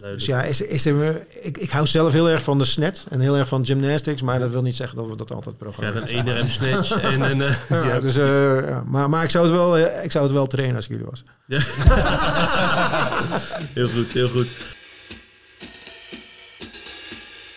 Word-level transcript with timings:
Dus 0.00 0.26
ja, 0.26 0.42
is, 0.42 0.60
is 0.60 0.86
er, 0.86 1.26
ik, 1.42 1.58
ik 1.58 1.70
hou 1.70 1.86
zelf 1.86 2.12
heel 2.12 2.28
erg 2.30 2.42
van 2.42 2.58
de 2.58 2.64
snet 2.64 3.04
en 3.10 3.20
heel 3.20 3.36
erg 3.36 3.48
van 3.48 3.66
gymnastics, 3.66 4.22
maar 4.22 4.38
dat 4.38 4.50
wil 4.50 4.62
niet 4.62 4.76
zeggen 4.76 4.96
dat 4.96 5.06
we 5.06 5.16
dat 5.16 5.32
altijd 5.32 5.54
Ja, 5.58 5.64
programmeren. 5.64 6.18
een 6.18 6.26
1 6.26 6.38
RM 6.40 6.48
snatch 6.48 7.00
en 7.02 7.20
een... 7.20 7.40
eh, 7.42 7.54
Ja, 7.68 7.84
ja, 7.84 8.00
dus, 8.00 8.16
eh, 8.16 8.68
ja, 8.68 8.84
maar, 8.86 9.10
maar 9.10 9.24
ik, 9.24 9.30
zou 9.30 9.44
het 9.46 9.54
wel, 9.54 9.76
eh, 9.76 10.04
ik 10.04 10.10
zou 10.10 10.24
het 10.24 10.32
wel 10.32 10.46
trainen 10.46 10.76
als 10.76 10.84
ik 10.84 10.90
jullie 10.90 11.06
was. 11.06 11.22
Ja. 11.46 11.58
heel 13.74 13.88
goed, 13.88 14.12
heel 14.12 14.28
goed. 14.28 14.48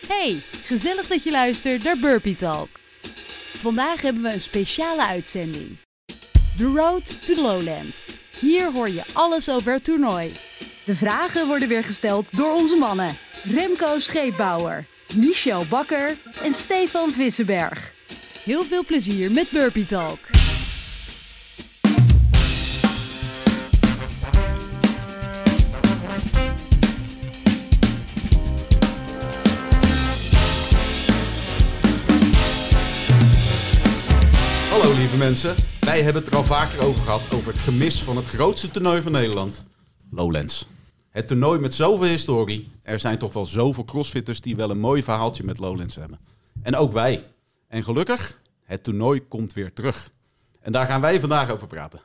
Hey, 0.08 0.36
gezellig 0.66 1.08
dat 1.08 1.24
je 1.24 1.32
luistert 1.32 1.84
naar 1.84 1.98
Burpee 2.02 2.36
Talk. 2.36 2.68
Vandaag 3.62 4.02
hebben 4.02 4.22
we 4.22 4.34
een 4.34 4.42
speciale 4.42 5.08
uitzending. 5.08 5.78
The 6.58 6.72
Road 6.76 7.26
to 7.26 7.42
Lowlands. 7.42 8.18
Hier 8.40 8.72
hoor 8.74 8.90
je 8.90 9.02
alles 9.14 9.50
over 9.50 9.74
het 9.74 9.84
toernooi. 9.84 10.32
De 10.90 10.96
vragen 10.96 11.48
worden 11.48 11.68
weer 11.68 11.84
gesteld 11.84 12.38
door 12.38 12.54
onze 12.54 12.76
mannen. 12.76 13.18
Remco 13.44 14.00
Scheepbouwer, 14.00 14.86
Michel 15.16 15.66
Bakker 15.70 16.18
en 16.44 16.54
Stefan 16.54 17.12
Vissenberg. 17.12 17.94
Heel 18.44 18.64
veel 18.64 18.86
plezier 18.86 19.32
met 19.32 19.50
Burpee 19.52 19.86
Talk. 19.86 20.20
Hallo 34.70 34.94
lieve 34.98 35.18
mensen, 35.18 35.56
wij 35.80 36.02
hebben 36.02 36.22
het 36.22 36.32
er 36.32 36.38
al 36.38 36.44
vaker 36.44 36.86
over 36.86 37.02
gehad 37.02 37.22
over 37.34 37.52
het 37.54 37.62
gemis 37.62 38.02
van 38.02 38.16
het 38.16 38.26
grootste 38.26 38.72
toernooi 38.72 39.02
van 39.02 39.12
Nederland, 39.12 39.66
Lowlands. 40.12 40.68
Het 41.10 41.28
toernooi 41.28 41.60
met 41.60 41.74
zoveel 41.74 42.08
historie, 42.10 42.72
er 42.84 43.00
zijn 43.00 43.18
toch 43.18 43.34
wel 43.34 43.46
zoveel 43.46 43.86
crossfitters 43.86 44.42
die 44.42 44.56
wel 44.56 44.70
een 44.70 44.80
mooi 44.80 45.04
verhaaltje 45.04 45.44
met 45.44 45.60
Lowlands 45.60 45.96
hebben. 45.96 46.20
En 46.62 46.76
ook 46.76 46.92
wij. 46.92 47.26
En 47.68 47.84
gelukkig, 47.84 48.42
het 48.64 48.84
toernooi 48.84 49.28
komt 49.28 49.54
weer 49.54 49.74
terug. 49.74 50.10
En 50.62 50.72
daar 50.72 50.86
gaan 50.86 51.02
wij 51.02 51.20
vandaag 51.20 51.52
over 51.52 51.68
praten. 51.68 52.02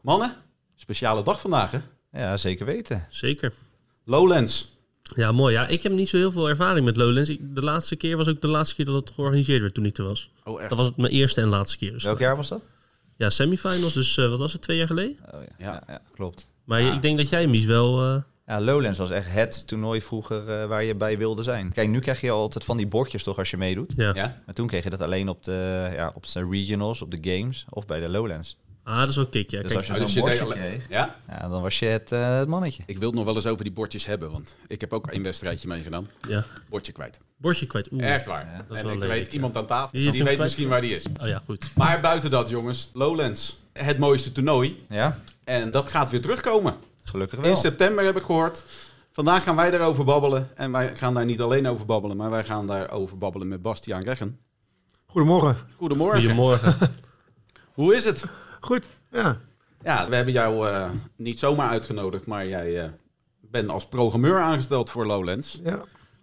Mannen, 0.00 0.36
speciale 0.76 1.22
dag 1.22 1.40
vandaag 1.40 1.70
hè? 1.70 1.78
Ja, 2.12 2.36
zeker 2.36 2.66
weten. 2.66 3.06
Zeker. 3.10 3.52
Lowlands. 4.04 4.76
Ja, 5.02 5.32
mooi. 5.32 5.54
Ja, 5.54 5.66
ik 5.66 5.82
heb 5.82 5.92
niet 5.92 6.08
zo 6.08 6.16
heel 6.16 6.32
veel 6.32 6.48
ervaring 6.48 6.84
met 6.84 6.96
Lowlands. 6.96 7.28
De 7.40 7.62
laatste 7.62 7.96
keer 7.96 8.16
was 8.16 8.28
ook 8.28 8.40
de 8.40 8.48
laatste 8.48 8.74
keer 8.74 8.84
dat 8.84 8.94
het 8.94 9.10
georganiseerd 9.10 9.60
werd 9.60 9.74
toen 9.74 9.84
ik 9.86 9.98
er 9.98 10.04
was. 10.04 10.30
Oh 10.44 10.60
echt? 10.60 10.68
Dat 10.68 10.78
was 10.78 10.86
het 10.86 10.96
mijn 10.96 11.12
eerste 11.12 11.40
en 11.40 11.48
laatste 11.48 11.76
keer. 11.78 11.92
Dus 11.92 12.04
Welk 12.04 12.18
jaar 12.18 12.36
was 12.36 12.48
dat? 12.48 12.62
Ja, 13.16 13.30
semifinals. 13.30 13.92
Dus 13.94 14.16
eh, 14.16 14.28
wat 14.28 14.38
was 14.38 14.52
het, 14.52 14.62
twee 14.62 14.76
jaar 14.76 14.86
geleden? 14.86 15.16
Oh, 15.34 15.40
ja. 15.42 15.48
Ja. 15.58 15.72
Ja. 15.72 15.82
Ja, 15.86 16.00
klopt. 16.14 16.50
Maar 16.64 16.80
Ja. 16.82 16.94
ik 16.94 17.02
denk 17.02 17.18
dat 17.18 17.28
jij, 17.28 17.46
Mies, 17.46 17.64
wel... 17.64 18.02
eh, 18.02 18.22
Ja, 18.46 18.60
Lowlands 18.60 18.98
was 18.98 19.10
echt 19.10 19.32
het 19.32 19.66
toernooi 19.66 20.00
vroeger 20.00 20.48
eh, 20.50 20.66
waar 20.66 20.84
je 20.84 20.94
bij 20.94 21.18
wilde 21.18 21.42
zijn. 21.42 21.72
Kijk, 21.72 21.88
nu 21.88 21.98
krijg 21.98 22.20
je 22.20 22.30
altijd 22.30 22.64
van 22.64 22.76
die 22.76 22.86
bordjes 22.86 23.22
toch 23.22 23.38
als 23.38 23.50
je 23.50 23.56
meedoet. 23.56 23.92
ja. 23.96 24.10
Ja? 24.14 24.40
Maar 24.46 24.54
toen 24.54 24.66
kreeg 24.66 24.84
je 24.84 24.90
dat 24.90 25.00
alleen 25.00 25.28
op 25.28 25.42
de, 25.42 25.90
ja, 25.94 26.12
op 26.14 26.26
de 26.32 26.48
regionals, 26.50 27.02
op 27.02 27.10
de 27.20 27.30
games 27.36 27.64
of 27.70 27.86
bij 27.86 28.00
de 28.00 28.08
Lowlands. 28.08 28.56
Ah, 28.82 28.98
dat 28.98 29.08
is 29.08 29.16
wel 29.16 29.26
kick, 29.26 29.50
ja. 29.50 29.62
Dus 29.62 29.72
Kijk, 29.72 29.78
als 29.78 29.86
je 29.86 29.92
Oh, 29.92 29.98
dus 30.00 30.12
zo'n 30.12 30.22
je 30.22 30.28
bordje 30.38 30.54
kreeg, 30.54 30.86
Ja? 30.88 31.16
ja, 31.28 31.48
dan 31.48 31.62
was 31.62 31.78
je 31.78 31.86
het, 31.86 32.12
eh, 32.12 32.38
het 32.38 32.48
mannetje. 32.48 32.82
Ik 32.86 32.98
wil 32.98 33.06
het 33.06 33.16
nog 33.16 33.24
wel 33.24 33.34
eens 33.34 33.46
over 33.46 33.64
die 33.64 33.72
bordjes 33.72 34.06
hebben, 34.06 34.30
want 34.30 34.56
ik 34.66 34.80
heb 34.80 34.92
ook 34.92 35.12
een 35.12 35.22
wedstrijdje 35.22 35.68
meegedaan. 35.68 36.08
ja. 36.28 36.44
Bordje 36.68 36.92
kwijt. 36.92 37.20
Bordje 37.36 37.66
kwijt. 37.66 37.92
Oeh. 37.92 38.14
Echt 38.14 38.26
waar. 38.26 38.46
Ja, 38.46 38.56
dat 38.56 38.64
is 38.70 38.76
en 38.76 38.84
wel 38.84 38.92
ik 38.94 39.00
lelijk, 39.00 39.18
weet 39.18 39.26
ja. 39.26 39.32
iemand 39.32 39.56
aan 39.56 39.66
tafel, 39.66 39.88
die, 39.98 40.02
hem 40.02 40.12
weet 40.12 40.22
kwijt? 40.22 40.38
misschien 40.38 40.68
waar 40.68 40.80
die 40.80 40.94
is. 40.94 41.04
Oh 41.20 41.28
ja, 41.28 41.42
goed. 41.44 41.66
Maar 41.74 42.00
buiten 42.00 42.30
dat, 42.30 42.48
jongens, 42.48 42.90
Lowlands. 42.92 43.58
Het 43.72 43.98
mooiste 43.98 44.32
toernooi. 44.32 44.84
Ja, 44.88 45.18
En 45.44 45.70
dat 45.70 45.90
gaat 45.90 46.10
weer 46.10 46.20
terugkomen. 46.20 46.74
Gelukkig 47.04 47.38
In 47.38 47.44
wel. 47.44 47.56
september 47.56 48.04
heb 48.04 48.16
ik 48.16 48.22
gehoord. 48.22 48.64
Vandaag 49.10 49.42
gaan 49.42 49.56
wij 49.56 49.70
daarover 49.70 50.04
babbelen. 50.04 50.48
En 50.54 50.72
wij 50.72 50.96
gaan 50.96 51.14
daar 51.14 51.24
niet 51.24 51.40
alleen 51.40 51.66
over 51.66 51.86
babbelen, 51.86 52.16
maar 52.16 52.30
wij 52.30 52.44
gaan 52.44 52.66
daarover 52.66 53.18
babbelen 53.18 53.48
met 53.48 53.62
Bastiaan 53.62 54.02
Reggen. 54.02 54.38
Goedemorgen. 55.06 55.56
Goedemorgen. 55.76 56.20
Goedemorgen. 56.20 56.76
Hoe 57.74 57.94
is 57.94 58.04
het? 58.04 58.24
Goed, 58.60 58.88
ja. 59.12 59.38
Ja, 59.82 60.08
we 60.08 60.14
hebben 60.14 60.32
jou 60.32 60.68
eh, 60.68 60.88
niet 61.16 61.38
zomaar 61.38 61.68
uitgenodigd, 61.68 62.26
maar 62.26 62.46
jij 62.46 62.82
eh, 62.82 62.88
bent 63.40 63.70
als 63.70 63.86
programmeur 63.86 64.38
aangesteld 64.40 64.90
voor 64.90 65.06
Lowlands. 65.06 65.60
ja. 65.64 65.80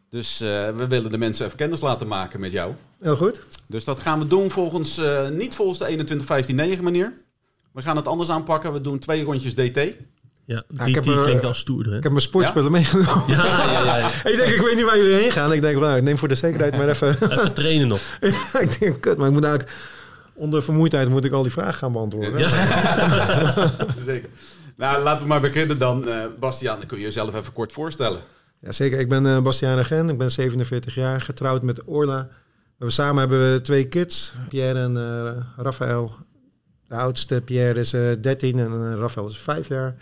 Dus 0.09 0.41
eh, 0.41 0.47
we 0.75 0.87
willen 0.87 1.11
de 1.11 1.17
mensen 1.17 1.45
even 1.45 1.57
kennis 1.57 1.81
laten 1.81 2.07
maken 2.07 2.39
met 2.39 2.51
jou. 2.51 2.73
Heel 2.99 3.15
goed. 3.15 3.45
Dus 3.67 3.83
dat 3.83 3.99
gaan 3.99 4.19
we 4.19 4.27
doen 4.27 4.49
volgens, 4.51 4.97
eh, 4.97 5.29
niet 5.29 5.55
volgens 5.55 5.79
de 5.79 5.87
21-15-9 6.77 6.83
manier. 6.83 7.13
We 7.73 7.81
gaan 7.81 7.95
het 7.95 8.07
anders 8.07 8.29
aanpakken. 8.29 8.73
We 8.73 8.81
doen 8.81 8.99
twee 8.99 9.23
rondjes 9.23 9.55
DT. 9.55 9.79
Ja, 10.45 10.57
ik 10.57 10.85
die, 10.85 10.93
heb, 10.93 11.03
die 11.03 11.21
klinkt 11.21 11.43
al 11.43 11.53
stoerder, 11.53 11.91
hè? 11.91 11.97
Ik 11.97 12.03
heb 12.03 12.11
mijn 12.11 12.23
sportspullen 12.23 12.71
meegenomen. 12.71 13.23
Ja, 13.27 13.45
ja, 13.45 13.83
ja, 13.83 13.97
ja. 13.97 14.07
ik 14.31 14.35
denk, 14.37 14.49
ik 14.49 14.61
weet 14.61 14.75
niet 14.75 14.85
waar 14.85 14.97
jullie 14.97 15.13
heen 15.13 15.31
gaan. 15.31 15.53
Ik 15.53 15.61
denk, 15.61 15.79
nou, 15.79 15.97
ik 15.97 16.03
neem 16.03 16.17
voor 16.17 16.27
de 16.27 16.35
zekerheid 16.35 16.77
maar 16.77 16.89
even... 16.89 17.15
Even 17.31 17.53
trainen 17.53 17.87
nog. 17.87 17.99
Ik 18.59 18.79
denk, 18.79 19.01
kut, 19.01 19.17
maar 19.17 19.27
ik 19.27 19.33
moet 19.33 19.43
eigenlijk... 19.43 19.75
Onder 20.33 20.63
vermoeidheid 20.63 21.09
moet 21.09 21.25
ik 21.25 21.31
al 21.31 21.41
die 21.41 21.51
vragen 21.51 21.73
gaan 21.73 21.91
beantwoorden. 21.91 22.49
Zeker. 24.05 24.29
Nou, 24.75 25.03
laten 25.03 25.21
we 25.21 25.27
maar 25.27 25.41
beginnen 25.41 25.77
dan. 25.77 26.07
Eh 26.09 26.23
Bastiaan, 26.39 26.77
dan 26.77 26.87
kun 26.87 26.97
je 26.97 27.03
jezelf 27.03 27.35
even 27.35 27.53
kort 27.53 27.71
voorstellen. 27.71 28.19
Ja, 28.59 28.71
zeker. 28.71 28.99
Ik 28.99 29.09
ben 29.09 29.25
eh 29.25 29.41
Bastiaan 29.41 29.75
Regen. 29.75 30.09
Ik 30.09 30.17
ben 30.17 30.31
47 30.31 30.95
jaar, 30.95 31.21
getrouwd 31.21 31.61
met 31.61 31.83
Orla. 31.85 32.27
We 32.77 32.89
samen 32.89 33.19
hebben 33.19 33.53
we 33.53 33.61
twee 33.61 33.87
kids, 33.87 34.33
Pierre 34.49 34.79
en 34.79 34.97
eh 34.97 35.63
Raphaël. 35.63 36.15
De 36.87 36.95
oudste, 36.95 37.41
Pierre, 37.41 37.79
is 37.79 37.93
eh 37.93 38.01
13 38.21 38.59
en 38.59 38.97
Raphaël 38.97 39.29
is 39.29 39.37
5 39.37 39.67
jaar. 39.67 39.95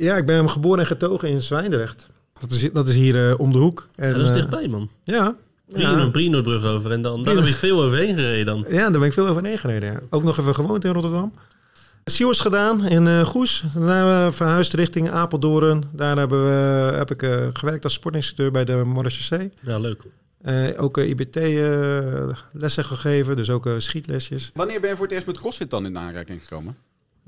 Ja, 0.00 0.16
ik 0.16 0.26
ben 0.26 0.50
geboren 0.50 0.78
en 0.78 0.86
getogen 0.86 1.28
in 1.28 1.42
Zwijndrecht. 1.42 2.06
Dat 2.38 2.50
is, 2.50 2.72
dat 2.72 2.88
is 2.88 2.94
hier 2.94 3.30
eh, 3.30 3.40
om 3.40 3.52
de 3.52 3.58
hoek. 3.58 3.88
En, 3.96 4.08
Ja, 4.08 4.14
dat 4.14 4.22
is 4.22 4.28
eh, 4.28 4.34
dichtbij, 4.34 4.68
man. 4.68 4.88
Ja. 5.04 5.36
Brino, 5.66 5.96
Ja. 5.96 6.10
Brinobrug 6.10 6.64
over 6.64 6.90
en 6.90 7.02
dan, 7.02 7.22
daar 7.22 7.34
heb 7.34 7.46
je 7.46 7.54
veel 7.54 7.82
overheen 7.82 8.14
gereden 8.14 8.46
dan. 8.46 8.64
ja, 8.68 8.78
daar 8.90 8.90
ben 8.90 9.02
ik 9.02 9.12
veel 9.12 9.26
overheen 9.26 9.58
gereden. 9.58 9.92
Ja. 9.92 10.00
Ook 10.10 10.22
nog 10.22 10.38
even 10.38 10.54
gewoond 10.54 10.84
in 10.84 10.92
Rotterdam. 10.92 11.32
Sios 12.04 12.40
gedaan 12.40 12.86
in 12.86 13.06
eh, 13.06 13.20
Goes. 13.20 13.64
Daarna 13.74 14.32
verhuisd 14.32 14.72
richting 14.72 15.10
Apeldoorn. 15.10 15.84
Daar 15.92 16.16
hebben 16.16 16.44
we, 16.44 16.96
heb 16.96 17.10
ik 17.10 17.50
gewerkt 17.52 17.84
als 17.84 17.92
sportinstructeur 17.92 18.50
bij 18.50 18.64
de 18.64 18.84
Marechaussee. 18.84 19.52
Ja, 19.62 19.78
leuk. 19.78 20.02
Eh, 20.40 20.82
ook 20.82 20.98
eh, 20.98 21.08
IBT-lessen 21.08 22.84
gegeven, 22.84 23.36
dus 23.36 23.50
ook 23.50 23.66
eh, 23.66 23.72
schietlesjes. 23.78 24.50
Wanneer 24.54 24.80
ben 24.80 24.90
je 24.90 24.96
voor 24.96 25.04
het 25.04 25.14
eerst 25.14 25.26
met 25.26 25.38
CrossFit 25.38 25.70
dan 25.70 25.86
in 25.86 25.98
aanraking 25.98 26.42
gekomen? 26.42 26.76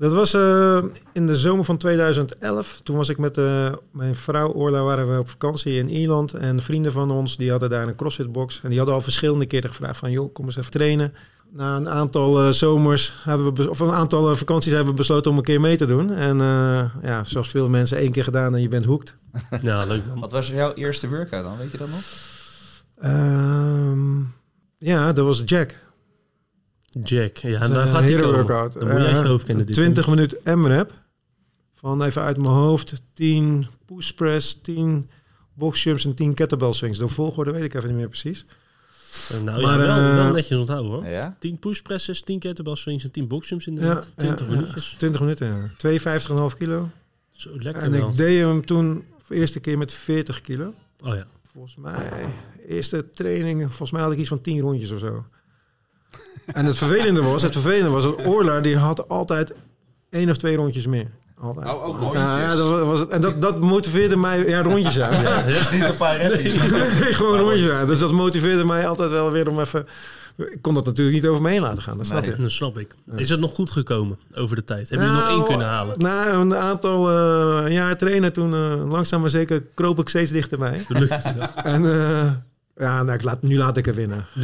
Dat 0.03 0.13
was 0.13 0.33
eh, 0.33 0.83
in 1.13 1.27
de 1.27 1.35
zomer 1.35 1.65
van 1.65 1.77
2011. 1.77 2.81
Toen 2.83 2.95
was 2.95 3.09
ik 3.09 3.17
met 3.17 3.37
eh, 3.37 3.71
mijn 3.91 4.15
vrouw 4.15 4.51
Orla 4.51 4.83
waren 4.83 5.13
we 5.13 5.19
op 5.19 5.29
vakantie 5.29 5.73
in 5.73 5.89
Ierland. 5.89 6.33
En 6.33 6.61
vrienden 6.61 6.91
van 6.91 7.11
ons 7.11 7.37
die 7.37 7.51
hadden 7.51 7.69
daar 7.69 7.87
een 7.87 7.95
CrossFit-box. 7.95 8.59
En 8.63 8.69
die 8.69 8.77
hadden 8.77 8.95
al 8.95 9.01
verschillende 9.01 9.45
keren 9.45 9.69
gevraagd 9.69 9.99
van... 9.99 10.11
joh, 10.11 10.33
kom 10.33 10.45
eens 10.45 10.57
even 10.57 10.71
trainen. 10.71 11.13
Na 11.51 11.75
een 11.75 11.89
aantal 11.89 12.41
eh, 12.41 12.51
zomers, 12.51 13.13
hebben 13.23 13.53
we 13.53 13.69
of 13.69 13.79
een 13.79 13.91
aantal 13.91 14.35
vakanties 14.35 14.71
hebben 14.71 14.91
we 14.91 14.97
besloten 14.97 15.31
om 15.31 15.37
een 15.37 15.43
keer 15.43 15.61
mee 15.61 15.77
te 15.77 15.85
doen. 15.85 16.11
En 16.11 16.41
eh, 16.41 16.83
ja, 17.03 17.23
zoals 17.23 17.49
veel 17.49 17.69
mensen 17.69 17.97
één 17.97 18.11
keer 18.11 18.23
gedaan 18.23 18.55
en 18.55 18.61
je 18.61 18.67
bent 18.67 18.85
hoekt. 18.85 19.15
Ja, 19.61 19.85
leuk. 19.85 20.01
Wat 20.15 20.31
was 20.31 20.47
jouw 20.47 20.73
eerste 20.73 21.09
workout 21.09 21.43
dan? 21.43 21.57
Weet 21.57 21.71
je 21.71 21.77
dat 21.77 21.89
nog? 21.89 22.01
Ehm, 22.99 24.19
ja, 24.77 25.13
dat 25.13 25.25
was 25.25 25.41
Jack. 25.45 25.82
Jack. 27.03 27.37
Ja, 27.37 27.61
en 27.61 27.69
daar 27.73 27.87
gaat 27.87 28.05
komen. 28.11 28.31
workout. 28.31 28.73
Dan 28.73 28.87
moet 28.87 28.97
jij 29.01 29.09
je 29.09 29.15
Eh, 29.15 29.25
hoofd 29.25 29.45
kennen. 29.45 29.65
dit 29.65 29.75
20 29.75 30.07
minuten 30.07 30.59
M-rap. 30.59 30.91
Van 31.73 32.03
even 32.03 32.21
uit 32.21 32.37
mijn 32.37 32.49
hoofd. 32.53 32.93
10 33.13 33.67
push 33.85 34.09
press, 34.11 34.61
10 34.61 35.09
box 35.53 35.83
jumps 35.83 36.05
en 36.05 36.13
10 36.15 36.33
kettlebell 36.33 36.73
swings. 36.73 36.97
De 36.97 37.07
volgorde 37.07 37.51
weet 37.51 37.63
ik 37.63 37.73
even 37.73 37.87
niet 37.89 37.97
meer 37.97 38.07
precies. 38.07 38.45
Nou 39.43 39.61
Maar, 39.61 39.79
ja, 39.79 39.85
wel, 39.85 39.97
eh, 40.11 40.15
wel 40.23 40.31
netjes 40.33 40.57
onthouden 40.59 40.91
hoor. 40.91 41.05
Ja? 41.05 41.35
10 41.39 41.59
push 41.59 41.79
presses, 41.81 42.21
10 42.21 42.39
kettlebell 42.39 42.75
swings 42.75 43.03
en 43.03 43.11
10 43.11 43.27
boxjumps 43.27 43.67
inderdaad. 43.67 44.07
20 44.15 44.45
ja, 44.47 44.51
minuutjes. 44.53 44.95
20 44.97 45.21
minuten, 45.21 45.47
ja. 45.47 45.69
52,5 45.77 46.57
kilo. 46.57 46.89
Zo 47.31 47.49
lekker 47.53 47.83
En 47.83 47.91
wel. 47.91 48.09
ik 48.09 48.15
deed 48.15 48.39
hem 48.39 48.65
toen 48.65 49.03
voor 49.21 49.35
de 49.35 49.41
eerste 49.41 49.59
keer 49.59 49.77
met 49.77 49.91
40 49.91 50.41
kilo. 50.41 50.73
Oh 51.03 51.15
ja. 51.15 51.25
Volgens 51.51 51.75
mij, 51.75 51.95
eerste 52.67 53.09
training, 53.09 53.61
volgens 53.67 53.91
mij 53.91 54.01
had 54.01 54.11
ik 54.11 54.17
iets 54.17 54.29
van 54.29 54.41
10 54.41 54.59
rondjes 54.59 54.91
of 54.91 54.99
zo. 54.99 55.25
En 56.45 56.65
het 56.65 56.77
vervelende 56.77 57.21
was, 57.21 57.41
het 57.41 57.51
vervelende 57.51 57.89
was 57.89 58.03
dat 58.03 58.25
Orla 58.25 58.59
die 58.59 58.77
had 58.77 59.09
altijd 59.09 59.53
één 60.09 60.29
of 60.29 60.37
twee 60.37 60.55
rondjes 60.55 60.87
meer. 60.87 61.07
Altijd. 61.39 61.67
Oh, 61.67 61.85
ook 61.85 61.99
nog 61.99 62.13
Ja, 62.13 62.39
ja, 62.39 62.55
dat 62.55 62.67
was, 62.69 62.85
was 62.85 62.99
het. 62.99 63.09
En 63.09 63.21
dat, 63.21 63.41
dat 63.41 63.59
motiveerde 63.59 64.17
mij, 64.17 64.47
ja, 64.47 64.61
rondjes 64.61 64.95
ja. 65.03 65.09
Niet 65.71 65.83
een 65.83 65.97
paar 65.97 66.15
gewoon 67.19 67.39
rondjes 67.39 67.61
ja. 67.63 67.85
Dus 67.85 67.99
dat 67.99 68.11
motiveerde 68.11 68.65
mij 68.65 68.87
altijd 68.87 69.09
wel 69.09 69.31
weer 69.31 69.49
om 69.49 69.59
even... 69.59 69.87
Ik 70.37 70.57
kon 70.61 70.73
dat 70.73 70.85
natuurlijk 70.85 71.15
niet 71.15 71.25
over 71.27 71.41
me 71.41 71.49
heen 71.49 71.61
laten 71.61 71.81
gaan, 71.81 71.97
dat 71.97 72.05
snap 72.05 72.21
Nee. 72.21 72.31
je. 72.35 72.41
Dat 72.41 72.51
snap 72.51 72.77
ik. 72.77 72.95
Is 73.15 73.29
het 73.29 73.39
nog 73.39 73.53
goed 73.55 73.71
gekomen 73.71 74.17
over 74.35 74.55
de 74.55 74.63
tijd? 74.63 74.89
Heb 74.89 74.99
je 74.99 75.05
er 75.05 75.11
nog 75.11 75.21
Nou, 75.21 75.35
één 75.37 75.43
kunnen 75.43 75.67
halen? 75.67 75.95
Na 75.99 76.31
een 76.33 76.55
aantal 76.55 77.09
eh, 77.09 77.71
jaar 77.71 77.97
trainen, 77.97 78.33
toen 78.33 78.53
eh, 78.53 78.89
langzaam 78.91 79.21
maar 79.21 79.29
zeker 79.29 79.63
kroop 79.73 79.99
ik 79.99 80.09
steeds 80.09 80.31
dichterbij. 80.31 80.85
Dat 80.87 80.99
lukt 80.99 81.23
het 81.23 81.35
nog. 81.35 81.49
En 81.55 81.85
eh, 81.85 82.31
ja, 82.75 83.03
nou, 83.03 83.11
ik 83.17 83.23
laat, 83.23 83.41
nu 83.41 83.57
laat 83.57 83.77
ik 83.77 83.87
er 83.87 83.93
winnen. 83.95 84.25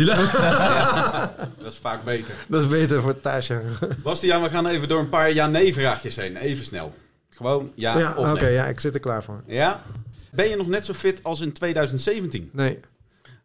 Dat 1.63 1.71
is 1.71 1.77
vaak 1.77 2.03
beter. 2.03 2.33
Dat 2.47 2.61
is 2.61 2.67
beter 2.67 3.01
voor 3.01 3.19
Tasja. 3.19 3.61
Bastiaan, 4.03 4.41
we 4.41 4.49
gaan 4.49 4.67
even 4.67 4.87
door 4.87 4.99
een 4.99 5.09
paar 5.09 5.33
ja-nee 5.33 5.73
vraagjes 5.73 6.15
heen. 6.15 6.37
Even 6.37 6.65
snel. 6.65 6.93
Gewoon 7.29 7.71
ja 7.75 7.97
Ja, 7.97 8.13
of 8.15 8.29
oké, 8.31 8.41
nee. 8.41 8.53
ja, 8.53 8.65
ik 8.65 8.79
zit 8.79 8.93
er 8.93 8.99
klaar 8.99 9.23
voor. 9.23 9.43
Ja? 9.47 9.83
Ben 10.31 10.49
je 10.49 10.55
nog 10.55 10.67
net 10.67 10.85
zo 10.85 10.93
fit 10.93 11.23
als 11.23 11.41
in 11.41 11.53
2017? 11.53 12.49
Nee. 12.53 12.79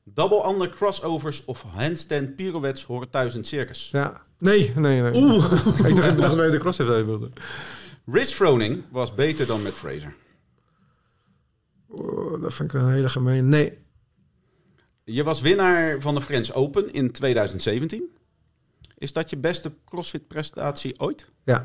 Double 0.04 0.48
under 0.48 0.68
crossovers 0.68 1.44
of 1.44 1.62
handstand 1.62 2.36
pirouettes 2.36 2.84
horen 2.84 3.10
thuis 3.10 3.32
in 3.32 3.38
het 3.38 3.48
circus. 3.48 3.88
Ja. 3.92 4.22
Nee, 4.38 4.72
nee, 4.76 5.00
nee. 5.00 5.22
Oeh. 5.22 5.52
ik 5.88 5.96
dacht, 5.96 6.16
dat 6.16 6.44
je 6.44 6.50
de 6.50 6.58
cross 6.58 6.78
even 6.78 7.06
wilde. 7.06 7.30
Rich 8.06 8.28
Froning 8.28 8.82
was 8.90 9.14
beter 9.14 9.46
dan 9.46 9.62
Matt 9.62 9.74
Fraser. 9.74 10.14
Oh, 11.88 12.42
dat 12.42 12.54
vind 12.54 12.74
ik 12.74 12.80
een 12.80 12.92
hele 12.92 13.08
gemeen. 13.08 13.48
Nee. 13.48 13.78
Je 15.04 15.22
was 15.24 15.40
winnaar 15.40 16.00
van 16.00 16.14
de 16.14 16.20
French 16.20 16.52
Open 16.52 16.92
in 16.92 17.10
2017. 17.10 18.16
Is 18.98 19.12
dat 19.12 19.30
je 19.30 19.36
beste 19.36 19.72
CrossFit-prestatie 19.84 21.00
ooit? 21.00 21.30
Ja. 21.44 21.64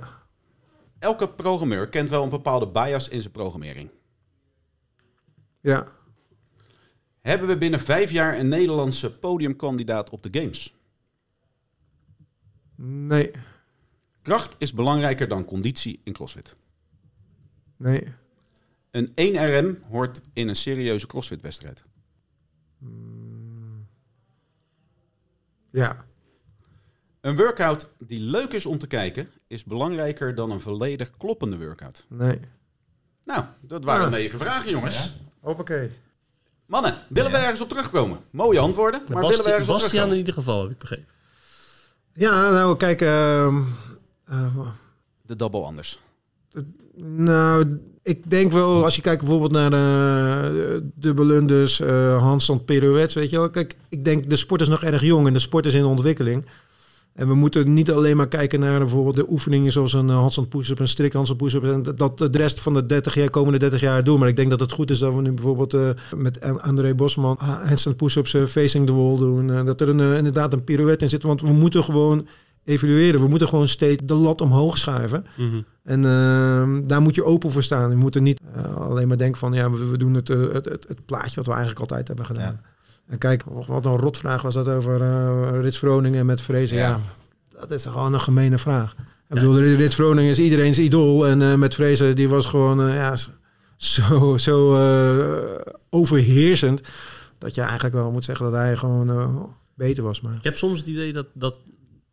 Elke 1.00 1.30
programmeur 1.30 1.90
kent 1.90 2.10
wel 2.10 2.24
een 2.24 2.30
bepaalde 2.30 2.68
bias 2.68 3.08
in 3.08 3.22
zijn 3.22 3.34
programmering. 3.34 3.90
Ja. 5.62 5.88
Hebben 7.22 7.48
we 7.48 7.58
binnen 7.58 7.80
vijf 7.80 8.12
jaar 8.12 8.40
een 8.40 8.48
Nederlandse 8.48 9.20
podiumkandidaat 9.20 10.10
op 10.10 10.24
de 10.24 10.40
Games? 10.40 10.74
Nee. 12.76 13.32
Kracht 14.22 14.56
is 14.58 14.74
belangrijker 14.74 15.28
dan 15.28 15.46
conditie 15.46 16.02
in 16.04 16.14
CrossFit. 16.14 16.56
Nee. 17.78 18.08
Een 18.92 19.10
1RM 19.10 19.88
hoort 19.90 20.22
in 20.34 20.48
een 20.48 20.56
serieuze 20.56 21.08
CrossFit-wedstrijd. 21.08 21.84
Ja. 25.72 26.06
Een 27.22 27.36
workout 27.36 27.92
die 28.00 28.20
leuk 28.22 28.52
is 28.54 28.66
om 28.66 28.78
te 28.78 28.88
kijken, 28.88 29.30
is 29.48 29.64
belangrijker 29.64 30.36
dan 30.36 30.52
een 30.52 30.60
volledig 30.62 31.12
kloppende 31.18 31.58
workout. 31.58 32.06
Nee. 32.08 32.40
Nou, 33.26 33.44
dat 33.62 33.84
waren 33.84 34.06
Ah. 34.06 34.12
negen 34.12 34.40
vragen, 34.40 34.72
jongens. 34.72 35.14
Hoppakee. 35.40 35.92
Mannen, 36.66 36.94
willen 37.10 37.32
we 37.32 37.38
ergens 37.38 37.62
op 37.62 37.70
terugkomen? 37.70 38.20
Mooie 38.30 38.60
antwoorden, 38.60 39.00
maar 39.00 39.08
willen 39.08 39.30
we 39.30 39.36
Basti- 39.36 39.50
ergens 39.50 39.70
op 39.70 39.76
Bastiaan 39.80 40.08
in 40.10 40.10
terugkomen? 40.12 40.18
ieder 40.18 40.34
geval, 40.34 40.62
heb 40.62 40.72
ik 40.72 40.78
begrepen. 40.78 41.08
Ja, 42.14 42.50
nou 42.52 42.78
kijk. 42.78 43.02
ehm, 43.02 43.62
eh, 44.26 44.68
De 45.22 45.36
double 45.36 45.64
anders. 45.64 46.00
Nou, 46.96 47.80
ik 48.04 48.30
denk 48.30 48.52
wel, 48.52 48.84
als 48.84 48.96
je 48.96 49.02
kijkt 49.02 49.20
bijvoorbeeld 49.22 49.52
naar 49.52 49.70
de 49.70 50.90
dubbelunders, 50.96 51.80
eh 51.80 52.22
handstand 52.22 52.66
pirouettes, 52.66 53.14
weet 53.16 53.30
je 53.30 53.38
wel. 53.38 53.50
Kijk, 53.50 53.76
ik 53.90 54.04
denk 54.06 54.30
de 54.30 54.36
sport 54.36 54.62
is 54.62 54.68
nog 54.68 54.84
erg 54.84 55.02
jong 55.02 55.28
en 55.28 55.34
de 55.34 55.40
sport 55.40 55.66
is 55.66 55.74
in 55.74 55.86
ontwikkeling. 55.86 56.46
En 57.14 57.28
we 57.28 57.34
moeten 57.34 57.74
niet 57.74 57.92
alleen 57.92 58.18
maar 58.18 58.28
kijken 58.28 58.60
naar 58.60 58.80
bijvoorbeeld 58.80 59.16
de 59.16 59.26
oefeningen 59.30 59.72
zoals 59.72 59.94
een 59.94 60.10
eh, 60.10 60.16
handstand 60.20 60.50
push-up, 60.50 60.80
een 60.80 60.88
strik 60.88 61.14
handstand 61.14 61.42
push-up. 61.42 61.64
En 61.64 61.84
dat- 61.96 62.18
de 62.18 62.30
rest 62.32 62.60
van 62.62 62.74
de 62.74 62.86
30 62.86 63.14
jaar, 63.14 63.30
komende 63.30 63.60
30 63.60 63.82
jaar 63.82 64.04
doen. 64.04 64.20
Maar 64.20 64.28
ik 64.28 64.36
denk 64.36 64.50
dat 64.50 64.60
het 64.60 64.72
goed 64.72 64.90
is 64.90 65.00
dat 65.00 65.14
we 65.16 65.22
nu 65.22 65.32
bijvoorbeeld 65.32 65.74
eh, 65.74 65.90
met 66.16 66.42
An- 66.42 66.62
André 66.62 66.94
Bosman 66.94 67.38
handstand 67.40 67.98
push-ups 67.98 68.34
eh, 68.34 68.46
facing 68.46 68.86
the 68.86 68.94
wall 68.94 69.18
doen. 69.18 69.52
Eh, 69.52 69.66
dat 69.66 69.82
er 69.82 69.90
een, 69.90 70.00
eh, 70.00 70.18
inderdaad 70.18 70.54
een 70.54 70.64
pirouette 70.64 71.04
in 71.04 71.10
zit. 71.10 71.24
Want 71.24 71.42
we 71.42 71.52
moeten 71.54 71.84
gewoon 71.84 72.28
evalueren. 72.66 73.22
We 73.22 73.28
moeten 73.28 73.48
gewoon 73.48 73.68
steeds 73.68 74.02
de 74.06 74.14
lat 74.14 74.42
omhoog 74.42 74.78
schuiven. 74.78 75.26
Mhm. 75.36 75.62
En 75.84 76.06
ehm, 76.06 76.88
daar 76.88 77.02
moet 77.02 77.16
je 77.16 77.24
open 77.24 77.52
voor 77.52 77.64
staan. 77.64 77.90
Je 77.90 77.96
moet 77.96 78.16
er 78.16 78.22
niet 78.22 78.42
eh, 78.54 78.76
alleen 78.76 79.08
maar 79.08 79.18
denken 79.18 79.40
van... 79.40 79.54
ja, 79.54 79.72
we, 79.72 79.86
we 79.86 79.98
doen 79.98 80.14
het, 80.14 80.30
eh, 80.30 80.52
het, 80.52 80.66
het, 80.66 80.86
het 80.88 81.06
plaatje 81.06 81.36
wat 81.36 81.46
we 81.46 81.52
eigenlijk 81.52 81.80
altijd 81.80 82.08
hebben 82.08 82.26
gedaan. 82.26 82.62
En 83.08 83.18
kijk, 83.18 83.44
wat 83.68 83.86
een 83.86 83.98
rotvraag 83.98 84.42
was 84.42 84.54
dat 84.54 84.68
over 84.68 85.02
eh 85.02 85.62
Rits 85.62 85.78
Groningen 85.78 86.26
met 86.26 86.42
Vrezen. 86.42 86.78
Ja. 86.78 86.90
Ja. 86.90 87.00
dat 87.60 87.72
is 87.72 87.86
gewoon 87.86 88.14
een 88.14 88.20
gemene 88.20 88.58
vraag. 88.58 88.96
Ik 89.30 89.36
bedoel, 89.36 89.60
Rits 89.60 89.96
Groningen 89.96 90.30
is 90.30 90.40
iedereen's 90.40 90.78
idool. 90.78 91.28
En 91.28 91.60
met 91.60 91.76
Vrezen, 91.76 92.16
die 92.16 92.30
was 92.30 92.46
gewoon 92.46 92.92
ja, 92.92 93.16
zo, 93.78 94.38
zo 94.38 94.78
overheersend... 95.90 96.82
dat 97.38 97.56
je 97.56 97.62
eigenlijk 97.62 97.96
wel 97.96 98.12
moet 98.12 98.24
zeggen 98.24 98.46
dat 98.46 98.54
hij 98.54 98.78
gewoon 98.78 99.50
beter 99.74 100.04
was. 100.04 100.22
Maar 100.22 100.34
Ik 100.34 100.44
heb 100.44 100.58
soms 100.58 100.78
het 100.78 100.88
idee 100.88 101.14
dat, 101.14 101.26
dat 101.34 101.60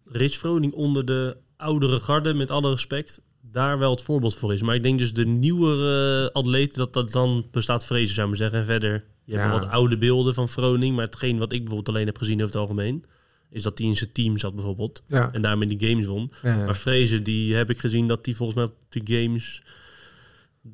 Rich 0.08 0.35
Froning 0.37 0.73
onder 0.73 1.05
de 1.05 1.37
oudere 1.56 2.00
garde, 2.00 2.35
met 2.35 2.50
alle 2.50 2.70
respect, 2.70 3.20
daar 3.41 3.79
wel 3.79 3.91
het 3.91 4.03
voorbeeld 4.03 4.35
voor 4.35 4.53
is. 4.53 4.62
Maar 4.62 4.75
ik 4.75 4.82
denk 4.82 4.99
dus 4.99 5.12
de 5.12 5.26
nieuwere 5.26 6.32
atleten, 6.32 6.79
dat 6.79 6.93
dat 6.93 7.11
dan 7.12 7.47
bestaat 7.50 7.85
vrezen, 7.87 8.14
zou 8.14 8.20
ik 8.32 8.38
maar 8.38 8.50
zeggen. 8.50 8.58
En 8.58 8.67
verder, 8.67 9.05
je 9.25 9.32
hebt 9.32 9.44
Ja. 9.44 9.50
wel 9.50 9.61
wat 9.61 9.69
oude 9.69 9.99
beelden 9.99 10.35
van 10.35 10.49
Froning, 10.49 10.94
maar 10.97 11.05
hetgeen 11.05 11.38
wat 11.38 11.53
ik 11.53 11.58
bijvoorbeeld 11.58 11.88
alleen 11.88 12.06
heb 12.06 12.19
gezien 12.19 12.35
over 12.35 12.47
het 12.47 12.56
algemeen, 12.56 13.05
is 13.50 13.62
dat 13.62 13.79
hij 13.79 13.87
in 13.87 13.97
zijn 13.97 14.12
team 14.12 14.37
zat 14.37 14.55
bijvoorbeeld. 14.55 15.03
ja, 15.06 15.32
En 15.32 15.43
daarmee 15.43 15.76
die 15.76 15.88
games 15.88 16.06
won. 16.06 16.32
ja, 16.43 16.56
Maar 16.64 16.76
Vrezen, 16.76 17.23
die 17.23 17.55
heb 17.55 17.70
ik 17.70 17.79
gezien 17.79 18.06
dat 18.09 18.25
die 18.25 18.37
volgens 18.37 18.59
mij 18.59 18.67
op 18.67 18.75
de 18.88 19.00
games 19.05 19.62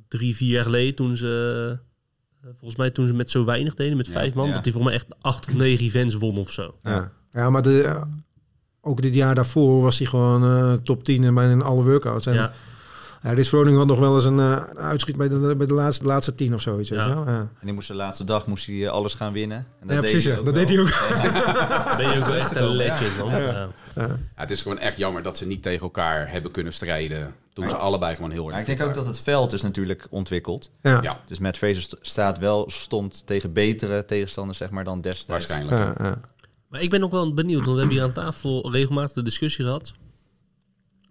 drie, 0.09 0.37
vier 0.37 0.49
jaar 0.51 0.65
geleden, 0.65 0.95
toen 0.95 1.17
ze, 1.17 1.79
eh, 2.43 2.49
volgens 2.59 2.77
mij 2.77 2.91
toen 2.91 3.07
ze 3.07 3.15
met 3.15 3.31
zo 3.31 3.45
weinig 3.45 3.75
deden, 3.75 3.97
met 3.97 4.09
vijf 4.09 4.35
man, 4.35 4.53
dat 4.53 4.65
die 4.65 4.73
volgens 4.73 4.93
mij 4.95 5.03
echt 5.03 5.23
acht 5.23 5.47
of 5.49 5.55
negen 5.55 5.85
events 5.85 6.15
won 6.15 6.39
of 6.39 6.51
zo. 6.53 6.75
Ja, 6.83 7.13
ja 7.31 7.51
maar 7.51 7.63
de, 7.63 7.83
eh, 7.83 8.03
ook 8.83 9.03
dit 9.03 9.15
jaar 9.15 9.35
daarvoor 9.35 9.83
was 9.83 9.99
hij 9.99 10.07
gewoon 10.07 10.45
eh, 10.45 10.73
top 10.85 11.05
10 11.05 11.25
in 11.25 11.35
bijna 11.35 11.53
in 11.53 11.63
alle 11.63 11.83
workouts. 11.85 12.27
En 12.27 12.35
Ja. 12.35 12.53
ja. 13.23 13.33
Rits 13.33 13.49
Froning 13.49 13.77
had 13.77 13.87
nog 13.87 13.99
wel 13.99 14.15
eens 14.15 14.25
een 14.25 14.39
eh, 14.41 14.57
uitschiet 14.75 15.17
bij 15.17 15.29
de, 15.29 15.55
bij 15.57 15.67
de 15.67 15.75
laatste, 15.75 16.05
laatste 16.05 16.35
tien 16.35 16.55
of 16.55 16.61
zoiets. 16.61 16.89
Ja. 16.89 17.07
Ja. 17.07 17.25
En 17.27 17.49
die 17.63 17.73
moest 17.75 17.89
de 17.89 17.95
laatste 17.95 18.25
dag 18.25 18.47
moest 18.47 18.67
hij 18.67 18.85
eh, 18.85 18.91
alles 18.91 19.15
gaan 19.15 19.33
winnen. 19.33 19.67
En 19.81 19.95
Ja, 19.95 20.01
precies. 20.01 20.25
ja. 20.25 20.37
Dat 20.45 20.55
deed 20.55 20.69
hij 20.69 20.79
ook. 20.81 20.89
Ben 21.97 22.09
je 22.13 22.19
ook 22.19 22.25
wel 22.25 22.35
echt 22.35 22.57
een 22.57 22.69
legend, 22.69 23.19
man. 23.19 23.31
Ja. 23.31 23.69
Ja, 23.95 24.09
het 24.35 24.51
is 24.51 24.63
gewoon 24.63 24.79
echt 24.79 24.97
jammer 24.97 25.23
dat 25.23 25.37
ze 25.37 25.47
niet 25.47 25.63
tegen 25.63 25.81
elkaar 25.81 26.31
hebben 26.31 26.51
kunnen 26.51 26.73
strijden. 26.73 27.35
Toen 27.53 27.69
ze 27.69 27.77
allebei 27.77 28.15
gewoon 28.15 28.31
heel 28.31 28.49
erg 28.51 28.59
ik 28.59 28.67
denk 28.67 28.83
ook 28.83 28.95
dat 28.95 29.07
het 29.07 29.21
veld 29.21 29.53
is 29.53 29.63
natuurlijk 29.63 30.07
ontwikkeld. 30.11 30.71
Ja. 30.83 30.99
Ja, 31.03 31.21
Dus 31.27 31.39
Matt 31.39 31.57
Fraser 31.57 31.83
st- 31.83 31.97
staat 32.01 32.39
wel, 32.39 32.71
stond 32.71 33.23
tegen 33.27 33.53
betere 33.53 34.05
tegenstanders 34.05 34.59
zeg 34.59 34.71
maar, 34.71 34.85
dan 34.85 35.01
destijds. 35.01 35.47
waarschijnlijk. 35.47 35.99
Maar 36.73 36.83
ik 36.83 36.91
ben 36.91 37.01
nog 37.01 37.11
wel 37.11 37.35
benieuwd, 37.35 37.65
want 37.65 37.73
we 37.73 37.79
hebben 37.79 37.97
hier 37.97 38.03
aan 38.03 38.13
tafel 38.13 38.73
regelmatig 38.73 39.13
de 39.13 39.23
discussie 39.23 39.65
gehad. 39.65 39.93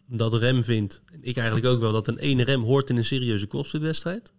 Dat 0.07 0.33
Rem 0.33 0.63
vindt, 0.63 1.01
en 1.13 1.19
ik 1.21 1.37
eigenlijk 1.37 1.67
ook 1.67 1.79
wel, 1.79 1.91
dat 1.91 2.07
een 2.07 2.17
ene 2.17 2.43
rem 2.43 2.63
hoort 2.63 2.89
in 2.89 2.97
een 2.97 3.05
serieuze 3.05 3.47
crossfit-wedstrijd. 3.47 4.33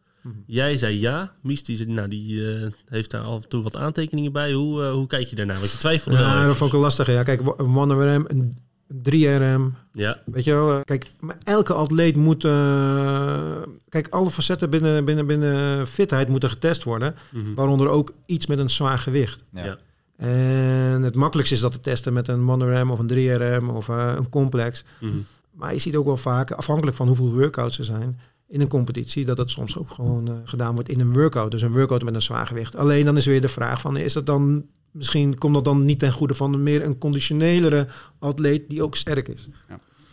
Jij 0.47 0.77
zei 0.77 1.01
ja. 1.01 1.35
Mies 1.43 1.65
die, 1.65 1.77
zei, 1.77 1.93
nou, 1.93 2.09
die 2.09 2.55
eh, 2.55 2.71
heeft 2.87 3.11
daar 3.11 3.21
af 3.21 3.43
en 3.43 3.49
toe 3.49 3.63
wat 3.63 3.77
aantekeningen 3.77 4.33
bij. 4.33 4.53
Hoe, 4.53 4.83
eh, 4.85 4.93
hoe 4.93 5.07
kijk 5.07 5.27
je 5.27 5.37
daarnaar? 5.37 5.59
Want 5.59 5.71
je 5.71 5.79
twijfelde 5.79 6.19
wel 6.19 6.27
Ja, 6.27 6.47
dat 6.47 6.57
vond 6.57 6.67
ik 6.71 6.73
wel 6.77 6.85
lastig. 6.85 7.07
Ja, 7.07 7.23
kijk, 7.23 7.41
een 7.41 7.77
one 7.77 8.15
RM, 8.15 8.25
een 8.29 8.57
3RM. 9.03 9.75
Ja, 9.93 10.23
Weet 10.25 10.45
je 10.45 10.53
wel, 10.53 10.73
eh, 10.73 10.81
kijk, 10.85 11.11
maar 11.21 11.37
elke 11.45 11.73
atleet 11.73 12.17
moet. 12.17 12.45
eh, 12.45 13.63
kijk, 13.89 14.09
alle 14.09 14.31
facetten 14.31 14.71
binnen, 14.71 15.05
binnen, 15.05 15.27
binnen 15.27 15.87
fitheid 15.87 16.29
moeten 16.29 16.49
getest 16.51 16.85
worden. 16.85 17.15
Mhm. 17.31 17.55
Waaronder 17.55 17.89
ook 17.89 18.14
iets 18.26 18.47
met 18.47 18.59
een 18.59 18.71
zwaar 18.71 18.99
gewicht. 18.99 19.45
Ja. 19.50 19.64
Ja. 19.64 19.79
En 20.16 21.02
het 21.02 21.14
makkelijkste 21.14 21.57
is 21.57 21.62
dat 21.62 21.73
te 21.73 21.81
testen 21.81 22.12
met 22.12 22.28
een 22.28 22.42
monoram 22.42 22.90
of 22.90 22.99
een 22.99 23.11
3RM 23.11 23.75
of 23.75 23.88
eh, 23.88 24.12
een 24.16 24.28
complex. 24.28 24.85
Mhm. 25.00 25.12
Maar 25.50 25.73
je 25.73 25.78
ziet 25.78 25.97
ook 25.97 26.04
wel 26.04 26.16
vaak, 26.16 26.50
afhankelijk 26.50 26.97
van 26.97 27.07
hoeveel 27.07 27.33
workouts 27.33 27.78
er 27.78 27.85
zijn 27.85 28.19
in 28.49 28.61
een 28.61 28.69
competitie, 28.69 29.25
dat 29.25 29.38
het 29.38 29.50
soms 29.50 29.76
ook 29.76 29.90
gewoon 29.90 30.28
eh, 30.28 30.35
gedaan 30.45 30.75
wordt 30.75 30.88
in 30.88 31.00
een 31.00 31.12
workout. 31.12 31.50
Dus 31.50 31.62
een 31.62 31.73
workout 31.73 32.02
met 32.02 32.14
een 32.14 32.23
zwaar 32.23 32.47
gewicht. 32.47 32.76
Alleen 32.76 33.04
dan 33.04 33.16
is 33.16 33.26
weer 33.26 33.40
de 33.40 33.49
vraag 33.49 33.81
van, 33.81 33.97
is 33.97 34.12
dat 34.12 34.26
dan, 34.26 34.66
misschien 34.90 35.38
komt 35.38 35.54
dat 35.54 35.64
dan 35.64 35.83
niet 35.83 35.99
ten 35.99 36.12
goede 36.12 36.35
van 36.35 36.62
meer 36.62 36.85
een 36.85 36.99
conditionelere 36.99 37.87
atleet 38.19 38.71
die 38.71 38.83
ook 38.83 38.97
sterk 38.97 39.28
is. 39.28 39.49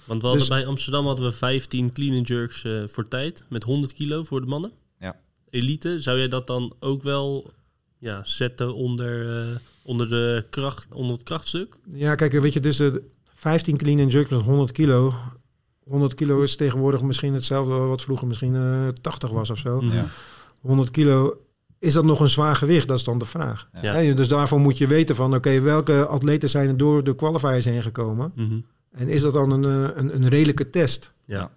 Want 0.05 0.21
we 0.21 0.27
hadden 0.27 0.47
Dus- 0.47 0.57
bij 0.57 0.65
Amsterdam 0.65 1.05
hadden 1.05 1.25
we 1.25 1.31
15 1.31 1.93
clean 1.93 2.17
and 2.17 2.27
jerks 2.27 2.63
eh, 2.63 2.83
voor 2.85 3.07
tijd. 3.07 3.45
Met 3.49 3.63
100 3.63 3.93
kilo 3.93 4.23
voor 4.23 4.41
de 4.41 4.47
mannen. 4.47 4.71
Ja. 4.99 5.15
Elite, 5.49 5.99
zou 5.99 6.17
jij 6.17 6.27
dat 6.27 6.47
dan 6.47 6.73
ook 6.79 7.03
wel 7.03 7.51
ja, 7.99 8.23
zetten 8.23 8.75
onder, 8.75 9.39
eh, 9.39 9.55
onder, 9.81 10.09
de 10.09 10.45
kracht, 10.49 10.87
onder 10.93 11.15
het 11.15 11.23
krachtstuk? 11.23 11.77
Ja, 11.85 12.15
kijk, 12.15 12.31
weet 12.31 12.53
je, 12.53 12.59
dus 12.59 12.77
de 12.77 13.03
15 13.33 13.77
clean 13.77 13.99
and 13.99 14.11
jerk 14.11 14.29
met 14.29 14.41
100 14.41 14.71
kilo. 14.71 15.13
100 15.83 16.13
kilo 16.13 16.41
is 16.41 16.55
tegenwoordig 16.55 17.01
misschien 17.01 17.33
hetzelfde 17.33 17.73
wat 17.73 18.01
vroeger 18.01 18.27
misschien 18.27 18.55
eh 18.55 18.87
80 19.01 19.29
was 19.29 19.49
of 19.49 19.57
zo. 19.57 19.81
Mhm. 19.81 19.95
Ja. 19.95 20.05
100 20.59 20.91
kilo, 20.91 21.37
is 21.79 21.93
dat 21.93 22.03
nog 22.03 22.19
een 22.19 22.29
zwaar 22.29 22.55
gewicht? 22.55 22.87
Dat 22.87 22.97
is 22.97 23.03
dan 23.03 23.17
de 23.17 23.25
vraag. 23.25 23.69
Ja. 23.81 23.93
Hè, 23.93 24.13
dus 24.13 24.27
daarvoor 24.27 24.59
moet 24.59 24.77
je 24.77 24.87
weten 24.87 25.15
van, 25.15 25.35
oké, 25.35 25.59
welke 25.59 26.05
atleten 26.05 26.49
zijn 26.49 26.67
er 26.67 26.77
door 26.77 27.03
de 27.03 27.15
qualifiers 27.15 27.65
heen 27.65 27.81
gekomen? 27.81 28.31
Mhm. 28.35 28.59
En 28.91 29.07
is 29.07 29.21
dat 29.21 29.33
dan 29.33 29.51
een, 29.51 29.63
eh, 29.63 29.95
een, 29.95 30.15
een 30.15 30.27
redelijke 30.27 30.69
test? 30.69 31.13
Ja. 31.25 31.51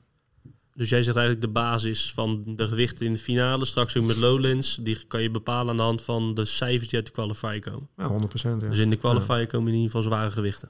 Dus 0.75 0.89
jij 0.89 1.03
zegt 1.03 1.17
eigenlijk 1.17 1.47
de 1.47 1.53
basis 1.53 2.13
van 2.15 2.43
de 2.57 2.67
gewichten 2.67 3.07
in 3.07 3.13
de 3.13 3.19
finale, 3.19 3.65
straks 3.65 3.97
ook 3.97 4.05
met 4.05 4.17
Lowlands, 4.17 4.79
die 4.81 5.05
kan 5.09 5.23
je 5.23 5.31
bepalen 5.31 5.71
aan 5.71 5.77
de 5.77 5.83
hand 5.83 6.03
van 6.03 6.35
de 6.35 6.45
cijfers 6.45 6.89
die 6.89 6.99
uit 6.99 7.07
de 7.07 7.13
qualifier 7.13 7.61
komen. 7.61 7.89
Ja, 7.97 8.09
100% 8.09 8.63
Ja. 8.63 8.69
Dus 8.69 8.79
in 8.79 8.91
de 8.91 8.97
qualifier 8.97 9.47
komen 9.47 9.69
in 9.69 9.75
ieder 9.75 9.91
geval 9.91 10.03
zware 10.03 10.31
gewichten. 10.31 10.69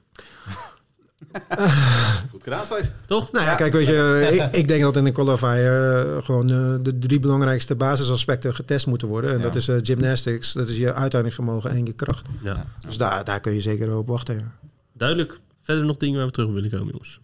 Goed 2.31 2.43
gedaan, 2.43 2.65
Steve. 2.65 2.89
Toch? 3.05 3.31
Nou 3.31 3.45
ja, 3.45 3.55
kijk, 3.55 3.73
weet 3.73 3.87
je, 3.87 4.29
ik, 4.31 4.53
ik 4.55 4.67
denk 4.67 4.81
dat 4.81 4.97
in 4.97 5.03
de 5.03 5.11
qualifier 5.11 5.95
eh, 6.05 6.23
gewoon 6.23 6.49
eh, 6.49 6.75
de 6.81 6.99
drie 6.99 7.19
belangrijkste 7.19 7.75
basisaspecten 7.75 8.55
getest 8.55 8.87
moeten 8.87 9.07
worden. 9.07 9.31
En 9.31 9.37
Ja. 9.37 9.43
dat 9.43 9.55
is 9.55 9.67
eh, 9.67 9.77
gymnastics, 9.81 10.53
dat 10.53 10.69
is 10.69 10.77
je 10.77 10.93
uithoudingsvermogen 10.93 11.69
en 11.71 11.85
je 11.85 11.93
kracht. 11.93 12.27
Ja. 12.43 12.65
Dus 12.87 12.97
daar, 12.97 13.23
daar 13.23 13.39
kun 13.39 13.53
je 13.53 13.61
zeker 13.61 13.95
op 13.97 14.07
wachten. 14.07 14.35
Ja. 14.35 14.51
Duidelijk. 14.93 15.39
Verder 15.61 15.85
nog 15.85 15.97
dingen 15.97 16.17
waar 16.17 16.25
we 16.25 16.31
terug 16.31 16.49
willen 16.49 16.69
komen, 16.69 16.87
jongens. 16.91 17.19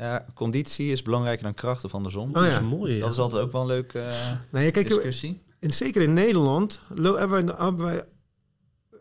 Ja, 0.00 0.24
conditie 0.34 0.92
is 0.92 1.02
belangrijker 1.02 1.44
dan 1.44 1.54
kracht 1.54 1.84
of 1.84 1.94
andersom. 1.94 2.28
Oh 2.28 2.34
Dat 2.34 2.44
is 2.44 2.50
ja. 2.50 2.58
een 2.58 2.64
mooie. 2.66 2.94
ja. 2.94 3.00
Dat 3.00 3.12
is 3.12 3.18
altijd 3.18 3.42
ook 3.42 3.52
wel 3.52 3.60
een 3.60 3.66
leuke 3.66 3.98
eh, 3.98 4.30
Nee, 4.50 4.70
kijk, 4.70 4.88
discussie. 4.88 5.42
en 5.58 5.70
zeker 5.70 6.02
in 6.02 6.12
Nederland 6.12 6.80
hebben 6.94 7.30
wij, 7.30 7.54
hebben 7.58 7.84
wij, 7.84 8.04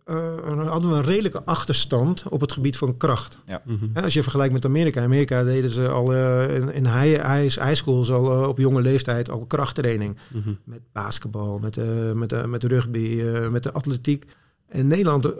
eh, 0.06 0.68
hadden 0.68 0.90
we 0.90 0.96
een 0.96 1.04
redelijke 1.04 1.44
achterstand 1.44 2.24
op 2.30 2.42
het 2.42 2.52
gebied 2.52 2.78
van 2.78 2.98
kracht. 2.98 3.38
Mhm. 3.66 3.86
Hè, 3.94 4.04
Als 4.04 4.14
je 4.14 4.22
vergelijkt 4.22 4.54
met 4.54 4.66
Amerika. 4.66 5.00
In 5.00 5.06
Amerika 5.06 5.44
deden 5.44 5.70
ze 5.70 5.88
al 5.88 6.14
eh, 6.14 6.56
in, 6.56 6.74
in 6.74 6.86
high, 6.86 7.26
high, 7.36 7.60
high 7.64 7.74
schools 7.74 8.12
al 8.12 8.48
op 8.50 8.58
jonge 8.58 8.82
leeftijd 8.82 9.30
al 9.30 9.46
krachttraining. 9.46 10.18
Mhm. 10.34 10.54
Met 10.64 10.82
basketbal, 10.92 11.60
met, 11.60 11.78
eh 11.78 12.12
met, 12.12 12.48
met 12.48 12.64
rugby, 12.64 13.22
eh, 13.22 13.50
met 13.50 13.64
de 13.64 13.72
atletiek. 13.72 14.26
In 14.70 14.88
Nederland 14.88 15.34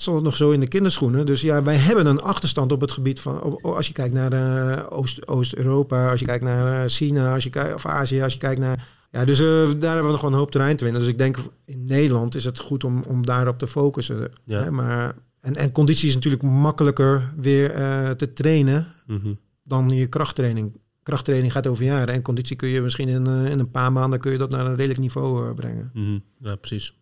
stond 0.00 0.16
het 0.16 0.24
nog 0.24 0.36
zo 0.36 0.50
in 0.50 0.60
de 0.60 0.68
kinderschoenen. 0.68 1.26
Dus 1.26 1.40
ja, 1.40 1.62
wij 1.62 1.76
hebben 1.76 2.06
een 2.06 2.20
achterstand 2.20 2.72
op 2.72 2.80
het 2.80 2.92
gebied 2.92 3.20
van... 3.20 3.42
op- 3.42 3.64
als 3.64 3.86
je 3.86 3.92
kijkt 3.92 4.14
naar 4.14 4.32
eh, 4.32 4.84
Oost- 4.88 5.26
Oost-Europa, 5.28 6.10
als 6.10 6.20
je 6.20 6.26
kijkt 6.26 6.44
naar 6.44 6.82
eh, 6.84 6.88
China, 6.90 7.34
als 7.34 7.44
je 7.44 7.50
kijkt, 7.50 7.74
of 7.74 7.86
Azië, 7.86 8.22
als 8.22 8.32
je 8.32 8.38
kijkt 8.38 8.60
naar... 8.60 8.88
Ja, 9.10 9.24
dus 9.24 9.40
eh, 9.40 9.46
daar 9.46 9.64
hebben 9.64 10.02
we 10.04 10.10
nog 10.10 10.18
gewoon 10.18 10.32
een 10.32 10.38
hoop 10.38 10.50
terrein 10.50 10.76
te 10.76 10.84
winnen. 10.84 11.02
Dus 11.02 11.10
ik 11.10 11.18
denk 11.18 11.36
in 11.64 11.84
Nederland 11.84 12.34
is 12.34 12.44
het 12.44 12.58
goed 12.58 12.84
om, 12.84 13.02
om 13.08 13.26
daarop 13.26 13.58
te 13.58 13.66
focussen. 13.66 14.30
Ja. 14.44 14.62
Hè, 14.62 14.70
maar, 14.70 15.14
en, 15.40 15.54
en 15.54 15.72
conditie 15.72 16.08
is 16.08 16.14
natuurlijk 16.14 16.42
makkelijker 16.42 17.32
weer 17.36 17.70
te 18.16 18.32
trainen 18.32 18.86
Mhm. 19.06 19.32
dan 19.64 19.88
je 19.88 20.06
krachttraining. 20.06 20.80
Krachttraining 21.02 21.52
gaat 21.52 21.66
over 21.66 21.84
jaren 21.84 22.14
en 22.14 22.22
conditie 22.22 22.56
kun 22.56 22.68
je 22.68 22.80
misschien 22.82 23.08
in, 23.08 23.26
in 23.26 23.58
een 23.58 23.70
paar 23.70 23.92
maanden 23.92 24.20
kun 24.20 24.32
je 24.32 24.38
dat 24.38 24.50
naar 24.50 24.66
een 24.66 24.76
redelijk 24.76 25.00
niveau 25.00 25.54
brengen. 25.54 25.90
Mhm. 25.94 26.18
Ja, 26.38 26.54
precies. 26.56 26.94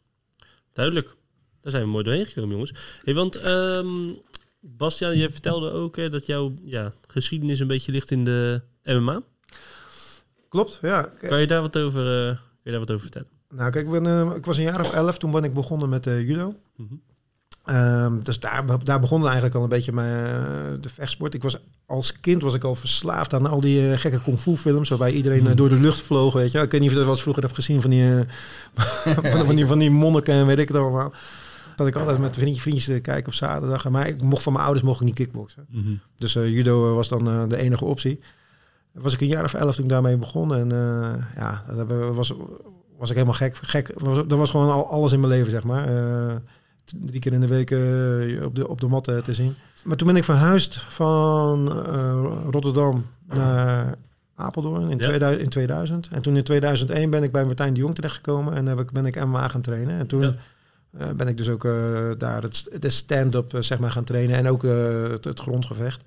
Duidelijk. 0.72 1.14
Daar 1.66 1.74
zijn 1.74 1.86
we 1.86 1.94
mooi 1.94 2.04
doorheen 2.04 2.26
gekomen, 2.26 2.50
jongens. 2.50 2.72
Hey, 3.04 3.14
want 3.14 3.36
ehm 3.36 4.12
Bastiaan, 4.60 5.18
jij 5.18 5.30
vertelde 5.30 5.70
ook 5.70 5.96
hè, 5.96 6.08
dat 6.08 6.26
jouw 6.26 6.54
ja, 6.64 6.92
geschiedenis 7.06 7.60
een 7.60 7.66
beetje 7.66 7.92
ligt 7.92 8.10
in 8.10 8.24
de 8.24 8.62
MMA. 8.84 9.22
Klopt, 10.48 10.78
ja. 10.82 11.02
Kan 11.02 11.40
je 11.40 11.46
daar 11.46 11.60
wat 11.60 11.76
over, 11.76 12.02
kan 12.34 12.62
je 12.62 12.70
daar 12.70 12.78
wat 12.78 12.90
over 12.90 13.02
vertellen? 13.02 13.28
Nou, 13.48 13.70
kijk, 13.70 13.84
ik, 13.84 13.90
ben, 13.90 14.06
eh, 14.06 14.36
ik 14.36 14.46
was 14.46 14.56
een 14.56 14.62
jaar 14.62 14.80
of 14.80 14.92
elf, 14.92 15.18
toen 15.18 15.30
ben 15.30 15.44
ik 15.44 15.54
begonnen 15.54 15.88
met 15.88 16.06
eh, 16.06 16.28
judo. 16.28 16.54
Mhm. 16.76 16.94
Ehm, 17.64 18.20
dus 18.20 18.40
daar, 18.40 18.84
daar 18.84 19.00
begon 19.00 19.24
eigenlijk 19.24 19.54
al 19.54 19.62
een 19.62 19.68
beetje 19.68 19.92
mijn, 19.92 20.80
de 20.80 20.88
vechtsport. 20.88 21.34
Ik 21.34 21.42
was, 21.42 21.58
als 21.86 22.20
kind 22.20 22.42
was 22.42 22.54
ik 22.54 22.64
al 22.64 22.74
verslaafd 22.74 23.34
aan 23.34 23.46
al 23.46 23.60
die 23.60 23.96
gekke 23.96 24.20
kung 24.20 24.38
fu 24.38 24.56
films... 24.56 24.88
waarbij 24.88 25.12
iedereen 25.12 25.56
door 25.56 25.68
de 25.68 25.80
lucht 25.80 26.00
vloog, 26.02 26.32
weet 26.32 26.52
je. 26.52 26.60
Ik 26.60 26.70
weet 26.70 26.80
niet 26.80 26.90
of 26.90 26.96
je 26.96 26.96
dat 26.96 27.04
wel 27.04 27.14
eens 27.14 27.22
vroeger 27.22 27.42
hebt 27.42 27.54
gezien 27.54 27.80
van 27.80 27.90
die, 27.90 28.24
van, 29.46 29.56
die, 29.56 29.66
van 29.66 29.78
die 29.78 29.90
monniken 29.90 30.34
en 30.34 30.46
weet 30.46 30.58
ik 30.58 30.68
het 30.68 30.76
allemaal. 30.76 31.12
Dat 31.76 31.86
ik 31.86 31.96
altijd 31.96 32.18
met 32.18 32.34
vriendjes, 32.34 32.62
vriendjes 32.62 32.84
te 32.84 33.00
kijken 33.00 33.26
op 33.26 33.34
zaterdag. 33.34 33.88
Maar 33.88 34.06
ik 34.06 34.22
mocht 34.22 34.42
van 34.42 34.52
mijn 34.52 34.64
ouders 34.64 34.86
mocht 34.86 35.00
ik 35.00 35.06
niet 35.06 35.14
kickboksen. 35.14 35.66
Mhm. 35.70 35.94
Dus 36.16 36.36
eh, 36.36 36.48
judo 36.48 36.88
eh, 36.88 36.94
was 36.94 37.08
dan 37.08 37.28
eh, 37.28 37.42
de 37.48 37.56
enige 37.56 37.84
optie. 37.84 38.20
Was 38.92 39.12
ik 39.12 39.20
een 39.20 39.26
jaar 39.26 39.44
of 39.44 39.54
elf 39.54 39.74
toen 39.74 39.84
ik 39.84 39.90
daarmee 39.90 40.16
begon. 40.16 40.54
En 40.54 40.68
ja, 41.36 41.64
dat 41.74 42.14
was, 42.14 42.34
was 42.96 43.08
ik 43.08 43.14
helemaal 43.14 43.34
gek. 43.34 43.56
gek. 43.56 43.92
Was, 43.94 44.26
dat 44.26 44.38
was 44.38 44.50
gewoon 44.50 44.70
al, 44.70 44.90
alles 44.90 45.12
in 45.12 45.20
mijn 45.20 45.32
leven, 45.32 45.50
zeg 45.50 45.64
maar. 45.64 45.88
Drie 46.84 47.20
keer 47.20 47.32
in 47.32 47.40
de 47.40 47.46
week 47.46 47.70
op, 48.44 48.54
de, 48.54 48.68
op 48.68 48.80
de 48.80 48.86
mat 48.86 49.04
te 49.04 49.34
zien. 49.34 49.54
Maar 49.84 49.96
toen 49.96 50.06
ben 50.06 50.16
ik 50.16 50.24
verhuisd 50.24 50.76
van 50.76 51.68
Rotterdam 52.50 53.06
naar 53.26 53.94
Apeldoorn 54.34 54.90
in, 54.90 54.98
Ja. 54.98 55.06
2000, 55.06 55.42
in 55.42 55.48
2000. 55.48 56.08
En 56.12 56.22
toen 56.22 56.36
in 56.36 56.42
2001 56.42 57.10
ben 57.10 57.22
ik 57.22 57.32
bij 57.32 57.44
Martijn 57.44 57.74
de 57.74 57.80
Jong 57.80 57.94
terechtgekomen. 57.94 58.54
En 58.54 58.66
heb 58.66 58.80
ik, 58.80 58.92
ben 58.92 59.06
ik 59.06 59.24
MMA 59.24 59.48
gaan 59.48 59.60
trainen. 59.60 59.98
En 59.98 60.06
toen... 60.06 60.22
Ja. 60.22 60.34
Eh, 60.90 61.10
ben 61.10 61.28
ik 61.28 61.36
dus 61.36 61.48
ook 61.48 61.64
eh, 61.64 62.10
daar 62.18 62.42
het, 62.42 62.70
de 62.78 62.90
stand-up 62.90 63.54
eh, 63.54 63.60
zeg 63.60 63.78
maar 63.78 63.90
gaan 63.90 64.04
trainen 64.04 64.36
en 64.36 64.48
ook 64.48 64.62
het, 64.62 65.24
het 65.24 65.40
grondgevecht. 65.40 66.02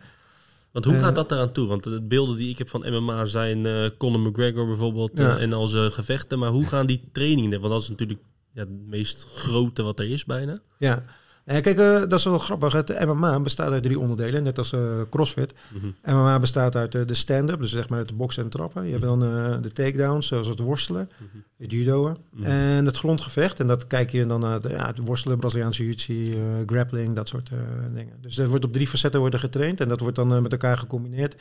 Want 0.71 0.85
hoe 0.85 0.99
gaat 0.99 1.15
dat 1.15 1.31
eraan 1.31 1.51
toe? 1.51 1.67
Want 1.67 1.83
de 1.83 2.01
beelden 2.01 2.35
die 2.35 2.49
ik 2.49 2.57
heb 2.57 2.69
van 2.69 3.03
MMA 3.03 3.25
zijn 3.25 3.67
Conor 3.97 4.19
McGregor 4.19 4.67
bijvoorbeeld 4.67 5.11
Ja. 5.17 5.37
en 5.37 5.53
al 5.53 5.67
zijn 5.67 5.91
gevechten. 5.91 6.39
Maar 6.39 6.49
hoe 6.49 6.65
gaan 6.65 6.85
die 6.85 7.09
trainingen? 7.11 7.59
Want 7.59 7.73
dat 7.73 7.81
is 7.81 7.89
natuurlijk 7.89 8.19
ja, 8.53 8.59
het 8.59 8.87
meest 8.87 9.27
grote 9.33 9.83
wat 9.83 9.99
er 9.99 10.11
is 10.11 10.25
bijna. 10.25 10.59
Ja. 10.77 11.03
Ja, 11.51 11.59
kijk, 11.59 11.77
eh, 11.77 11.99
dat 11.99 12.13
is 12.13 12.23
wel 12.23 12.39
grappig. 12.39 12.73
Het 12.73 13.05
MMA 13.05 13.39
bestaat 13.39 13.71
uit 13.71 13.83
drie 13.83 13.99
onderdelen, 13.99 14.43
net 14.43 14.57
als 14.57 14.73
eh, 14.73 14.79
CrossFit. 15.09 15.53
Mhm. 15.73 16.15
MMA 16.15 16.39
bestaat 16.39 16.75
uit 16.75 16.95
eh, 16.95 17.05
de 17.05 17.13
stand-up, 17.13 17.61
dus 17.61 17.71
zeg 17.71 17.89
maar 17.89 17.99
het 17.99 18.17
boksen 18.17 18.43
en 18.43 18.49
trappen. 18.49 18.85
Je 18.85 18.91
hebt 18.91 19.03
dan 19.03 19.23
eh, 19.23 19.55
de 19.61 19.71
takedowns, 19.71 20.27
zoals 20.27 20.47
het 20.47 20.59
worstelen, 20.59 21.09
het 21.57 21.71
judoën. 21.71 22.17
Mhm. 22.29 22.45
En 22.45 22.85
het 22.85 22.97
grondgevecht. 22.97 23.59
En 23.59 23.67
dat 23.67 23.87
kijk 23.87 24.09
je 24.11 24.25
dan 24.25 24.39
naar 24.39 24.61
de, 24.61 24.69
ja, 24.69 24.85
het 24.85 24.97
worstelen, 24.97 25.39
Braziliaanse 25.39 25.83
jiu-jitsu, 25.83 26.33
eh, 26.33 26.39
grappling, 26.65 27.15
dat 27.15 27.27
soort 27.27 27.49
eh, 27.49 27.57
dingen. 27.93 28.13
Dus 28.21 28.37
er 28.37 28.49
wordt 28.49 28.65
op 28.65 28.73
drie 28.73 28.87
facetten 28.87 29.19
worden 29.19 29.39
getraind 29.39 29.81
en 29.81 29.87
dat 29.87 29.99
wordt 29.99 30.15
dan 30.15 30.33
eh, 30.33 30.41
met 30.41 30.51
elkaar 30.51 30.77
gecombineerd. 30.77 31.35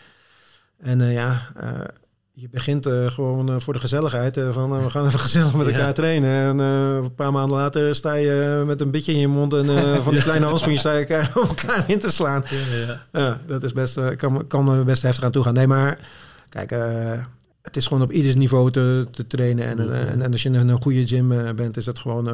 En 0.78 1.00
eh, 1.00 1.12
ja, 1.12 1.48
eh, 1.56 1.80
je 2.40 2.48
begint 2.48 2.86
eh, 2.86 3.06
gewoon 3.06 3.48
eh, 3.48 3.54
voor 3.58 3.72
de 3.72 3.78
gezelligheid. 3.78 4.36
eh, 4.36 4.52
van 4.52 4.82
we 4.82 4.90
gaan 4.90 5.06
even 5.06 5.18
gezellig 5.18 5.54
met 5.54 5.66
Ja. 5.66 5.72
elkaar 5.72 5.94
trainen. 5.94 6.30
En 6.30 6.58
een 6.58 7.14
paar 7.14 7.32
maanden 7.32 7.56
later 7.56 7.94
sta 7.94 8.14
je 8.14 8.62
met 8.66 8.80
een 8.80 8.90
beetje 8.90 9.12
in 9.12 9.18
je 9.18 9.28
mond 9.28 9.54
en 9.54 9.66
van 10.04 10.12
die 10.12 10.22
kleine 10.22 10.46
handschoentjes 10.46 10.80
sta 10.82 10.92
je 10.92 10.98
elkaar, 11.06 11.32
op 11.34 11.48
elkaar 11.56 11.84
in 11.86 11.98
te 11.98 12.10
slaan. 12.10 12.44
Ja, 13.12 13.40
dat 13.46 13.62
is 13.62 13.72
best, 13.72 14.16
kan, 14.16 14.46
kan 14.46 14.84
best 14.84 15.02
heftig 15.02 15.24
aan 15.24 15.30
toe 15.30 15.42
gaan. 15.42 15.54
Nee, 15.54 15.66
maar 15.66 15.98
kijk, 16.48 16.74
het 17.62 17.76
is 17.76 17.86
gewoon 17.86 18.02
op 18.02 18.12
ieders 18.12 18.34
niveau 18.34 18.70
te, 18.70 19.06
te 19.10 19.26
trainen. 19.26 19.66
En, 19.66 19.78
en, 20.08 20.22
en 20.22 20.32
als 20.32 20.42
je 20.42 20.48
in 20.48 20.54
een 20.54 20.82
goede 20.82 21.06
gym 21.06 21.28
bent, 21.56 21.76
is 21.76 21.86
het 21.86 21.98
gewoon 21.98 22.28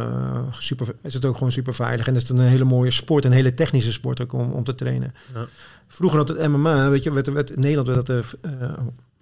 super, 0.59 0.95
is 1.03 1.15
het 1.15 1.25
ook 1.25 1.35
gewoon 1.35 1.53
super 1.53 1.75
veilig. 1.75 2.07
En 2.07 2.15
is 2.15 2.29
het 2.29 2.39
een 2.39 2.45
hele 2.45 2.65
mooie 2.65 2.91
sport, 2.91 3.25
een 3.25 3.33
hele 3.33 3.55
technische 3.55 3.93
sport 3.93 4.21
ook 4.23 4.33
om, 4.33 4.53
om 4.53 4.65
te 4.65 4.75
trainen. 4.75 5.15
Ja. 5.35 5.47
Vroeger 5.89 6.19
had 6.19 6.29
het 6.29 6.49
MMA, 6.49 6.89
weet 6.91 7.03
je, 7.03 7.13
werd, 7.13 7.33
werd, 7.33 7.51
in 7.51 7.61
Nederland 7.61 7.89
werd 7.89 8.07
dat, 8.07 8.37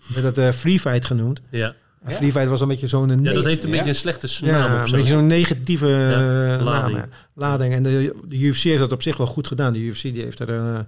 werd 0.07 0.35
dat 0.35 0.39
eh, 0.39 0.53
free 0.53 0.81
fight 0.81 1.05
genoeg. 1.05 1.37
Ja. 1.51 1.75
En 2.05 2.13
Free 2.13 2.33
fight 2.33 2.49
was 2.49 2.61
een 2.61 2.69
beetje 2.69 2.87
zo'n... 2.87 3.19
ja, 3.23 3.33
dat 3.33 3.45
heeft 3.45 3.65
een 3.65 3.71
beetje 3.71 3.89
een 3.89 3.95
slechte 3.95 4.45
naam 4.45 4.71
Ja, 4.71 4.77
of 4.77 4.85
een 4.85 4.97
beetje 4.97 5.13
zo'n 5.13 5.27
negatieve 5.27 5.87
eh, 5.87 6.65
lading. 6.65 6.99
naam, 6.99 7.09
lading. 7.35 7.75
En 7.75 7.83
de, 7.83 8.15
de 8.29 8.39
UFC 8.39 8.63
heeft 8.63 8.79
dat 8.79 8.93
op 8.93 9.03
zich 9.03 9.17
wel 9.17 9.27
goed 9.27 9.47
gedaan. 9.47 9.73
De 9.73 9.79
UFC 9.79 10.03
die 10.03 10.23
heeft 10.23 10.39
er 10.39 10.49
eh, 10.49 10.79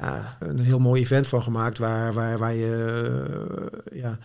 ja, 0.00 0.36
een 0.40 0.58
heel 0.58 0.78
mooi 0.78 1.02
event 1.02 1.26
van 1.26 1.42
gemaakt... 1.42 1.78
waar, 1.78 2.12
waar, 2.12 2.38
waar 2.38 2.54
je... 2.54 3.82
ja, 3.92 4.18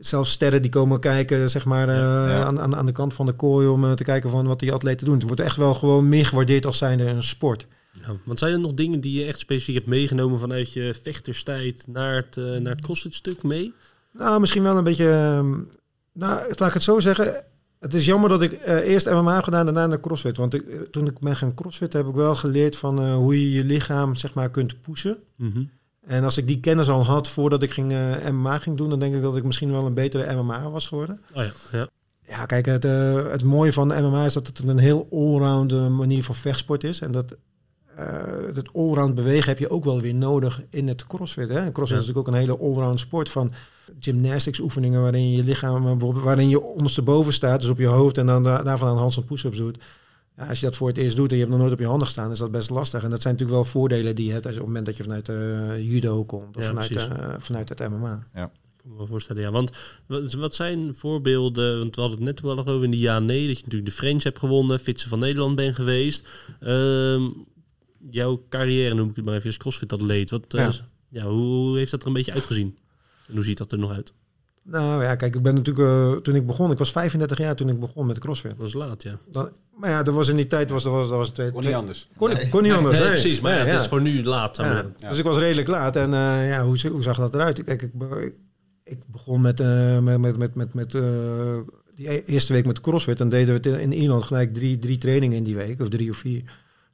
zelfs 0.00 0.30
sterren 0.30 0.62
die 0.62 0.70
komen 0.70 1.00
kijken 1.00 1.50
zeg 1.50 1.64
maar, 1.64 1.90
ja. 1.90 2.42
Aan, 2.44 2.60
aan, 2.60 2.76
aan 2.76 2.86
de 2.86 2.92
kant 2.92 3.14
van 3.14 3.26
de 3.26 3.32
kooi... 3.32 3.66
om 3.66 3.96
te 3.96 4.04
kijken 4.04 4.30
van 4.30 4.46
wat 4.46 4.60
die 4.60 4.72
atleten 4.72 5.06
doen. 5.06 5.14
Het 5.16 5.26
wordt 5.26 5.40
echt 5.40 5.56
wel 5.56 5.74
gewoon 5.74 6.08
meer 6.08 6.26
gewaardeerd 6.26 6.66
als 6.66 6.78
zijnde 6.78 7.04
een 7.04 7.22
sport. 7.22 7.66
Ja, 8.06 8.16
want 8.24 8.38
zijn 8.38 8.52
er 8.52 8.58
nog 8.58 8.74
dingen 8.74 9.00
die 9.00 9.20
je 9.20 9.26
echt 9.26 9.38
specifiek 9.38 9.74
hebt 9.74 9.86
meegenomen 9.86 10.38
vanuit 10.38 10.72
je 10.72 10.94
vechterstijd 11.02 11.86
naar 11.86 12.14
het, 12.14 12.36
eh, 12.36 12.44
naar 12.44 12.74
het 12.74 12.84
CrossFit 12.84 13.14
stuk 13.14 13.42
mee? 13.42 13.72
Nou, 14.12 14.40
misschien 14.40 14.62
wel 14.62 14.76
een 14.76 14.84
beetje... 14.84 15.10
ehm, 15.10 15.50
nou, 16.12 16.54
laat 16.56 16.68
ik 16.68 16.74
het 16.74 16.82
zo 16.82 17.00
zeggen. 17.00 17.44
Het 17.78 17.94
is 17.94 18.04
jammer 18.04 18.28
dat 18.28 18.42
ik 18.42 18.52
eh, 18.52 18.76
eerst 18.76 19.06
MMA 19.06 19.34
heb 19.34 19.44
gedaan 19.44 19.66
en 19.66 19.74
daarna 19.74 19.86
naar 19.86 20.00
CrossFit. 20.00 20.36
Want 20.36 20.54
ik, 20.54 20.62
eh, 20.62 20.80
toen 20.80 21.06
ik 21.06 21.18
ben 21.18 21.36
gaan 21.36 21.54
CrossFit 21.54 21.92
heb 21.92 22.06
ik 22.06 22.14
wel 22.14 22.34
geleerd 22.34 22.76
van 22.76 23.12
hoe 23.12 23.40
je 23.40 23.52
je 23.52 23.64
lichaam 23.64 24.14
zeg 24.14 24.34
maar 24.34 24.50
kunt 24.50 24.80
pushen. 24.80 25.18
Mhm. 25.36 25.62
En 26.06 26.24
als 26.24 26.38
ik 26.38 26.46
die 26.46 26.60
kennis 26.60 26.88
al 26.88 27.04
had 27.04 27.28
voordat 27.28 27.62
ik 27.62 27.70
ging, 27.70 27.92
MMA 28.32 28.58
ging 28.58 28.76
doen, 28.76 28.90
dan 28.90 28.98
denk 28.98 29.14
ik 29.14 29.22
dat 29.22 29.36
ik 29.36 29.44
misschien 29.44 29.70
wel 29.70 29.86
een 29.86 29.94
betere 29.94 30.34
MMA 30.34 30.70
was 30.70 30.86
geworden. 30.86 31.20
Oh 31.34 31.44
ja, 31.44 31.52
ja. 31.72 31.88
Ja, 32.28 32.46
kijk, 32.46 32.66
het, 32.66 32.82
het 33.32 33.44
mooie 33.44 33.72
van 33.72 33.86
MMA 33.86 34.24
is 34.24 34.32
dat 34.32 34.46
het 34.46 34.58
een 34.58 34.78
heel 34.78 35.08
allround 35.12 35.90
manier 35.90 36.24
van 36.24 36.34
vechtsport 36.34 36.84
is. 36.84 37.00
En 37.00 37.12
dat 37.12 37.36
het 38.54 38.72
allround 38.74 39.14
bewegen 39.14 39.48
heb 39.48 39.58
je 39.58 39.70
ook 39.70 39.84
wel 39.84 40.00
weer 40.00 40.14
nodig 40.14 40.62
in 40.70 40.88
het 40.88 41.06
crossfit. 41.06 41.48
Hè? 41.48 41.58
En 41.58 41.72
crossfit 41.72 41.98
Ja. 41.98 42.02
is 42.02 42.08
natuurlijk 42.08 42.18
ook 42.28 42.34
een 42.34 42.40
hele 42.40 42.58
allround 42.58 43.00
sport 43.00 43.28
van 43.30 43.52
gymnastics 44.00 44.58
oefeningen 44.60 45.00
waarin 45.02 45.30
je 45.30 45.36
je 45.36 45.42
lichaam, 45.44 45.76
eh, 45.86 45.90
bijvoorbeeld 45.90 46.24
waarin 46.24 46.48
je 46.48 46.60
ondersteboven 46.62 47.32
staat, 47.32 47.60
dus 47.60 47.70
op 47.70 47.78
je 47.78 47.86
hoofd 47.86 48.18
en 48.18 48.26
dan 48.26 48.44
da- 48.44 48.62
daarvan 48.62 48.88
aan 48.88 48.96
hands 48.96 49.16
en 49.16 49.24
push-ups 49.24 49.56
doet. 49.56 49.78
Ja, 50.36 50.46
als 50.48 50.60
je 50.60 50.66
dat 50.66 50.76
voor 50.76 50.88
het 50.88 50.96
eerst 50.96 51.16
doet 51.16 51.28
en 51.30 51.34
je 51.36 51.40
hebt 51.40 51.52
nog 51.54 51.60
nooit 51.62 51.72
op 51.72 51.78
je 51.80 51.86
handen 51.86 52.06
gestaan, 52.06 52.30
is 52.30 52.38
dat 52.38 52.50
best 52.50 52.70
lastig. 52.70 53.02
En 53.02 53.10
dat 53.10 53.20
zijn 53.22 53.32
natuurlijk 53.34 53.60
wel 53.62 53.70
voordelen 53.72 54.14
die 54.14 54.26
je 54.26 54.32
hebt 54.32 54.46
als 54.46 54.54
je 54.54 54.60
op 54.60 54.66
het 54.66 54.74
moment 54.76 54.86
dat 54.86 54.96
je 54.96 55.02
vanuit 55.02 55.28
eh, 55.78 55.90
judo 55.92 56.24
komt 56.24 56.56
of 56.56 56.62
Ja, 56.62 56.68
vanuit, 56.68 56.96
eh, 56.96 57.34
vanuit 57.38 57.68
het 57.68 57.88
MMA. 57.88 58.12
Ik 58.34 58.40
kan 58.82 58.90
me 58.90 58.96
wel 58.96 59.06
voorstellen, 59.06 59.42
ja. 59.42 59.50
Want 59.50 59.70
wat, 60.06 60.32
wat 60.32 60.54
zijn 60.54 60.94
voorbeelden, 60.94 61.78
want 61.78 61.94
we 61.94 62.00
hadden 62.00 62.18
het 62.18 62.28
net 62.28 62.36
toevallig 62.36 62.66
over 62.66 62.84
in 62.84 62.90
de 62.90 62.98
ja-nee, 62.98 63.46
dat 63.46 63.56
je 63.56 63.62
natuurlijk 63.64 63.90
de 63.90 63.96
French 63.96 64.22
hebt 64.22 64.38
gewonnen, 64.38 64.78
Fietsen 64.78 65.08
van 65.08 65.18
Nederland 65.18 65.56
bent 65.56 65.74
geweest. 65.74 66.26
Ehm, 66.60 67.28
jouw 68.10 68.44
carrière, 68.48 68.94
noem 68.94 69.08
ik 69.10 69.16
het 69.16 69.24
maar 69.24 69.34
even, 69.34 69.46
als 69.46 69.56
crossfit-atleet. 69.56 70.30
Wat, 70.30 70.54
eh, 70.54 70.60
Ja. 70.60 70.72
ja. 71.08 71.22
hoe, 71.24 71.40
hoe 71.40 71.76
heeft 71.78 71.90
dat 71.90 72.00
er 72.02 72.06
een 72.06 72.12
beetje 72.12 72.32
uitgezien? 72.32 72.78
En 73.28 73.34
hoe 73.34 73.44
ziet 73.44 73.58
dat 73.58 73.72
er 73.72 73.78
nog 73.78 73.92
uit? 73.92 74.12
Nou 74.62 75.02
ja, 75.02 75.14
kijk, 75.16 75.34
ik 75.34 75.42
ben 75.42 75.54
natuurlijk, 75.54 75.88
eh, 75.88 76.22
toen 76.22 76.34
ik 76.34 76.46
begon, 76.46 76.70
ik 76.70 76.78
was 76.78 76.90
35 76.92 77.38
jaar 77.38 77.56
toen 77.56 77.68
ik 77.68 77.80
begon 77.80 78.06
met 78.06 78.18
crossfit. 78.18 78.58
Dat 78.58 78.66
is 78.66 78.72
laat, 78.74 79.02
ja. 79.02 79.18
Dat, 79.30 79.52
maar 79.76 79.90
ja, 79.90 80.02
dat 80.02 80.14
was 80.14 80.28
in 80.28 80.36
die 80.36 80.46
tijd, 80.46 80.70
was, 80.70 80.82
dat 80.82 80.92
was, 80.92 81.08
dat 81.08 81.16
was 81.16 81.28
twee, 81.30 81.50
Kon 81.50 81.64
niet 81.64 81.74
anders. 81.74 82.08
Kon, 82.16 82.28
niet- 82.28 82.48
kon 82.48 82.62
niet 82.62 82.72
anders. 82.72 82.98
Nee, 82.98 83.06
nee. 83.08 83.18
precies, 83.18 83.40
maar 83.40 83.58
ja, 83.66 83.72
dat 83.72 83.80
is 83.80 83.86
voor 83.86 84.00
nu 84.00 84.22
laat. 84.24 84.56
Ja. 84.56 84.86
Dus 85.08 85.18
ik 85.18 85.24
was 85.24 85.38
redelijk 85.38 85.68
laat. 85.68 85.96
En 85.96 86.12
eh, 86.14 86.48
ja, 86.48 86.64
hoe, 86.64 86.88
hoe 86.90 87.02
zag 87.02 87.16
dat 87.16 87.34
eruit? 87.34 87.62
Kijk, 87.64 87.82
ik, 87.82 87.92
ik, 88.20 88.34
ik 88.84 88.98
begon 89.06 89.40
met, 89.40 89.60
eh, 89.60 89.98
met, 89.98 90.18
met, 90.20 90.36
met, 90.38 90.54
met, 90.54 90.74
met 90.74 90.94
eh, 90.94 91.02
die 91.94 92.10
e- 92.12 92.22
eerste 92.24 92.52
week 92.52 92.66
met 92.66 92.80
CrossFit. 92.80 93.20
En 93.20 93.28
deden 93.28 93.62
we 93.62 93.68
het 93.70 93.80
in 93.80 93.92
Ierland 93.92 94.22
gelijk 94.24 94.54
drie, 94.54 94.78
drie 94.78 94.98
trainingen 94.98 95.36
in 95.36 95.44
die 95.44 95.56
week. 95.56 95.80
Of 95.80 95.88
drie 95.88 96.10
of 96.10 96.16
vier. 96.16 96.42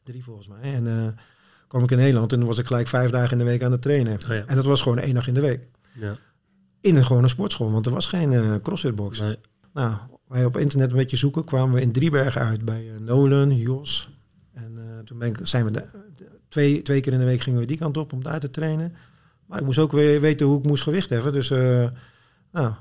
Drie 0.04 0.24
volgens 0.24 0.48
mij. 0.48 0.74
En 0.74 0.86
eh 0.86 1.06
kwam 1.68 1.82
ik 1.82 1.90
in 1.90 1.96
Nederland 1.98 2.32
en 2.32 2.38
dan 2.38 2.48
was 2.48 2.58
ik 2.58 2.66
gelijk 2.66 2.88
vijf 2.88 3.10
dagen 3.10 3.32
in 3.32 3.38
de 3.38 3.50
week 3.50 3.62
aan 3.62 3.72
het 3.72 3.82
trainen. 3.82 4.12
Oh 4.14 4.28
ja. 4.28 4.44
En 4.46 4.56
dat 4.56 4.64
was 4.64 4.80
gewoon 4.80 4.98
één 4.98 5.14
dag 5.14 5.26
in 5.28 5.34
de 5.34 5.40
week. 5.40 5.60
Ja. 5.92 6.16
In 6.80 6.96
een 6.96 7.04
gewone 7.04 7.28
sportschool, 7.28 7.70
want 7.72 7.86
er 7.86 7.92
was 7.92 8.06
geen 8.06 8.32
eh 8.32 8.54
CrossFit 8.62 8.94
box. 8.94 9.20
Nee. 9.20 9.36
Nou, 9.72 9.94
wij 10.28 10.44
op 10.44 10.56
internet 10.56 10.90
een 10.90 10.96
beetje 10.96 11.16
zoeken, 11.16 11.44
kwamen 11.44 11.74
we 11.74 11.80
in 11.80 11.92
Driebergen 11.92 12.40
uit 12.42 12.64
bij 12.64 12.90
eh, 12.94 13.00
Nolan, 13.00 13.56
Jos. 13.56 14.10
En 14.52 14.72
eh, 14.76 14.98
toen 15.04 15.18
ben 15.18 15.28
ik, 15.28 15.38
zijn 15.42 15.64
we 15.64 15.70
de, 15.70 15.84
de- 16.16 16.28
twee, 16.48 16.82
twee 16.82 17.00
keer 17.00 17.12
in 17.12 17.18
de 17.18 17.24
week 17.24 17.40
gingen 17.40 17.60
we 17.60 17.66
die 17.66 17.76
kant 17.76 17.96
op 17.96 18.12
om 18.12 18.22
daar 18.22 18.40
te 18.40 18.50
trainen. 18.50 18.94
Maar 19.46 19.58
ik 19.58 19.64
moest 19.64 19.78
ook 19.78 19.92
weer 19.92 20.20
weten 20.20 20.46
hoe 20.46 20.58
ik 20.58 20.64
moest 20.66 20.82
gewicht 20.82 21.10
heffen. 21.10 21.32
Dus 21.32 21.50
eh, 21.50 21.84
nou, 22.52 22.72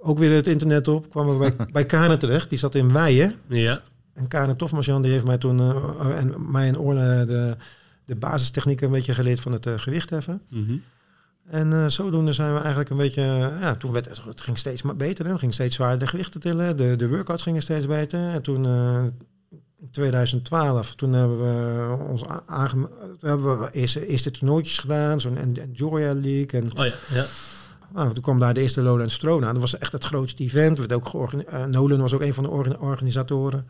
ook 0.00 0.18
weer 0.18 0.32
het 0.34 0.46
internet 0.46 0.88
op. 0.88 1.10
Kwamen 1.10 1.38
we 1.38 1.52
bij, 1.56 1.66
bij 1.72 1.86
Karen 1.86 2.18
terecht. 2.18 2.48
Die 2.50 2.58
zat 2.58 2.74
in 2.74 2.92
Weijen. 2.92 3.34
Ja. 3.48 3.82
En 4.14 4.28
Karen 4.28 4.56
Tofmasjan 4.56 5.02
die 5.02 5.12
heeft 5.12 5.24
mij 5.24 5.38
toen 5.38 5.60
eh, 5.60 6.18
en 6.18 6.50
mij 6.50 6.68
en 6.68 6.78
Orle 6.78 7.24
de, 7.24 7.56
de 8.04 8.16
basistechnieken 8.16 8.86
een 8.86 8.92
beetje 8.92 9.14
geleerd 9.14 9.40
van 9.40 9.52
het 9.52 9.66
eh, 9.66 9.72
gewicht 9.76 10.10
heffen. 10.10 10.42
Mhm. 10.48 10.72
En 11.50 11.72
eh, 11.72 11.86
zodoende 11.86 12.32
zijn 12.32 12.52
we 12.54 12.58
eigenlijk 12.60 12.90
een 12.90 12.96
beetje... 12.96 13.22
eh, 13.22 13.60
ja, 13.60 13.74
toen 13.74 13.92
werd 13.92 14.08
het, 14.08 14.24
het 14.24 14.40
ging 14.40 14.58
steeds 14.58 14.82
maar 14.82 14.96
beter. 14.96 15.24
Hè. 15.26 15.32
We 15.32 15.38
gingen 15.38 15.54
steeds 15.54 15.74
zwaarder 15.74 16.08
gewichten 16.08 16.40
tillen. 16.40 16.76
De, 16.76 16.96
de 16.96 17.08
workouts 17.08 17.42
gingen 17.42 17.62
steeds 17.62 17.86
beter. 17.86 18.28
En 18.28 18.42
toen... 18.42 18.64
eh, 18.66 19.02
in 19.80 19.90
2012, 19.90 20.94
toen 20.94 21.12
hebben 21.12 21.38
we 21.38 21.96
ons 22.08 22.22
aange... 22.46 22.88
Toen 23.18 23.28
hebben 23.28 23.60
we 23.60 23.70
eerste, 23.72 24.06
eerste 24.06 24.30
toernooitjes 24.30 24.78
gedaan. 24.78 25.20
Zo'n 25.20 25.36
En- 25.36 25.56
Enjoya 25.56 26.14
League. 26.14 26.60
En 26.60 26.64
Oh 26.78 26.86
ja, 26.86 26.92
ja. 27.14 27.24
nou, 27.94 28.12
toen 28.12 28.22
kwam 28.22 28.38
daar 28.38 28.54
de 28.54 28.60
eerste 28.60 28.82
Lowlands 28.82 29.18
Throne 29.18 29.46
aan. 29.46 29.52
Dat 29.52 29.62
was 29.62 29.78
echt 29.78 29.92
het 29.92 30.04
grootste 30.04 30.42
event. 30.42 30.78
Werd 30.78 30.92
ook 30.92 31.32
eh, 31.32 31.64
Nolan 31.64 32.00
was 32.00 32.12
ook 32.14 32.20
een 32.20 32.34
van 32.34 32.42
de 32.42 32.50
orga- 32.50 32.76
organisatoren. 32.80 33.66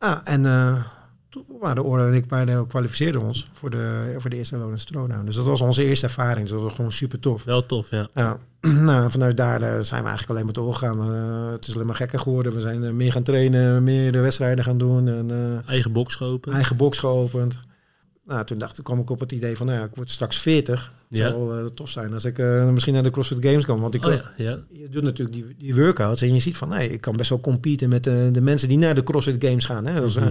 Ah, 0.00 0.18
en 0.24 0.46
eh, 0.46 0.84
toen 1.28 1.44
waren 1.60 1.84
Orla 1.84 2.06
en 2.06 2.14
ik 2.14 2.28
beide 2.28 2.66
kwalificeerden 2.66 3.22
ons 3.22 3.50
voor 3.52 3.70
de, 3.70 4.14
voor 4.18 4.30
de 4.30 4.36
eerste 4.36 4.56
Lowlands 4.56 4.84
Throne. 4.84 5.24
Dus 5.24 5.34
dat 5.34 5.44
was 5.44 5.60
onze 5.60 5.84
eerste 5.84 6.06
ervaring. 6.06 6.40
Dus 6.40 6.50
dat 6.50 6.62
was 6.62 6.74
gewoon 6.74 6.92
super 6.92 7.20
tof. 7.20 7.44
Wel 7.44 7.66
tof, 7.66 7.90
ja. 7.90 8.08
Ja, 8.14 8.38
nou, 8.88 9.10
vanuit 9.10 9.36
daar 9.36 9.62
eh, 9.62 9.80
zijn 9.80 10.02
we 10.02 10.08
eigenlijk 10.08 10.30
alleen 10.30 10.44
maar 10.44 10.52
doorgegaan. 10.52 11.00
Eh, 11.00 11.52
het 11.52 11.66
is 11.66 11.74
alleen 11.74 11.86
maar 11.86 11.94
gekker 11.94 12.18
geworden. 12.18 12.54
We 12.54 12.60
zijn 12.60 12.96
meer 12.96 13.12
gaan 13.12 13.22
trainen, 13.22 13.84
meer 13.84 14.12
de 14.12 14.20
wedstrijden 14.20 14.64
gaan 14.64 14.78
doen. 14.78 15.08
En, 15.08 15.62
Eigen 15.66 15.92
box 15.92 16.14
geopend. 16.14 16.54
eigen 16.54 16.76
box 16.76 16.98
geopend. 16.98 17.60
Nou, 18.30 18.44
toen 18.44 18.58
dacht 18.58 18.78
ik, 18.78 18.84
kwam 18.84 19.00
ik 19.00 19.10
op 19.10 19.20
het 19.20 19.32
idee 19.32 19.56
van, 19.56 19.66
nou 19.66 19.78
ja, 19.78 19.84
ik 19.84 19.94
word 19.94 20.10
straks 20.10 20.38
40. 20.38 20.92
Het 21.08 21.18
Ja. 21.18 21.28
zou 21.30 21.46
wel 21.48 21.58
eh, 21.58 21.64
tof 21.64 21.88
zijn 21.90 22.12
als 22.12 22.24
ik 22.24 22.38
eh, 22.38 22.68
misschien 22.68 22.94
naar 22.94 23.02
de 23.02 23.10
CrossFit 23.10 23.44
Games 23.44 23.64
kan. 23.64 23.80
Want 23.80 23.94
ik, 23.94 24.04
Oh 24.04 24.12
ja, 24.12 24.22
ja. 24.36 24.58
je 24.70 24.88
doet 24.90 25.02
natuurlijk 25.02 25.32
die, 25.36 25.54
die 25.58 25.74
workouts 25.74 26.22
en 26.22 26.34
je 26.34 26.40
ziet 26.40 26.56
van, 26.56 26.68
nee, 26.68 26.92
ik 26.92 27.00
kan 27.00 27.16
best 27.16 27.28
wel 27.30 27.40
competen 27.40 27.88
met 27.88 28.04
de, 28.04 28.28
de 28.32 28.40
mensen 28.40 28.68
die 28.68 28.78
naar 28.78 28.94
de 28.94 29.02
CrossFit 29.02 29.44
Games 29.44 29.64
gaan. 29.64 29.86
Hè. 29.86 30.00
Dus, 30.00 30.16
eh, 30.16 30.22
Mhm. 30.22 30.30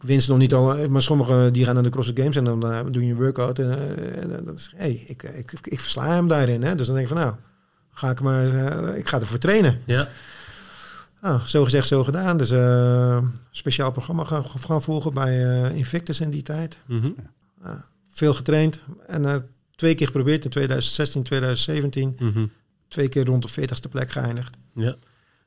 ik 0.00 0.06
win 0.06 0.20
ze 0.22 0.30
nog 0.30 0.38
niet 0.38 0.54
al, 0.54 0.88
maar 0.88 1.02
sommigen 1.02 1.52
die 1.52 1.64
gaan 1.64 1.74
naar 1.74 1.82
de 1.82 1.88
CrossFit 1.90 2.18
Games 2.18 2.36
en 2.36 2.44
dan 2.44 2.64
eh, 2.72 2.78
doe 2.90 3.04
je 3.06 3.10
een 3.10 3.16
workout. 3.18 3.58
En, 3.58 3.70
eh, 3.96 4.22
en 4.22 4.44
dan 4.44 4.54
is, 4.54 4.72
hey, 4.76 5.04
ik, 5.06 5.22
ik, 5.22 5.52
ik, 5.52 5.66
ik 5.66 5.80
versla 5.80 6.14
hem 6.14 6.28
daarin. 6.28 6.62
Hè. 6.62 6.74
Dus 6.74 6.86
dan 6.86 6.94
denk 6.94 7.08
ik 7.08 7.14
van, 7.14 7.22
nou, 7.22 7.34
ga 7.92 8.10
ik 8.10 8.20
maar, 8.20 8.46
eh, 8.88 8.96
ik 8.98 9.08
ga 9.08 9.20
ervoor 9.20 9.38
trainen. 9.38 9.78
Ja, 9.86 10.08
Nou, 11.22 11.40
zo 11.46 11.64
gezegd, 11.64 11.86
zo 11.86 12.04
gedaan. 12.04 12.36
Dus 12.36 12.50
eh 12.50 13.18
speciaal 13.50 13.90
programma 13.92 14.24
gaan, 14.24 14.44
gaan 14.44 14.82
volgen 14.82 15.14
bij 15.14 15.62
eh, 15.62 15.76
Invictus 15.76 16.20
in 16.20 16.30
die 16.30 16.42
tijd. 16.42 16.78
mhm. 16.86 17.10
Veel 18.12 18.34
getraind 18.34 18.82
en 19.06 19.24
eh, 19.26 19.36
twee 19.74 19.94
keer 19.94 20.06
geprobeerd 20.06 20.44
in 20.44 20.50
2016, 20.50 21.22
2017. 21.22 22.16
Mhm. 22.18 22.46
Twee 22.88 23.08
keer 23.08 23.24
rond 23.24 23.54
de 23.54 23.60
40ste 23.60 23.90
plek 23.90 24.10
geëindigd. 24.10 24.56
ja. 24.74 24.96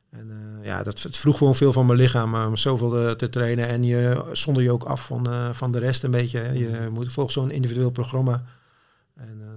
En 0.09 0.31
eh, 0.31 0.65
ja, 0.65 0.83
dat 0.83 1.01
het 1.01 1.17
vroeg 1.17 1.37
gewoon 1.37 1.55
veel 1.55 1.73
van 1.73 1.85
mijn 1.85 1.99
lichaam 1.99 2.35
om 2.35 2.57
zoveel 2.57 3.15
te 3.15 3.29
trainen. 3.29 3.67
En 3.67 3.83
je 3.83 4.23
zonder 4.31 4.63
je 4.63 4.71
ook 4.71 4.83
af 4.83 5.05
van, 5.05 5.27
eh, 5.27 5.49
van 5.49 5.71
de 5.71 5.79
rest 5.79 6.03
een 6.03 6.11
beetje. 6.11 6.39
hè. 6.39 6.51
Je 6.51 6.89
moet 6.91 7.11
volgens 7.11 7.35
zo'n 7.35 7.51
individueel 7.51 7.89
programma. 7.91 8.43
En 9.15 9.37
eh, 9.41 9.47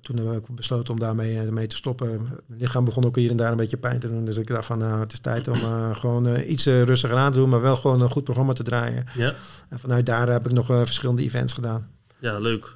toen 0.00 0.16
heb 0.16 0.36
ik 0.36 0.54
besloten 0.54 0.92
om 0.94 1.00
daarmee 1.00 1.38
eh, 1.38 1.48
mee 1.48 1.66
te 1.66 1.76
stoppen. 1.76 2.08
Mijn 2.46 2.60
lichaam 2.60 2.84
begon 2.84 3.04
ook 3.04 3.16
hier 3.16 3.30
en 3.30 3.36
daar 3.36 3.50
een 3.50 3.56
beetje 3.56 3.76
pijn 3.76 4.00
te 4.00 4.08
doen. 4.08 4.24
Dus 4.24 4.36
ik 4.36 4.46
dacht 4.46 4.66
van 4.66 4.78
nou, 4.78 5.00
het 5.00 5.12
is 5.12 5.18
tijd 5.20 5.48
om 5.48 5.54
eh, 5.54 5.94
gewoon 6.00 6.26
eh, 6.26 6.50
iets 6.50 6.66
eh, 6.66 6.82
rustiger 6.82 7.16
aan 7.16 7.32
te 7.32 7.38
doen. 7.38 7.48
Maar 7.48 7.60
wel 7.60 7.76
gewoon 7.76 8.00
een 8.00 8.10
goed 8.10 8.24
programma 8.24 8.52
te 8.52 8.62
draaien. 8.62 9.04
ja. 9.14 9.34
En 9.68 9.78
vanuit 9.78 10.06
daar 10.06 10.28
heb 10.28 10.46
ik 10.46 10.52
nog 10.52 10.66
verschillende 10.66 11.22
events 11.22 11.52
gedaan. 11.52 11.86
Ja, 12.18 12.38
leuk. 12.38 12.72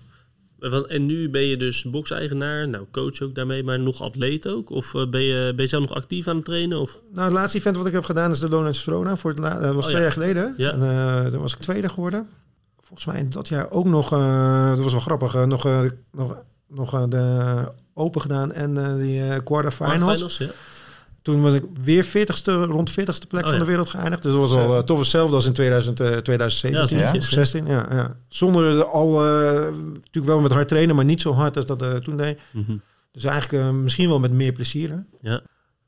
En 0.88 1.07
nu 1.07 1.31
ben 1.31 1.42
je 1.42 1.57
dus 1.57 1.83
box-eigenaar, 1.85 2.68
nou 2.68 2.85
coach 2.92 3.20
ook 3.20 3.35
daarmee, 3.35 3.64
maar 3.64 3.81
nog 3.81 4.03
atleet 4.03 4.49
ook? 4.49 4.70
Of 4.70 4.92
ben 5.11 5.20
je, 5.22 5.53
ben 5.55 5.64
je 5.64 5.66
zelf 5.70 5.83
nog 5.88 5.94
actief 5.94 6.29
aan 6.29 6.37
het 6.37 6.44
trainen? 6.44 6.81
Of? 6.81 7.01
Nou, 7.12 7.25
het 7.25 7.35
laatste 7.35 7.59
event 7.59 7.77
wat 7.77 7.87
ik 7.87 7.92
heb 7.92 8.05
gedaan 8.05 8.31
is 8.31 8.38
de 8.38 8.49
Lowlands 8.49 8.83
Verona. 8.83 9.16
Voor 9.16 9.31
het 9.31 9.38
la- 9.38 9.59
dat 9.59 9.75
was 9.75 9.77
Oh, 9.77 9.83
twee 9.83 9.94
ja. 9.96 10.03
jaar 10.03 10.12
geleden. 10.12 10.55
Ja. 10.57 10.72
En, 10.72 11.31
toen 11.31 11.40
was 11.40 11.55
ik 11.55 11.59
tweede 11.61 11.88
geworden. 11.88 12.29
Volgens 12.81 13.05
mij 13.07 13.18
in 13.18 13.31
dat 13.31 13.49
jaar 13.49 13.70
ook 13.70 13.85
nog, 13.85 14.09
dat 14.68 14.79
was 14.79 14.92
wel 14.92 15.01
grappig, 15.01 15.46
nog, 15.46 15.64
nog, 16.12 16.37
nog 16.68 16.94
eh, 16.94 17.05
de 17.09 17.55
Open 17.94 18.20
gedaan 18.20 18.53
en 18.53 18.79
eh, 18.85 18.94
die 18.96 19.22
eh 19.22 19.38
quarterfinals. 19.44 20.12
Finals, 20.14 20.37
ja. 20.38 20.48
Toen 21.22 21.42
was 21.42 21.55
ik 21.55 21.64
weer 21.83 22.05
40ste, 22.05 22.53
rond 22.53 22.90
40ste 22.90 23.29
plek 23.29 23.42
Oh, 23.42 23.48
van 23.48 23.53
ja. 23.53 23.59
de 23.59 23.64
wereld 23.64 23.88
geëindigd. 23.88 24.22
Dus 24.22 24.33
dat 24.33 24.40
was 24.40 24.55
al 24.55 24.85
toch 24.85 24.98
hetzelfde 24.98 25.35
als 25.35 25.46
in 25.46 25.53
2000, 25.53 26.00
eh, 26.00 26.07
2017 26.16 26.98
Ja, 26.98 27.05
of 27.07 27.12
netjes, 27.12 27.33
16. 27.33 27.66
Ja, 27.66 27.87
ja. 27.90 28.16
Zonder 28.29 28.77
de 28.77 28.85
al, 28.85 29.24
eh, 29.27 29.53
natuurlijk 29.94 30.27
wel 30.27 30.40
met 30.40 30.53
hard 30.53 30.68
trainen, 30.68 30.96
maar 30.96 31.05
niet 31.05 31.20
zo 31.20 31.33
hard 31.33 31.57
als 31.57 31.66
dat 31.66 31.83
eh, 31.83 31.94
toen 31.94 32.16
deed. 32.16 32.40
Mhm. 32.50 32.77
Dus 33.12 33.24
eigenlijk 33.24 33.64
eh, 33.64 33.70
misschien 33.70 34.09
wel 34.09 34.20
met 34.20 34.33
meer 34.33 34.53
plezier. 34.53 34.90
Hè? 34.90 35.31
Ja. 35.31 35.40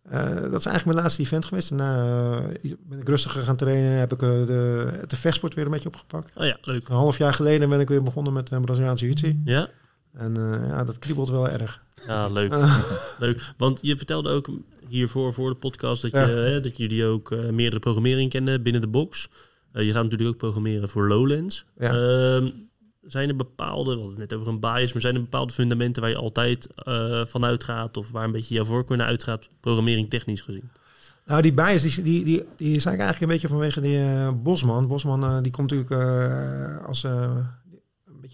Eh, 0.02 0.20
dat 0.24 0.36
is 0.60 0.66
eigenlijk 0.66 0.84
mijn 0.84 0.96
laatste 0.98 1.22
event 1.22 1.44
geweest. 1.44 1.68
Daarna 1.68 2.04
eh, 2.62 2.72
ben 2.88 2.98
ik 3.00 3.08
rustiger 3.08 3.42
gaan 3.42 3.56
trainen. 3.56 3.90
Heb 3.90 4.12
ik 4.12 4.18
de, 4.18 4.86
de 5.06 5.16
vechtsport 5.16 5.54
weer 5.54 5.64
een 5.64 5.70
beetje 5.70 5.88
opgepakt. 5.88 6.36
Oh 6.36 6.44
ja, 6.46 6.56
leuk. 6.62 6.88
Een 6.88 6.94
half 6.96 7.18
jaar 7.18 7.32
geleden 7.34 7.68
ben 7.68 7.80
ik 7.80 7.88
weer 7.88 8.02
begonnen 8.02 8.32
met 8.32 8.52
uh, 8.52 8.60
Braziliaanse 8.60 9.04
jiu-jitsu. 9.04 9.40
Ja? 9.44 9.68
En 10.16 10.36
eh, 10.36 10.68
ja, 10.68 10.84
dat 10.84 10.98
kriebelt 10.98 11.28
wel 11.28 11.48
erg. 11.48 11.82
Ja, 12.06 12.28
leuk. 12.28 12.54
leuk. 13.18 13.52
Want 13.56 13.78
je 13.82 13.96
vertelde 13.96 14.30
ook 14.30 14.48
hiervoor, 14.88 15.32
voor 15.32 15.50
de 15.50 15.56
podcast, 15.56 16.02
dat, 16.02 16.10
je, 16.10 16.18
Ja. 16.18 16.26
hè, 16.26 16.60
dat 16.60 16.76
jullie 16.76 17.04
ook 17.04 17.32
eh, 17.32 17.50
meerdere 17.50 17.80
programmering 17.80 18.30
kennen 18.30 18.62
binnen 18.62 18.80
de 18.80 18.88
box. 18.88 19.28
Eh, 19.72 19.86
je 19.86 19.92
gaat 19.92 20.02
natuurlijk 20.02 20.30
ook 20.30 20.36
programmeren 20.36 20.88
voor 20.88 21.08
Lowlands. 21.08 21.64
Ja. 21.78 21.90
Ehm, 21.90 22.48
zijn 23.02 23.28
er 23.28 23.36
bepaalde, 23.36 23.90
we 23.90 23.96
hadden 24.00 24.20
het 24.20 24.30
net 24.30 24.38
over 24.38 24.52
een 24.52 24.60
bias, 24.60 24.92
maar 24.92 25.02
zijn 25.02 25.14
er 25.14 25.20
bepaalde 25.20 25.52
fundamenten 25.52 26.02
waar 26.02 26.10
je 26.10 26.16
altijd 26.16 26.68
vanuit 27.28 27.64
gaat 27.64 27.96
of 27.96 28.10
waar 28.10 28.24
een 28.24 28.32
beetje 28.32 28.54
jouw 28.54 28.64
voorkeur 28.64 28.96
naar 28.96 29.06
uitgaat, 29.06 29.48
programmering 29.60 30.10
technisch 30.10 30.40
gezien? 30.40 30.70
Nou, 31.26 31.42
die 31.42 31.52
bias, 31.52 31.82
die, 31.82 32.02
die, 32.02 32.24
die, 32.24 32.44
die 32.56 32.80
zijn 32.80 33.00
eigenlijk 33.00 33.22
een 33.22 33.28
beetje 33.28 33.48
vanwege 33.48 33.80
die 33.80 34.32
Bosman. 34.42 34.86
Bosman, 34.86 35.42
die 35.42 35.52
komt 35.52 35.70
natuurlijk 35.70 36.82
als 36.86 37.04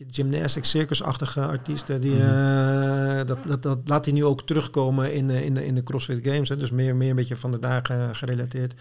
beetje 0.06 0.22
gymnastics, 0.22 0.70
circusachtige 0.70 1.40
artiest. 1.46 1.90
eh, 1.90 2.00
Die, 2.00 2.20
eh, 2.22 3.26
dat, 3.26 3.38
dat, 3.46 3.62
dat 3.62 3.78
laat 3.84 4.04
hij 4.04 4.14
nu 4.14 4.24
ook 4.24 4.42
terugkomen 4.46 5.14
in, 5.14 5.26
de 5.26 5.44
in, 5.44 5.54
de, 5.54 5.66
in 5.66 5.74
de 5.74 5.82
CrossFit 5.82 6.26
Games. 6.26 6.48
Hè. 6.48 6.56
Dus 6.56 6.70
meer, 6.70 6.96
meer 6.96 7.10
een 7.10 7.16
beetje 7.16 7.36
van 7.36 7.50
de 7.52 7.58
dagen 7.58 8.14
gerelateerd. 8.16 8.74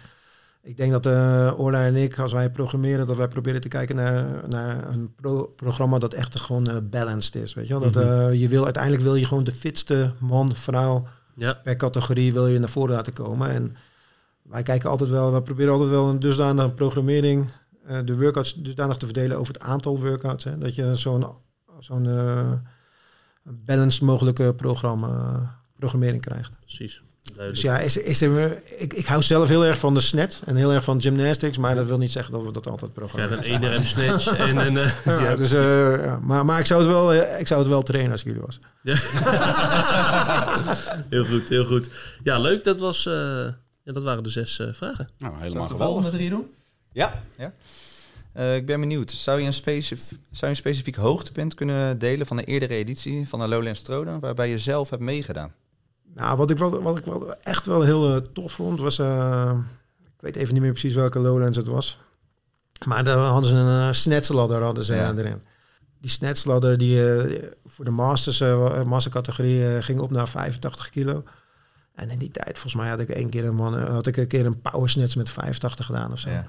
Ik 0.64 0.76
denk 0.76 0.92
dat 0.92 1.06
eh 1.06 1.52
Orla 1.56 1.84
en 1.84 1.96
ik, 1.96 2.18
als 2.18 2.32
wij 2.32 2.50
programmeren, 2.50 3.06
dat 3.06 3.16
wij 3.16 3.28
proberen 3.28 3.60
te 3.60 3.68
kijken 3.68 3.96
naar, 3.96 4.24
naar 4.48 4.88
een 4.88 5.14
pro- 5.20 5.44
programma 5.56 5.98
dat 5.98 6.14
echt 6.14 6.40
gewoon 6.40 6.66
eh, 6.66 6.76
balanced 6.90 7.34
is. 7.34 7.54
Weet 7.54 7.66
je 7.66 7.78
wel? 7.80 7.90
Dat, 7.90 8.04
Mhm. 8.04 8.12
eh, 8.12 8.40
je 8.40 8.48
wil, 8.48 8.64
uiteindelijk 8.64 9.02
wil 9.02 9.14
je 9.14 9.24
gewoon 9.24 9.44
de 9.44 9.52
fitste 9.52 10.12
man, 10.18 10.54
vrouw, 10.54 11.06
Ja, 11.34 11.60
per 11.62 11.76
categorie 11.76 12.32
wil 12.32 12.46
je 12.46 12.58
naar 12.58 12.68
voren 12.68 12.94
laten 12.94 13.12
komen. 13.12 13.48
En 13.50 13.76
wij 14.42 14.62
kijken 14.62 14.90
altijd 14.90 15.10
wel, 15.10 15.32
we 15.32 15.42
proberen 15.42 15.72
altijd 15.72 15.90
wel 15.90 16.08
een 16.08 16.18
dusdanige 16.18 16.70
programmering, 16.70 17.46
eh, 17.86 17.98
de 18.04 18.16
workouts 18.16 18.54
dusdanig 18.54 18.96
te 18.96 19.04
verdelen 19.04 19.38
over 19.38 19.54
het 19.54 19.62
aantal 19.62 19.98
workouts. 20.00 20.44
Hè, 20.44 20.58
dat 20.58 20.74
je 20.74 20.96
zo'n 20.96 21.26
zo'n 21.78 22.06
eh, 22.08 22.52
balanced 23.42 24.02
mogelijke 24.02 24.54
programma, 24.54 25.40
programmering 25.78 26.22
krijgt. 26.22 26.52
precies. 26.60 27.02
Dus 27.36 27.60
ja, 27.60 27.78
is, 27.78 27.96
is 27.96 28.20
er, 28.22 28.62
ik, 28.78 28.92
ik 28.92 29.06
hou 29.06 29.22
zelf 29.22 29.48
heel 29.48 29.64
erg 29.64 29.78
van 29.78 29.94
de 29.94 30.00
snet 30.00 30.42
en 30.46 30.56
heel 30.56 30.72
erg 30.72 30.84
van 30.84 31.00
gymnastics, 31.00 31.58
maar 31.58 31.74
dat 31.74 31.86
wil 31.86 31.98
niet 31.98 32.10
zeggen 32.10 32.32
dat 32.32 32.42
we 32.42 32.52
dat 32.52 32.66
altijd 32.68 32.92
programmeren. 32.92 33.38
een 33.54 33.62
1 33.62 33.76
RM 33.76 33.84
snatch 33.84 34.36
en 34.48 34.56
een... 34.56 34.76
eh, 34.76 35.04
Ja, 35.04 35.20
ja, 35.20 35.36
dus, 35.36 35.52
eh, 35.52 36.04
ja, 36.04 36.18
maar, 36.22 36.44
maar 36.44 36.58
ik 36.60 36.66
zou 36.66 36.80
het 36.82 36.90
wel, 36.90 37.14
ik 37.38 37.46
zou 37.46 37.60
het 37.60 37.68
wel 37.68 37.82
trainen 37.82 38.10
als 38.12 38.20
ik 38.20 38.26
jullie 38.26 38.42
was. 38.42 38.58
heel 41.10 41.24
goed, 41.24 41.48
heel 41.48 41.64
goed. 41.64 41.88
Ja, 42.22 42.38
leuk. 42.38 42.64
Dat, 42.64 42.80
was, 42.80 43.06
eh, 43.06 43.12
ja, 43.82 43.92
dat 43.92 44.02
waren 44.02 44.22
de 44.22 44.30
zes 44.30 44.58
eh, 44.58 44.66
vragen. 44.72 45.06
Nou, 45.18 45.34
helemaal 45.38 45.62
ik 45.64 45.68
de 45.70 45.76
volgende 45.76 46.10
drie 46.10 46.30
doen? 46.30 46.46
Ja, 46.92 47.22
Eh, 48.32 48.56
ik 48.56 48.66
ben 48.66 48.80
benieuwd. 48.80 49.10
Zou 49.10 49.40
je, 49.40 49.46
een 49.46 49.52
specif 49.52 50.00
zou 50.08 50.16
je 50.40 50.46
een 50.46 50.56
specifiek 50.56 50.96
hoogtepunt 50.96 51.54
kunnen 51.54 51.98
delen 51.98 52.26
van 52.26 52.36
de 52.36 52.44
eerdere 52.44 52.74
editie 52.74 53.28
van 53.28 53.38
de 53.40 53.48
Lowlands 53.48 53.82
Throwdown, 53.82 54.20
waarbij 54.20 54.48
je 54.50 54.58
zelf 54.58 54.90
hebt 54.90 55.02
meegedaan? 55.02 55.52
Nou, 56.14 56.36
wat 56.36 56.50
ik 56.50 56.58
wel, 56.58 56.82
wat 56.82 56.98
ik 56.98 57.04
wel 57.04 57.34
echt 57.36 57.66
wel 57.66 57.82
heel 57.82 58.14
eh, 58.14 58.20
tof 58.32 58.52
vond, 58.52 58.78
was... 58.80 58.98
eh, 58.98 59.52
ik 60.04 60.20
weet 60.20 60.36
even 60.36 60.52
niet 60.52 60.62
meer 60.62 60.70
precies 60.72 60.94
welke 60.94 61.18
Lowlands 61.18 61.56
het 61.56 61.66
was. 61.66 61.98
Maar 62.86 63.04
daar 63.04 63.18
hadden 63.18 63.50
ze 63.50 63.56
een 63.56 63.86
uh, 63.88 63.92
snetsladder 63.92 64.62
hadden 64.62 64.84
ze, 64.84 64.94
Ja. 64.94 65.14
erin. 65.16 65.42
Die 66.00 66.10
snetsladder 66.10 66.78
die 66.78 67.12
eh, 67.16 67.42
voor 67.66 67.84
de 67.84 67.90
masters, 67.90 68.40
eh 68.40 68.82
mastercategorie 68.82 69.82
ging 69.82 70.00
op 70.00 70.10
naar 70.10 70.28
85 70.28 70.90
kilo. 70.90 71.22
En 71.94 72.10
in 72.10 72.18
die 72.18 72.30
tijd, 72.30 72.52
volgens 72.52 72.74
mij 72.74 72.88
had 72.90 73.00
ik 73.00 73.08
één 73.08 73.28
keer 73.30 73.44
een 73.44 73.54
man, 73.54 73.78
had 73.78 74.06
ik 74.06 74.16
een 74.16 74.26
keer 74.26 74.46
een 74.46 74.60
power 74.60 74.88
snatch 74.88 75.16
met 75.16 75.30
85 75.30 75.86
gedaan 75.86 76.12
of 76.12 76.18
zo. 76.18 76.30
Ja. 76.30 76.46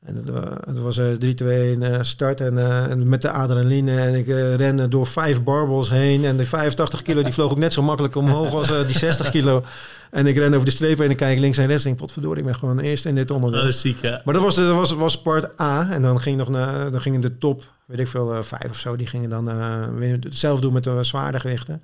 En 0.00 0.16
het, 0.16 0.28
wa- 0.28 0.58
het 0.66 0.78
was 0.78 0.98
eh 0.98 1.12
3, 1.12 1.34
2, 1.34 1.70
1 1.72 1.82
eh, 1.82 2.02
start 2.02 2.40
en, 2.40 2.58
eh, 2.58 2.90
en 2.90 3.08
met 3.08 3.22
de 3.22 3.30
adrenaline. 3.30 4.00
En 4.00 4.14
ik 4.14 4.28
eh, 4.28 4.54
ren 4.54 4.90
door 4.90 5.06
vijf 5.06 5.42
barbels 5.42 5.90
heen. 5.90 6.24
En 6.24 6.36
de 6.36 6.44
85 6.46 7.02
kilo 7.02 7.22
die 7.22 7.32
vloog 7.32 7.50
ook 7.50 7.58
net 7.58 7.72
zo 7.72 7.82
makkelijk 7.82 8.16
omhoog 8.16 8.54
als 8.54 8.70
eh, 8.70 8.86
die 8.86 8.98
60 9.08 9.30
kilo. 9.30 9.64
En 10.10 10.26
ik 10.26 10.36
ren 10.36 10.52
over 10.54 10.64
de 10.64 10.70
streep 10.70 10.98
heen 10.98 11.10
en 11.10 11.16
kijk 11.16 11.38
links 11.38 11.58
en 11.58 11.66
rechts. 11.66 11.84
En 11.84 11.90
ik 11.90 11.96
denk, 11.96 12.08
potverdorie, 12.10 12.38
ik 12.40 12.44
ben 12.50 12.54
gewoon 12.58 12.78
eerst 12.78 13.06
in 13.06 13.14
dit 13.14 13.30
onderdeel. 13.30 13.62
Oh, 13.66 13.70
ziek, 13.70 14.00
ja. 14.00 14.22
Maar 14.24 14.34
dat 14.34 14.42
was, 14.42 14.54
dat 14.54 14.74
was, 14.74 14.92
was 14.92 15.20
part 15.22 15.60
A. 15.60 15.90
En 15.90 16.02
dan 16.02 16.20
ging 16.20 16.36
nog 16.36 16.48
naar, 16.48 16.90
dan 16.90 17.00
gingen 17.00 17.20
de 17.20 17.38
top, 17.38 17.64
weet 17.86 17.98
ik 17.98 18.08
veel, 18.08 18.34
eh, 18.34 18.42
vijf 18.42 18.70
of 18.70 18.76
zo, 18.78 18.96
die 18.96 19.06
gingen 19.06 19.30
dan 19.30 19.50
eh, 19.50 19.84
weer 19.96 20.18
hetzelfde 20.20 20.62
doen 20.62 20.72
met 20.72 20.84
de 20.84 20.98
zwaarder 21.04 21.40
gewichten. 21.40 21.82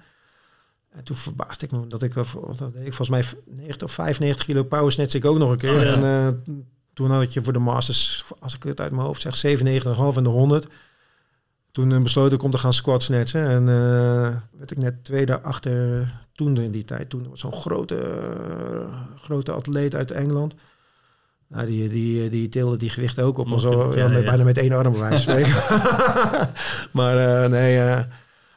En 0.93 1.05
toen 1.05 1.17
verbaasde 1.17 1.67
ik 1.67 1.73
me 1.73 1.87
dat 1.87 2.03
ik, 2.03 2.17
eh, 2.17 2.23
dat 2.57 2.73
deed 2.73 2.87
ik 2.87 2.95
volgens 2.95 3.09
mij 3.09 3.25
90 3.57 3.89
of 3.89 3.93
95 3.95 4.45
kilo 4.47 4.63
power 4.63 4.93
snatch 4.93 5.15
ik 5.15 5.25
ook 5.25 5.39
nog 5.39 5.51
een 5.51 5.57
keer. 5.57 5.75
Oh, 5.77 5.83
ja. 5.83 5.93
En 5.95 6.03
eh, 6.03 6.55
toen 6.95 7.11
had 7.11 7.33
je 7.33 7.43
voor 7.43 7.53
de 7.53 7.59
masters, 7.59 8.25
als 8.41 8.55
ik 8.55 8.63
het 8.63 8.81
uit 8.81 8.91
mijn 8.93 9.07
hoofd 9.07 9.21
zeg, 9.21 9.37
97,5 9.37 10.17
en 10.17 10.23
de 10.23 10.29
100. 10.29 10.67
Toen 11.73 11.93
eh, 11.93 12.03
besloot 12.03 12.33
ik 12.33 12.43
om 12.43 12.51
te 12.51 12.59
gaan 12.59 12.73
squat 12.73 13.03
snatchen. 13.03 13.47
En 13.49 13.69
eh, 13.69 14.37
werd 14.59 14.71
ik 14.71 14.79
net 14.79 15.05
tweede 15.05 15.41
achter 15.41 16.09
toen 16.35 16.57
in 16.57 16.71
die 16.71 16.85
tijd. 16.85 17.11
Toen 17.11 17.29
was 17.31 17.41
zo'n 17.41 17.53
grote, 17.53 17.97
eh, 17.97 19.01
grote 19.23 19.53
atleet 19.53 19.95
uit 19.95 20.11
Engeland. 20.11 20.55
Nou, 21.49 21.67
die, 21.67 21.89
die, 21.89 22.29
die 22.29 22.49
tilde 22.49 22.77
die 22.77 22.91
gewichten 22.91 23.25
ook 23.25 23.39
op. 23.39 23.49
al 23.49 23.59
zo, 23.59 23.91
Ja, 23.93 23.97
ja, 23.99 24.09
met- 24.09 24.23
ja. 24.23 24.29
Bijna 24.29 24.45
met 24.45 24.59
één 24.59 24.73
arm 24.73 24.93
bij 24.93 25.01
wijze 25.01 25.25
van 25.25 25.33
spreken. 25.39 25.63
maar 26.91 27.17
eh, 27.45 27.51
nee, 27.51 28.05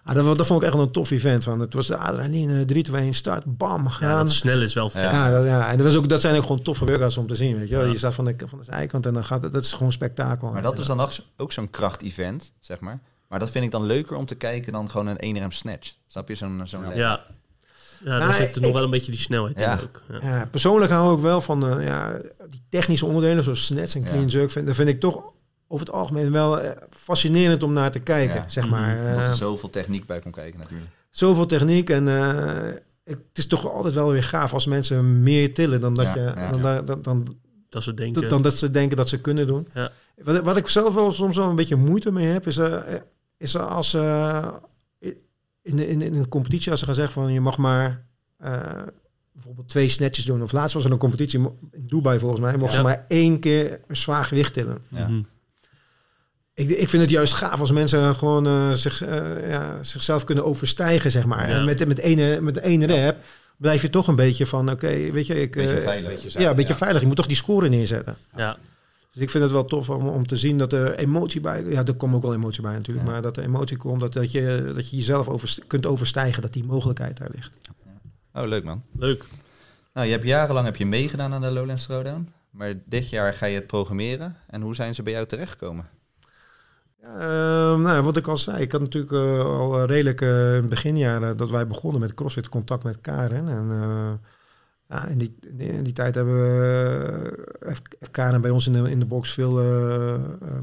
ah, 0.08 0.16
dat, 0.16 0.38
dat 0.38 0.48
vond 0.48 0.60
ik 0.62 0.66
echt 0.68 0.76
wel 0.76 0.86
een 0.86 0.92
tof 0.92 1.12
event. 1.12 1.44
Van. 1.44 1.60
Het 1.60 1.74
was 1.74 1.88
de 1.88 1.98
adrenaline, 1.98 2.66
3, 2.66 2.84
2, 2.84 3.02
1, 3.02 3.14
start, 3.14 3.58
bam, 3.58 3.84
Ja, 3.84 3.90
gaan. 3.90 4.18
dat 4.26 4.32
snel 4.34 4.62
is 4.62 4.74
wel 4.74 4.90
vet. 4.90 5.02
Ja, 5.02 5.32
dat, 5.32 5.46
ja. 5.46 5.70
en 5.72 5.78
dat, 5.78 5.86
was 5.86 5.96
ook, 5.96 6.10
dat 6.10 6.22
zijn 6.22 6.36
ook 6.36 6.42
gewoon 6.42 6.62
toffe 6.62 6.86
workouts 6.86 7.18
om 7.18 7.28
te 7.28 7.36
zien. 7.36 7.58
Weet 7.58 7.70
je, 7.70 7.76
wel. 7.76 7.86
Ja. 7.86 7.92
je 7.92 7.98
staat 7.98 8.14
van 8.14 8.26
de, 8.26 8.36
van 8.46 8.58
de 8.60 8.64
zijkant 8.66 9.06
en 9.06 9.14
dan 9.14 9.24
gaat 9.24 9.44
het, 9.44 9.54
dat 9.54 9.64
is 9.64 9.74
gewoon 9.74 9.92
spektakel. 9.92 10.52
Maar 10.52 10.62
dat 10.62 10.80
is 10.80 10.86
dan 10.88 11.08
ook, 11.38 11.52
zo'n 11.52 11.70
kracht-event, 11.70 12.52
zeg 12.60 12.80
maar. 12.80 13.00
Maar 13.28 13.40
dat 13.40 13.50
vind 13.52 13.66
ik 13.66 13.72
dan 13.72 13.84
leuker 13.86 14.16
om 14.16 14.26
te 14.26 14.36
kijken 14.36 14.74
dan 14.74 14.90
gewoon 14.90 15.08
een 15.08 15.18
1 15.18 15.38
rem 15.38 15.52
snatch. 15.52 15.94
Snap 16.08 16.28
je? 16.28 16.36
Zo'n 16.36 16.62
zo'n 16.64 16.84
Ja, 16.84 16.92
ja 16.96 17.22
daar 18.04 18.20
Nou, 18.20 18.34
zit 18.34 18.50
er 18.50 18.56
ik- 18.58 18.62
nog 18.62 18.72
wel 18.74 18.84
een 18.84 18.90
beetje 18.90 19.12
die 19.12 19.20
snelheid 19.22 19.60
Ja. 19.60 19.74
in 19.78 19.82
ook. 19.84 20.02
Ja. 20.22 20.30
Ja, 20.30 20.46
persoonlijk 20.52 20.92
hou 20.92 21.16
ik 21.16 21.22
wel 21.22 21.42
van 21.42 21.68
eh, 21.70 21.86
ja, 21.86 22.18
die 22.50 22.62
technische 22.70 23.06
onderdelen, 23.06 23.44
zoals 23.44 23.66
snatch 23.66 23.96
en 23.96 24.04
clean 24.04 24.22
Ja. 24.22 24.28
jerk. 24.28 24.52
Vind, 24.52 24.66
dat 24.68 24.76
vind 24.76 24.90
ik 24.90 25.00
toch 25.00 25.34
over 25.68 25.86
het 25.86 25.96
algemeen 25.96 26.32
wel 26.32 26.60
eh, 26.62 26.70
fascinerend 26.90 27.64
om 27.64 27.74
naar 27.74 27.92
te 27.92 28.00
kijken, 28.00 28.36
Ja. 28.36 28.48
zeg 28.50 28.70
maar. 28.70 28.96
Mhm. 28.96 29.06
Omdat 29.08 29.24
Eh, 29.24 29.30
er 29.30 29.36
zoveel 29.36 29.70
techniek 29.70 30.06
bij 30.06 30.20
komt 30.20 30.36
kijken 30.36 30.60
natuurlijk. 30.60 30.92
zoveel 31.10 31.46
techniek 31.46 31.90
en 31.90 32.08
eh, 32.08 32.68
ik- 33.04 33.20
het 33.28 33.38
is 33.38 33.48
toch 33.48 33.72
altijd 33.72 33.94
wel 33.94 34.12
weer 34.12 34.24
gaaf 34.24 34.54
als 34.54 34.66
mensen 34.66 35.24
meer 35.24 35.54
tillen 35.54 35.82
dan 35.82 35.94
dat, 35.94 36.06
Ja, 36.06 36.14
je, 36.16 36.22
ja. 36.36 36.52
dan, 36.52 36.62
da- 36.62 36.82
dan, 36.82 37.02
dan, 37.02 37.38
Dat 37.70 37.84
ze 37.84 37.94
denken... 37.94 38.30
dan 38.30 38.42
dat 38.42 38.54
ze 38.54 38.72
denken 38.72 38.98
dat 38.98 39.10
ze 39.10 39.22
kunnen 39.22 39.48
doen. 39.48 39.68
Ja. 39.74 39.92
Wat, 40.24 40.42
wat 40.44 40.58
ik 40.58 40.68
zelf 40.68 40.94
wel 40.94 41.12
soms 41.12 41.36
wel 41.38 41.50
een 41.50 41.56
beetje 41.56 41.76
moeite 41.76 42.12
mee 42.12 42.26
heb, 42.28 42.48
is, 42.48 42.58
eh, 42.58 42.76
is 43.38 43.58
als 43.58 43.94
eh, 43.94 44.48
in, 45.62 45.76
de- 45.76 45.88
in, 45.88 46.02
in 46.02 46.14
een 46.14 46.28
competitie 46.28 46.72
als 46.72 46.80
ze 46.80 46.86
gaan 46.86 46.96
zeggen 46.96 47.14
van 47.14 47.34
je 47.34 47.42
mag 47.42 47.58
maar 47.58 48.06
eh, 48.38 48.62
bijvoorbeeld 49.32 49.68
twee 49.68 49.90
snatches 49.90 50.26
doen. 50.26 50.42
Of 50.44 50.52
laatst 50.52 50.74
was 50.74 50.86
er 50.86 50.92
een 50.92 50.98
competitie 50.98 51.40
in 51.72 51.86
Dubai 51.88 52.20
volgens 52.20 52.42
mij, 52.42 52.52
mochten 52.58 52.82
Ja. 52.82 52.90
ze 52.90 52.96
maar 52.96 53.06
één 53.08 53.40
keer 53.40 53.80
een 53.88 53.96
zwaar 53.96 54.26
gewicht 54.26 54.54
tillen. 54.54 54.78
Ja. 54.88 55.08
Mhm. 55.08 55.22
Ik, 56.58 56.70
ik 56.70 56.90
vind 56.90 57.02
het 57.02 57.12
juist 57.12 57.34
gaaf 57.34 57.60
als 57.60 57.72
mensen 57.72 58.16
gewoon 58.16 58.48
eh, 58.48 58.72
zich, 58.72 59.02
eh, 59.02 59.50
ja, 59.50 59.84
zichzelf 59.84 60.24
kunnen 60.24 60.46
overstijgen, 60.46 61.12
zeg 61.12 61.26
maar. 61.26 61.50
Ja. 61.50 61.56
En 61.56 61.66
met, 61.66 61.88
met, 61.88 61.98
ene, 61.98 62.42
met 62.42 62.58
één 62.58 62.86
rep 62.86 63.24
blijf 63.58 63.82
je 63.82 63.90
toch 63.90 64.08
een 64.08 64.16
beetje 64.16 64.46
van, 64.46 64.72
oké, 64.72 65.12
weet 65.12 65.28
je, 65.28 65.42
ik... 65.42 65.52
Beetje 65.52 65.76
eh, 65.76 65.84
veilig. 65.84 66.34
ja, 66.34 66.50
een 66.50 66.56
beetje 66.56 66.76
veilig. 66.76 67.02
Je 67.02 67.08
moet 67.08 67.16
toch 67.16 67.28
die 67.28 67.36
score 67.36 67.70
neerzetten. 67.70 68.18
Ja, 68.36 68.58
Dus 69.14 69.22
ik 69.22 69.30
vind 69.30 69.44
het 69.44 69.54
wel 69.54 69.66
tof 69.66 69.90
om, 69.90 70.08
om 70.08 70.28
te 70.28 70.38
zien 70.38 70.58
dat 70.58 70.74
er 70.74 70.96
emotie 70.96 71.42
bij... 71.42 71.64
Ja, 71.66 71.86
er 71.86 71.94
komt 71.94 72.16
ook 72.16 72.22
wel 72.22 72.34
emotie 72.34 72.62
bij 72.62 72.74
natuurlijk. 72.74 73.08
Ja. 73.08 73.12
Maar 73.12 73.22
dat 73.22 73.38
er 73.38 73.44
emotie 73.44 73.78
komt, 73.78 74.00
dat, 74.00 74.14
dat, 74.14 74.32
je, 74.32 74.72
dat 74.76 74.90
je 74.90 74.96
jezelf 74.96 75.28
over, 75.28 75.58
kunt 75.68 75.86
overstijgen. 75.86 76.42
Dat 76.42 76.54
die 76.54 76.64
mogelijkheid 76.64 77.18
daar 77.18 77.30
ligt. 77.36 77.54
Oh, 78.34 78.48
leuk 78.48 78.64
man. 78.64 78.84
leuk. 78.96 79.26
Nou, 79.94 80.06
je 80.06 80.14
hebt 80.14 80.26
jarenlang 80.26 80.66
heb 80.66 80.76
je 80.76 80.86
meegedaan 80.86 81.34
aan 81.34 81.42
de 81.42 81.52
Lowlands 81.52 81.86
Throwdown. 81.86 82.30
Maar 82.50 82.74
dit 82.86 83.10
jaar 83.10 83.34
ga 83.34 83.46
je 83.46 83.56
het 83.56 83.68
programmeren. 83.68 84.36
En 84.48 84.62
hoe 84.62 84.76
zijn 84.76 84.96
ze 84.96 85.04
bij 85.04 85.14
jou 85.14 85.26
terechtgekomen? 85.26 85.96
Ehm, 87.04 87.82
nou, 87.82 88.04
wat 88.04 88.18
ik 88.18 88.28
al 88.28 88.38
zei, 88.38 88.62
ik 88.62 88.72
had 88.72 88.82
natuurlijk 88.82 89.14
eh, 89.14 89.46
al 89.46 89.86
redelijk 89.86 90.22
eh, 90.22 90.48
in 90.48 90.54
het 90.54 90.70
beginjaren 90.70 91.38
dat 91.38 91.50
wij 91.50 91.68
begonnen 91.68 92.02
met 92.02 92.14
CrossFit 92.14 92.50
contact 92.50 92.84
met 92.84 93.02
Karen. 93.02 93.48
En 93.48 93.72
eh, 93.72 94.12
ja, 94.90 95.08
in, 95.08 95.18
die, 95.18 95.36
in, 95.58 95.84
die, 95.84 95.94
tijd 95.94 96.16
hebben 96.16 96.34
we, 96.34 97.48
heeft 97.60 97.98
Karen 98.12 98.42
bij 98.42 98.50
ons 98.50 98.68
in 98.68 98.74
de, 98.74 98.90
in 98.90 99.00
de 99.00 99.06
box 99.06 99.34
veel 99.34 99.62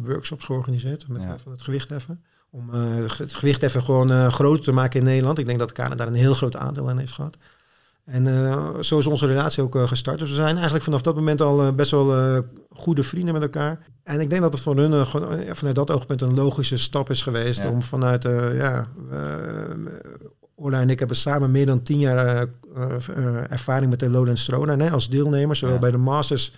workshops 0.02 0.44
georganiseerd 0.44 1.08
met 1.08 1.22
Ja. 1.22 1.38
van 1.38 1.52
het 1.52 1.62
gewichtheffen. 1.62 2.24
Om 2.50 2.70
het 2.70 3.34
gewichtheffen 3.34 3.82
gewoon 3.82 4.32
groter 4.32 4.64
te 4.64 4.72
maken 4.72 4.98
in 4.98 5.06
Nederland. 5.06 5.38
Ik 5.38 5.46
denk 5.46 5.58
dat 5.58 5.72
Karen 5.72 5.96
daar 5.96 6.06
een 6.06 6.14
heel 6.14 6.34
groot 6.34 6.56
aandeel 6.56 6.88
aan 6.88 6.98
heeft 6.98 7.12
gehad. 7.12 7.36
En 8.04 8.26
eh, 8.26 8.68
zo 8.80 8.98
is 8.98 9.06
onze 9.06 9.26
relatie 9.26 9.62
ook 9.62 9.76
eh, 9.76 9.86
gestart. 9.86 10.18
Dus 10.18 10.28
we 10.28 10.34
zijn 10.34 10.54
eigenlijk 10.54 10.84
vanaf 10.84 11.02
dat 11.02 11.14
moment 11.14 11.40
al 11.40 11.62
eh, 11.62 11.72
best 11.72 11.90
wel 11.90 12.42
goede 12.70 13.02
vrienden 13.02 13.34
met 13.34 13.42
elkaar. 13.42 13.78
En 14.02 14.20
ik 14.20 14.30
denk 14.30 14.42
dat 14.42 14.52
het 14.52 14.62
voor 14.62 14.76
hun 14.76 15.06
vanuit 15.56 15.74
dat 15.74 15.90
oogpunt 15.90 16.20
een 16.20 16.34
logische 16.34 16.78
stap 16.78 17.10
is 17.10 17.22
geweest. 17.22 17.62
Ja. 17.62 17.68
Om 17.70 17.82
vanuit, 17.82 18.22
ja, 18.52 18.86
Orla 20.54 20.80
en 20.80 20.90
ik 20.90 20.98
hebben 20.98 21.16
samen 21.16 21.50
meer 21.50 21.66
dan 21.66 21.82
tien 21.82 21.98
jaar 21.98 22.46
ervaring 23.48 23.90
met 23.90 24.00
de 24.00 24.10
Lowlands 24.10 24.44
Throwdown 24.44 24.80
hè, 24.80 24.90
als 24.90 25.08
deelnemers. 25.08 25.58
Zowel 25.58 25.74
Ja. 25.74 25.80
bij 25.80 25.90
de 25.90 25.96
Masters 25.96 26.54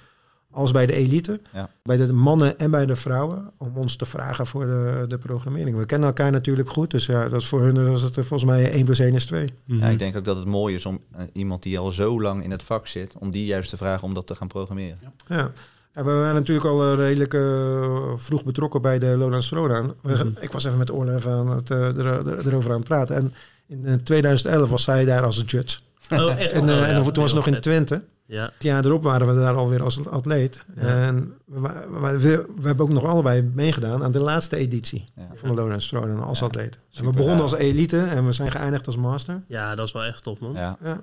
als 0.57 0.71
bij 0.71 0.87
de 0.87 0.93
elite. 0.93 1.41
Ja. 1.53 1.71
Bij 1.83 1.97
de 1.97 2.13
mannen 2.13 2.59
en 2.59 2.71
bij 2.71 2.87
de 2.87 2.97
vrouwen. 2.97 3.51
Om 3.59 3.73
ons 3.75 3.97
te 3.97 4.07
vragen 4.07 4.47
voor 4.47 4.67
de, 4.67 5.05
de 5.09 5.19
programmering. 5.19 5.77
We 5.77 5.87
kennen 5.87 6.09
elkaar 6.09 6.31
natuurlijk 6.31 6.69
goed. 6.69 6.91
Dus 6.91 7.07
ja, 7.07 7.29
dat 7.29 7.41
is 7.41 7.47
voor 7.49 7.63
hun 7.63 7.91
was 7.91 8.03
het 8.03 8.15
volgens 8.15 8.45
mij 8.45 8.71
1 8.73 8.85
plus 8.85 8.99
1 8.99 9.15
is 9.15 9.27
2. 9.27 9.51
Mhm. 9.67 9.79
Ja, 9.81 9.89
ik 9.89 9.99
denk 9.99 10.17
ook 10.17 10.25
dat 10.25 10.37
het 10.37 10.47
mooi 10.47 10.75
is 10.75 10.87
om 10.87 11.01
eh, 11.13 11.23
iemand 11.33 11.63
die 11.63 11.79
al 11.79 11.91
zo 11.93 12.21
lang 12.23 12.45
in 12.45 12.51
het 12.51 12.63
vak 12.63 12.87
zit, 12.87 13.15
om 13.19 13.31
die 13.31 13.45
juist 13.47 13.71
te 13.71 13.77
vragen 13.77 14.05
om 14.05 14.15
dat 14.15 14.27
te 14.27 14.35
gaan 14.35 14.49
programmeren. 14.49 14.99
Ja. 15.29 15.51
Ja, 15.95 16.05
we 16.05 16.11
waren 16.13 16.35
natuurlijk 16.35 16.67
al 16.67 16.91
eh, 16.91 16.97
redelijk 16.97 17.35
eh, 17.35 18.13
vroeg 18.17 18.45
betrokken 18.45 18.83
bij 18.83 18.99
de 18.99 19.07
Lowlands 19.07 19.49
Throwdown. 19.49 19.93
We- 20.03 20.33
Ik 20.41 20.51
was 20.53 20.65
even 20.65 20.79
met 20.79 20.91
Orla 20.91 21.15
even 21.15 21.33
aan 21.33 21.51
het, 21.51 21.71
eh, 21.71 21.79
er, 21.99 22.07
er- 22.07 22.47
erover 22.47 22.71
aan 22.71 22.77
het 22.79 22.89
praten. 22.89 23.17
En 23.17 23.35
in 23.69 23.87
eh, 23.87 23.95
2011 23.95 24.69
was 24.69 24.83
zij 24.83 25.05
daar 25.05 25.23
als 25.23 25.43
judge. 25.47 25.79
Oh, 26.11 26.39
echt? 26.41 26.53
En, 26.53 26.63
Oh, 26.63 26.89
en 26.89 26.95
toen 26.95 27.13
was 27.23 27.33
het 27.33 27.35
nog 27.35 27.47
in. 27.55 27.61
Twente. 27.61 28.03
Ja, 28.29 28.45
Het 28.45 28.63
jaar 28.63 28.85
erop 28.85 29.03
waren 29.03 29.27
we 29.35 29.41
daar 29.41 29.55
alweer 29.55 29.83
als 29.83 30.07
atleet. 30.09 30.65
Ja. 30.77 30.83
En 30.83 31.35
we, 31.45 31.61
we, 31.61 32.19
we, 32.21 32.47
we 32.57 32.67
hebben 32.67 32.85
ook 32.87 32.93
nog 32.93 33.05
allebei 33.05 33.43
meegedaan 33.55 34.03
aan 34.05 34.11
de 34.11 34.23
laatste 34.23 34.57
editie 34.57 35.05
Ja. 35.17 35.29
van 35.35 35.49
de 35.49 35.55
Lowlands 35.55 35.89
Throwdown 35.89 36.21
als 36.23 36.39
Ja. 36.39 36.47
atleet. 36.47 36.79
En 36.95 37.05
we 37.05 37.11
begonnen 37.13 37.41
als 37.43 37.55
elite 37.55 37.99
en 38.03 38.27
we 38.27 38.33
zijn 38.33 38.51
geëindigd 38.51 38.87
als 38.87 38.97
master. 38.97 39.43
ja, 39.49 39.75
dat 39.75 39.87
is 39.87 39.93
wel 39.93 40.05
echt 40.05 40.23
tof, 40.23 40.41
man. 40.41 40.53
Ja. 40.53 40.77
Ja. 40.83 41.01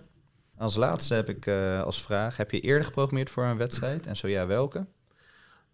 Als 0.57 0.75
laatste 0.75 1.13
heb 1.13 1.29
ik 1.29 1.45
eh, 1.45 1.81
als 1.83 2.01
vraag, 2.01 2.37
heb 2.37 2.51
je 2.51 2.59
eerder 2.59 2.83
geprogrammeerd 2.85 3.29
voor 3.29 3.43
een 3.43 3.57
wedstrijd? 3.57 4.07
En 4.07 4.15
zo 4.15 4.27
ja, 4.27 4.45
welke? 4.47 4.85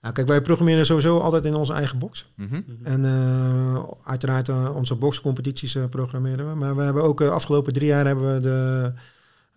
Nou, 0.01 0.13
kijk, 0.13 0.27
wij 0.27 0.41
programmeren 0.41 0.85
sowieso 0.85 1.19
altijd 1.19 1.45
in 1.45 1.53
onze 1.55 1.73
eigen 1.73 1.99
box. 1.99 2.31
Mhm. 2.35 2.61
En 2.83 3.05
eh, 3.05 3.83
uiteraard 4.03 4.49
eh, 4.49 4.75
onze 4.75 4.95
boxcompetities 4.95 5.77
programmeren 5.89 6.49
we. 6.49 6.55
Maar 6.55 6.75
we 6.75 6.81
hebben 6.83 7.03
ook 7.03 7.17
de 7.17 7.29
afgelopen 7.29 7.73
drie 7.73 7.87
jaar 7.87 8.05
hebben 8.05 8.33
we 8.33 8.39
de 8.39 8.91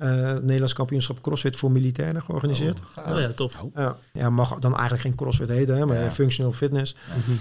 het 0.06 0.42
Nederlands 0.42 0.72
kampioenschap 0.72 1.20
CrossFit 1.22 1.56
voor 1.56 1.70
militairen 1.70 2.22
georganiseerd. 2.22 2.80
Oh. 2.98 3.10
Oh 3.12 3.20
ja, 3.20 3.28
tof. 3.32 3.64
Ja, 3.74 3.96
ja, 4.12 4.30
mag 4.30 4.58
dan 4.58 4.72
eigenlijk 4.72 5.02
geen 5.02 5.14
CrossFit 5.14 5.48
heten, 5.48 5.76
hè, 5.76 5.86
maar 5.86 6.00
Ja. 6.02 6.10
functional 6.10 6.52
fitness. 6.52 6.96
Mhm. 7.08 7.36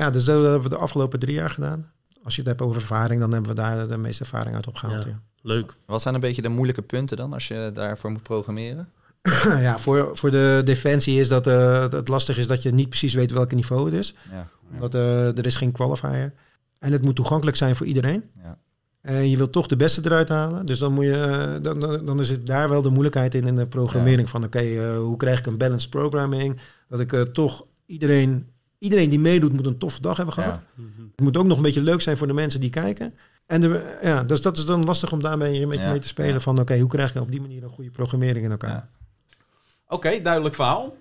Ja, 0.00 0.10
dus 0.10 0.24
dat 0.24 0.42
hebben 0.42 0.62
we 0.62 0.68
de 0.68 0.76
afgelopen 0.76 1.18
drie 1.18 1.34
jaar 1.34 1.50
gedaan. 1.50 1.90
Als 2.24 2.34
je 2.34 2.40
het 2.40 2.50
hebt 2.50 2.62
over 2.62 2.80
ervaring, 2.80 3.20
dan 3.20 3.32
hebben 3.32 3.50
we 3.50 3.56
daar 3.56 3.88
de 3.88 3.96
meeste 3.96 4.22
ervaring 4.22 4.54
uit 4.54 4.66
opgehaald. 4.66 5.04
Ja. 5.04 5.10
Ja. 5.10 5.20
Leuk. 5.42 5.74
Wat 5.86 6.02
zijn 6.02 6.14
een 6.14 6.20
beetje 6.20 6.42
de 6.42 6.48
moeilijke 6.48 6.82
punten 6.82 7.16
dan 7.16 7.32
als 7.32 7.48
je 7.48 7.70
daarvoor 7.74 8.10
moet 8.10 8.22
programmeren? 8.22 8.88
Ja, 9.60 9.78
voor, 9.78 10.10
voor 10.16 10.30
de 10.30 10.60
defensie 10.64 11.20
is 11.20 11.28
dat 11.28 11.46
eh, 11.46 11.80
het 11.88 12.08
lastig 12.08 12.38
is 12.38 12.46
dat 12.46 12.62
je 12.62 12.70
niet 12.70 12.88
precies 12.88 13.14
weet 13.14 13.30
welk 13.30 13.52
niveau 13.52 13.84
het 13.84 13.94
is. 13.94 14.14
Ja. 14.30 14.48
Omdat 14.72 14.94
eh, 14.94 15.38
er 15.38 15.46
is 15.46 15.56
geen 15.56 15.72
qualifier. 15.72 16.32
En 16.78 16.92
het 16.92 17.02
moet 17.02 17.16
toegankelijk 17.16 17.56
zijn 17.56 17.76
voor 17.76 17.86
iedereen. 17.86 18.22
Ja. 18.42 18.58
En 19.08 19.30
je 19.30 19.36
wilt 19.36 19.52
toch 19.52 19.66
de 19.66 19.76
beste 19.76 20.00
eruit 20.04 20.28
halen. 20.28 20.66
Dus 20.66 20.78
dan, 20.78 20.92
moet 20.92 21.04
je, 21.04 21.12
eh, 21.12 21.62
dan, 21.62 21.78
dan, 21.78 22.04
dan 22.04 22.20
is 22.20 22.30
het 22.30 22.46
daar 22.46 22.68
wel 22.68 22.82
de 22.82 22.90
moeilijkheid 22.90 23.34
in 23.34 23.46
in 23.46 23.54
de 23.54 23.66
programmering. 23.66 24.28
Van 24.28 24.44
oké, 24.44 24.58
eh, 24.58 24.96
hoe 24.96 25.16
krijg 25.16 25.38
ik 25.38 25.46
een 25.46 25.56
balanced 25.56 25.90
programming? 25.90 26.58
Dat 26.88 27.00
ik 27.00 27.12
eh, 27.12 27.20
toch 27.20 27.64
iedereen, 27.86 28.46
iedereen 28.78 29.08
die 29.08 29.18
meedoet 29.18 29.52
moet 29.52 29.66
een 29.66 29.78
toffe 29.78 30.00
dag 30.00 30.16
hebben 30.16 30.34
gehad. 30.34 30.54
Ja. 30.54 30.82
Mhm. 30.82 31.02
Het 31.10 31.20
moet 31.20 31.36
ook 31.36 31.46
nog 31.46 31.56
een 31.56 31.62
beetje 31.62 31.82
leuk 31.82 32.00
zijn 32.00 32.16
voor 32.16 32.26
de 32.26 32.32
mensen 32.32 32.60
die 32.60 32.70
kijken. 32.70 33.14
En 33.46 33.60
de, 33.60 33.96
ja, 34.02 34.24
dus 34.24 34.42
dat 34.42 34.56
is 34.56 34.64
dan 34.64 34.84
lastig 34.84 35.12
om 35.12 35.22
daarmee 35.22 35.62
een 35.62 35.68
beetje 35.68 35.84
Ja, 35.84 35.90
mee 35.90 36.00
te 36.00 36.08
spelen. 36.08 36.40
Van 36.40 36.60
oké, 36.60 36.78
hoe 36.78 36.88
krijg 36.88 37.12
je 37.12 37.20
op 37.20 37.30
die 37.30 37.40
manier 37.40 37.62
een 37.62 37.68
goede 37.68 37.90
programmering 37.90 38.44
in 38.44 38.50
elkaar? 38.50 38.70
Ja. 38.70 38.88
Oké, 39.88 40.20
duidelijk 40.22 40.54
verhaal. 40.54 40.96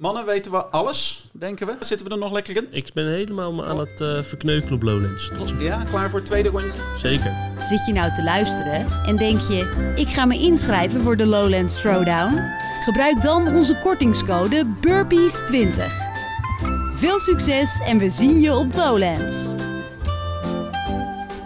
Mannen, 0.00 0.26
weten 0.26 0.50
we 0.50 0.64
alles, 0.64 1.24
denken 1.32 1.66
we? 1.66 1.76
Zitten 1.80 2.06
we 2.06 2.12
er 2.12 2.18
nog 2.18 2.32
lekker 2.32 2.56
in? 2.56 2.66
Ik 2.70 2.90
ben 2.94 3.06
helemaal 3.06 3.66
aan 3.66 3.78
het 3.78 4.00
eh 4.00 4.22
verkneukelen 4.22 4.74
op 4.74 4.82
Lowlands. 4.82 5.30
Ja, 5.58 5.84
klaar 5.90 6.10
voor 6.10 6.18
het 6.18 6.28
tweede 6.28 6.48
rondje? 6.48 6.80
Zeker. 6.98 7.32
Zit 7.66 7.86
je 7.86 7.92
nou 7.92 8.14
te 8.14 8.22
luisteren 8.22 8.86
en 9.06 9.16
denk 9.16 9.40
je, 9.40 9.92
ik 9.96 10.08
ga 10.08 10.24
me 10.24 10.38
inschrijven 10.38 11.00
voor 11.00 11.16
de 11.16 11.26
Lowlands 11.26 11.80
Throwdown? 11.80 12.40
Gebruik 12.84 13.22
dan 13.22 13.56
onze 13.56 13.76
kortingscode 13.82 14.66
BURPEES20. 14.86 15.76
Veel 16.94 17.20
succes 17.20 17.80
en 17.86 17.98
we 17.98 18.10
zien 18.10 18.40
je 18.40 18.54
op 18.54 18.74
Lowlands. 18.74 19.54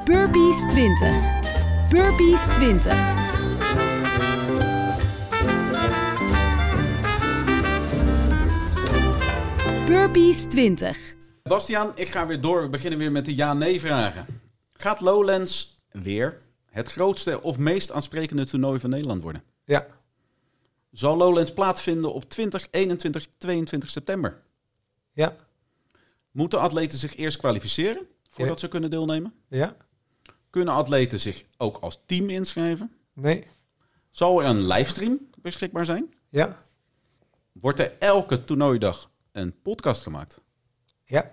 Burpees 0.04 0.64
20. 0.68 1.16
Burpees 1.90 2.44
20. 2.44 3.23
Burpees 9.86 10.42
20. 10.44 11.14
Bastiaan, 11.42 11.92
ik 11.94 12.08
ga 12.08 12.26
weer 12.26 12.40
door. 12.40 12.62
We 12.62 12.68
beginnen 12.68 12.98
weer 12.98 13.12
met 13.12 13.24
de 13.24 13.34
ja-nee 13.34 13.80
vragen. 13.80 14.26
Gaat 14.72 15.00
Lowlands 15.00 15.74
weer 15.90 16.40
het 16.70 16.88
grootste 16.90 17.42
of 17.42 17.58
meest 17.58 17.92
aansprekende 17.92 18.44
toernooi 18.44 18.80
van 18.80 18.90
Nederland 18.90 19.22
worden? 19.22 19.42
Ja, 19.64 19.86
Zal 20.90 21.16
Lowlands 21.16 21.52
plaatsvinden 21.52 22.12
op 22.12 22.28
20, 22.30 22.66
21, 22.70 23.26
22 23.38 23.90
september? 23.90 24.42
ja, 25.12 25.36
Moeten 26.30 26.60
atleten 26.60 26.98
zich 26.98 27.16
eerst 27.16 27.36
kwalificeren 27.38 28.06
voordat 28.30 28.54
Ja. 28.54 28.60
ze 28.60 28.68
kunnen 28.68 28.90
deelnemen? 28.90 29.34
ja, 29.48 29.76
Kunnen 30.50 30.74
atleten 30.74 31.20
zich 31.20 31.44
ook 31.56 31.76
als 31.76 32.00
team 32.06 32.28
inschrijven? 32.30 32.92
nee, 33.12 33.44
Zal 34.10 34.42
er 34.42 34.48
een 34.48 34.66
livestream 34.66 35.18
beschikbaar 35.40 35.84
zijn? 35.84 36.14
ja, 36.28 36.62
Wordt 37.52 37.78
er 37.80 37.96
elke 37.98 38.44
toernooidag 38.44 39.10
een 39.34 39.54
podcast 39.62 40.02
gemaakt? 40.02 40.40
ja. 41.04 41.30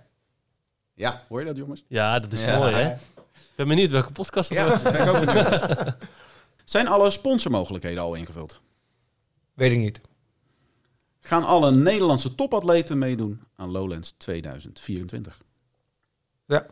Ja, 0.94 1.24
hoor 1.30 1.40
je 1.40 1.46
dat 1.46 1.56
jongens? 1.56 1.84
Ja, 1.88 2.20
dat 2.20 2.32
is 2.34 2.44
Ja. 2.44 2.58
mooi, 2.58 2.74
hè? 2.74 2.92
Ik 2.94 3.56
ben 3.56 3.68
benieuwd 3.68 3.92
welke 3.92 4.12
podcast 4.12 4.50
het 4.50 4.58
Ja. 4.58 4.68
wordt. 4.68 4.84
Ben 4.84 5.02
ik 5.02 5.08
ook 5.08 5.26
benieuwd. 5.26 5.96
Zijn 6.64 6.88
alle 6.88 7.10
sponsormogelijkheden 7.10 8.02
al 8.04 8.14
ingevuld? 8.14 8.62
Weet 9.54 9.72
ik 9.72 9.78
niet. 9.78 10.02
Gaan 11.20 11.44
alle 11.44 11.72
Nederlandse 11.76 12.36
topatleten 12.36 12.98
meedoen 12.98 13.42
aan 13.56 13.70
Lowlands 13.72 14.12
2024? 14.18 15.42
Ja, 16.46 16.66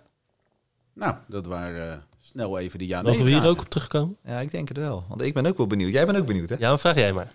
Nou, 0.93 1.15
dat 1.27 1.45
waren 1.45 1.91
eh, 1.93 1.97
snel 2.19 2.57
even 2.57 2.79
de 2.79 2.87
ja 2.87 3.01
Mogen 3.01 3.23
we 3.23 3.29
hier 3.29 3.45
ook 3.47 3.59
op 3.59 3.69
terugkomen? 3.69 4.17
Ja, 4.23 4.39
ik 4.39 4.51
denk 4.51 4.67
het 4.67 4.77
wel. 4.77 5.05
Want 5.09 5.21
ik 5.21 5.33
ben 5.33 5.45
ook 5.45 5.57
wel 5.57 5.67
benieuwd. 5.67 5.93
Jij 5.93 6.05
bent 6.05 6.17
ook 6.17 6.25
benieuwd, 6.25 6.49
hè? 6.49 6.55
Ja, 6.59 6.69
maar 6.69 6.79
vraag 6.79 6.95
jij 6.95 7.13
maar. 7.13 7.31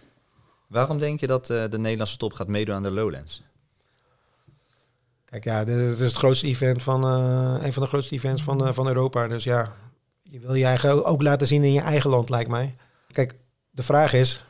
Waarom 0.66 0.98
denk 0.98 1.20
je 1.20 1.26
dat 1.26 1.50
eh, 1.50 1.64
de 1.70 1.78
Nederlandse 1.78 2.16
top 2.16 2.32
gaat 2.32 2.48
meedoen 2.48 2.74
aan 2.74 2.82
de 2.82 2.90
Lowlands? 2.90 3.42
Kijk, 5.40 5.44
ja, 5.44 5.64
dit 5.64 5.76
is 5.76 6.00
het 6.00 6.14
grootste 6.14 6.46
event 6.46 6.82
van, 6.82 7.04
eh, 7.04 7.66
een 7.66 7.72
van 7.72 7.82
de 7.82 7.88
grootste 7.88 8.14
events 8.14 8.42
van, 8.42 8.66
eh, 8.66 8.72
van 8.72 8.86
Europa. 8.88 9.28
Dus 9.28 9.44
ja, 9.44 9.72
je 10.20 10.40
wil 10.40 10.54
je 10.54 10.64
eigen 10.64 11.04
ook 11.04 11.22
laten 11.22 11.46
zien 11.46 11.64
in 11.64 11.72
je 11.72 11.80
eigen 11.80 12.10
land, 12.10 12.28
lijkt 12.28 12.50
mij. 12.50 12.74
Kijk, 13.12 13.34
de 13.70 13.82
vraag 13.82 14.12
is, 14.12 14.46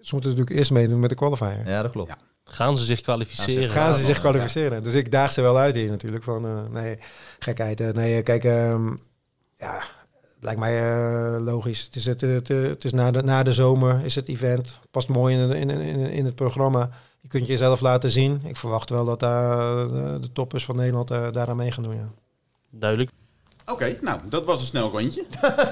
ze 0.00 0.14
moeten 0.14 0.30
natuurlijk 0.30 0.58
eerst 0.58 0.70
meedoen 0.70 1.00
met 1.00 1.10
de 1.10 1.16
qualifier. 1.16 1.62
Ja, 1.66 1.82
dat 1.82 1.90
klopt. 1.90 2.08
Ja. 2.08 2.18
Gaan 2.44 2.78
ze 2.78 2.84
zich 2.84 3.00
kwalificeren? 3.00 3.70
Gaan 3.70 3.94
ze 3.94 4.02
zich 4.02 4.14
ja. 4.14 4.20
kwalificeren? 4.20 4.82
Dus 4.82 4.94
ik 4.94 5.10
daag 5.10 5.32
ze 5.32 5.40
wel 5.40 5.58
uit 5.58 5.74
hier 5.74 5.90
natuurlijk. 5.90 6.24
Van, 6.24 6.46
eh, 6.46 6.68
nee, 6.70 6.98
gekheid. 7.38 7.94
nee, 7.94 8.22
kijk, 8.22 8.44
ehm, 8.44 8.86
ja, 9.54 9.74
het 10.20 10.40
lijkt 10.40 10.60
mij 10.60 10.78
eh, 10.78 11.42
logisch. 11.44 11.82
Het 11.84 11.94
is, 11.94 12.06
het, 12.06 12.20
het, 12.20 12.48
het 12.48 12.84
is 12.84 12.92
na, 12.92 13.10
de, 13.10 13.22
na 13.22 13.42
de 13.42 13.52
zomer 13.52 14.04
is 14.04 14.14
het 14.14 14.28
event. 14.28 14.78
Past 14.90 15.08
mooi 15.08 15.36
in, 15.36 15.50
in, 15.52 15.70
in, 15.70 15.96
in 15.96 16.24
het 16.24 16.34
programma. 16.34 16.90
Je 17.26 17.32
kunt 17.32 17.46
jezelf 17.46 17.80
laten 17.80 18.10
zien. 18.10 18.40
Ik 18.44 18.56
verwacht 18.56 18.90
wel 18.90 19.04
dat 19.04 19.20
daar 19.20 19.76
de, 19.88 20.18
de 20.20 20.32
toppers 20.32 20.64
van 20.64 20.76
Nederland 20.76 21.10
eh, 21.10 21.32
daaraan 21.32 21.56
mee 21.56 21.72
gaan 21.72 21.82
doen. 21.82 21.94
Ja. 21.94 22.08
Duidelijk. 22.70 23.10
Oké, 23.66 23.98
nou, 24.00 24.20
dat 24.28 24.44
was 24.44 24.60
een 24.60 24.66
snel 24.66 24.90
rondje. 24.90 25.24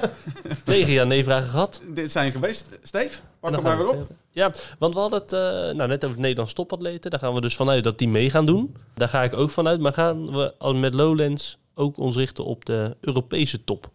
Negen 0.65 0.93
ja-nee-vragen 0.93 1.49
gehad. 1.49 1.81
Dit 1.87 2.11
zijn 2.11 2.31
geweest. 2.31 2.65
Steve, 2.83 3.19
pak 3.39 3.51
hem 3.51 3.63
maar 3.63 3.77
weer 3.77 3.87
we 3.87 3.91
op. 3.91 4.07
Ja, 4.29 4.51
want 4.79 4.93
we 4.93 4.99
hadden 4.99 5.19
het 5.19 5.33
eh, 5.33 5.39
nou, 5.75 5.87
net 5.87 6.03
over 6.03 6.15
de 6.15 6.21
Nederlandse 6.21 6.55
topatleten. 6.55 7.11
Daar 7.11 7.19
gaan 7.19 7.33
we 7.33 7.41
dus 7.41 7.55
vanuit 7.55 7.83
dat 7.83 7.97
die 7.97 8.07
mee 8.07 8.29
gaan 8.29 8.45
doen. 8.45 8.75
Daar 8.93 9.09
ga 9.09 9.23
ik 9.23 9.33
ook 9.33 9.49
vanuit. 9.49 9.79
Maar 9.79 9.93
gaan 9.93 10.31
we 10.31 10.53
al 10.57 10.75
met 10.75 10.93
Lowlands 10.93 11.57
ook 11.75 11.97
ons 11.97 12.15
richten 12.15 12.45
op 12.45 12.65
de 12.65 12.97
Europese 13.01 13.63
top? 13.63 13.89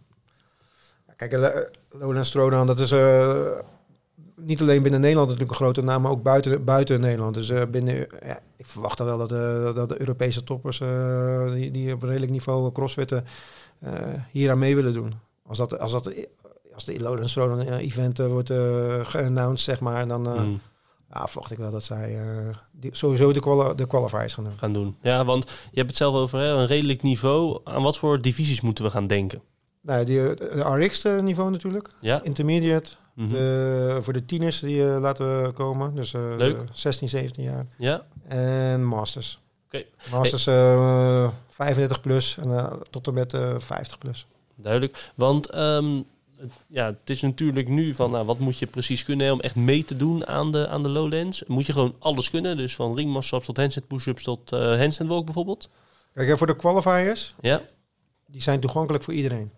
Kijk, 1.16 1.32
eh, 1.32 1.60
Lowlands 1.90 2.30
Throwdown, 2.30 2.66
dat 2.66 2.78
is 2.78 2.90
eh, 2.90 3.50
niet 4.46 4.60
alleen 4.60 4.82
binnen 4.82 5.00
Nederland 5.00 5.28
natuurlijk 5.28 5.58
een 5.58 5.64
grote 5.64 5.82
naam, 5.82 6.02
maar 6.02 6.10
ook 6.10 6.22
buiten, 6.22 6.64
buiten 6.64 7.00
Nederland. 7.00 7.34
Dus 7.34 7.50
eh, 7.50 7.62
binnen, 7.70 7.94
ja, 8.24 8.40
ik 8.56 8.66
verwacht 8.66 8.98
wel 8.98 9.18
dat, 9.18 9.32
eh, 9.32 9.74
dat 9.74 9.88
de 9.88 10.00
Europese 10.00 10.44
toppers 10.44 10.80
eh, 10.80 11.52
die, 11.52 11.70
die 11.70 11.92
op 11.92 12.02
redelijk 12.02 12.32
niveau 12.32 12.72
crossfitten 12.72 13.24
hier 14.30 14.50
aan 14.50 14.58
mee 14.58 14.74
willen 14.74 14.94
doen. 14.94 15.14
Als 15.46 15.58
dat, 15.58 15.78
als 15.78 15.92
dat 15.92 16.12
als 16.74 16.84
de 16.84 17.00
Lowlands 17.00 17.36
eh, 17.36 17.78
event 17.78 18.18
wordt 18.18 18.50
uh, 18.50 19.04
geannounced, 19.04 19.60
zeg 19.60 19.80
maar, 19.80 20.08
dan 20.08 20.22
Mm, 20.22 20.60
ja, 21.12 21.26
verwacht 21.26 21.50
ik 21.50 21.58
wel 21.58 21.70
dat 21.70 21.82
zij 21.82 22.18
die, 22.72 22.96
sowieso 22.96 23.32
de, 23.32 23.40
quali 23.40 23.74
de 23.74 23.86
qualifiers 23.86 24.34
gaan 24.34 24.44
doen. 24.44 24.58
gaan 24.58 24.72
doen. 24.72 24.96
Ja, 25.02 25.24
want 25.24 25.44
je 25.44 25.76
hebt 25.76 25.88
het 25.88 25.96
zelf 25.96 26.14
over 26.14 26.38
hè, 26.38 26.46
een 26.46 26.66
redelijk 26.66 27.02
niveau. 27.02 27.60
Aan 27.64 27.82
wat 27.82 27.98
voor 27.98 28.20
divisies 28.20 28.60
moeten 28.60 28.84
we 28.84 28.90
gaan 28.90 29.06
denken? 29.06 29.42
Nou, 29.80 30.04
die, 30.04 30.34
de 30.34 30.84
RX 30.84 31.02
niveau 31.02 31.50
natuurlijk, 31.50 31.90
Ja? 32.00 32.22
intermediate, 32.22 32.90
Mhm. 33.20 33.32
de, 33.32 33.98
voor 34.00 34.12
de 34.12 34.24
tieners 34.24 34.60
die 34.60 34.82
eh, 34.82 35.00
laten 35.00 35.42
we 35.42 35.52
komen, 35.52 35.94
dus 35.94 36.14
eh, 36.14 36.34
Leuk. 36.36 36.58
16, 36.72 37.08
17 37.08 37.44
jaar. 37.44 37.66
Ja? 37.76 38.06
En 38.28 38.84
Masters. 38.84 39.38
Oké. 39.66 39.84
Masters 40.10 40.46
eh 40.46 41.28
35 41.48 42.00
plus 42.00 42.38
en 42.38 42.50
eh, 42.50 42.72
tot 42.90 43.06
en 43.06 43.14
met 43.14 43.34
eh 43.34 43.54
50 43.58 43.98
plus. 43.98 44.26
Duidelijk. 44.56 45.10
Want 45.14 45.50
ehm, 45.50 46.02
ja, 46.66 46.86
het 46.86 47.10
is 47.10 47.20
natuurlijk 47.22 47.68
nu 47.68 47.94
van 47.94 48.10
nou, 48.10 48.26
wat 48.26 48.38
moet 48.38 48.58
je 48.58 48.66
precies 48.66 49.04
kunnen 49.04 49.32
om 49.32 49.40
echt 49.40 49.54
mee 49.54 49.84
te 49.84 49.96
doen 49.96 50.26
aan 50.26 50.52
de, 50.52 50.68
aan 50.68 50.82
de 50.82 50.88
Lowlands? 50.88 51.42
Moet 51.46 51.66
je 51.66 51.72
gewoon 51.72 51.94
alles 51.98 52.30
kunnen? 52.30 52.56
Dus 52.56 52.74
van 52.74 52.96
ringmuscle-ups 52.96 53.46
tot 53.46 53.56
handstand 53.56 53.86
push-ups 53.88 54.22
tot 54.22 54.52
eh 54.52 54.78
handstand 54.78 55.10
walk 55.10 55.24
bijvoorbeeld? 55.24 55.68
Kijk, 56.14 56.38
voor 56.38 56.46
de 56.46 56.56
qualifiers, 56.56 57.34
Ja? 57.40 57.60
die 58.26 58.42
zijn 58.42 58.60
toegankelijk 58.60 59.04
voor 59.04 59.14
iedereen. 59.14 59.50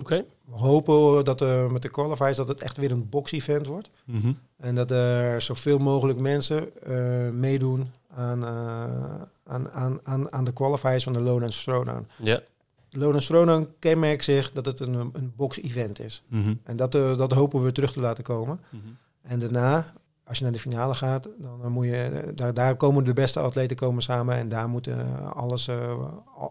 Oké. 0.00 0.24
We 0.44 0.56
hopen 0.56 1.24
dat 1.24 1.42
eh, 1.42 1.70
met 1.70 1.82
de 1.82 1.88
qualifiers 1.88 2.36
dat 2.36 2.48
het 2.48 2.62
echt 2.62 2.76
weer 2.76 2.90
een 2.90 3.08
box-event 3.08 3.66
wordt. 3.66 3.90
Mhm. 4.04 4.32
En 4.56 4.74
dat 4.74 4.90
er 4.90 5.40
zoveel 5.40 5.78
mogelijk 5.78 6.18
mensen 6.18 6.82
eh, 6.82 7.30
meedoen 7.30 7.90
aan, 8.14 8.44
eh, 8.44 9.22
aan, 9.44 9.70
aan, 9.70 10.00
aan, 10.02 10.32
aan 10.32 10.44
de 10.44 10.52
qualifiers 10.52 11.04
van 11.04 11.12
de 11.12 11.20
Lowlands 11.20 11.64
Throwdown. 11.64 12.06
Ja. 12.16 12.40
De 12.88 12.98
Lowlands 12.98 13.26
Throwdown 13.26 13.68
kenmerkt 13.78 14.24
zich 14.24 14.52
dat 14.52 14.66
het 14.66 14.80
een, 14.80 14.94
een 14.94 15.32
box-event 15.36 16.00
is. 16.00 16.22
Mhm. 16.28 16.54
En 16.62 16.76
dat, 16.76 16.94
eh, 16.94 17.16
dat 17.16 17.32
hopen 17.32 17.62
we 17.62 17.72
terug 17.72 17.92
te 17.92 18.00
laten 18.00 18.24
komen. 18.24 18.60
Mhm. 18.70 18.82
En 19.22 19.38
daarna, 19.38 19.84
als 20.28 20.38
je 20.38 20.44
naar 20.44 20.52
de 20.52 20.58
finale 20.58 20.94
gaat, 20.94 21.28
dan, 21.38 21.60
dan 21.62 21.72
moet 21.72 21.84
je, 21.86 21.96
eh, 22.02 22.28
daar, 22.34 22.54
daar 22.54 22.76
komen 22.76 23.04
de 23.04 23.12
beste 23.12 23.40
atleten 23.40 23.76
komen 23.76 24.02
samen 24.02 24.34
en 24.36 24.48
daar 24.48 24.68
moeten 24.68 25.00
eh, 25.00 25.30
alles, 25.32 25.68
eh, 25.68 25.98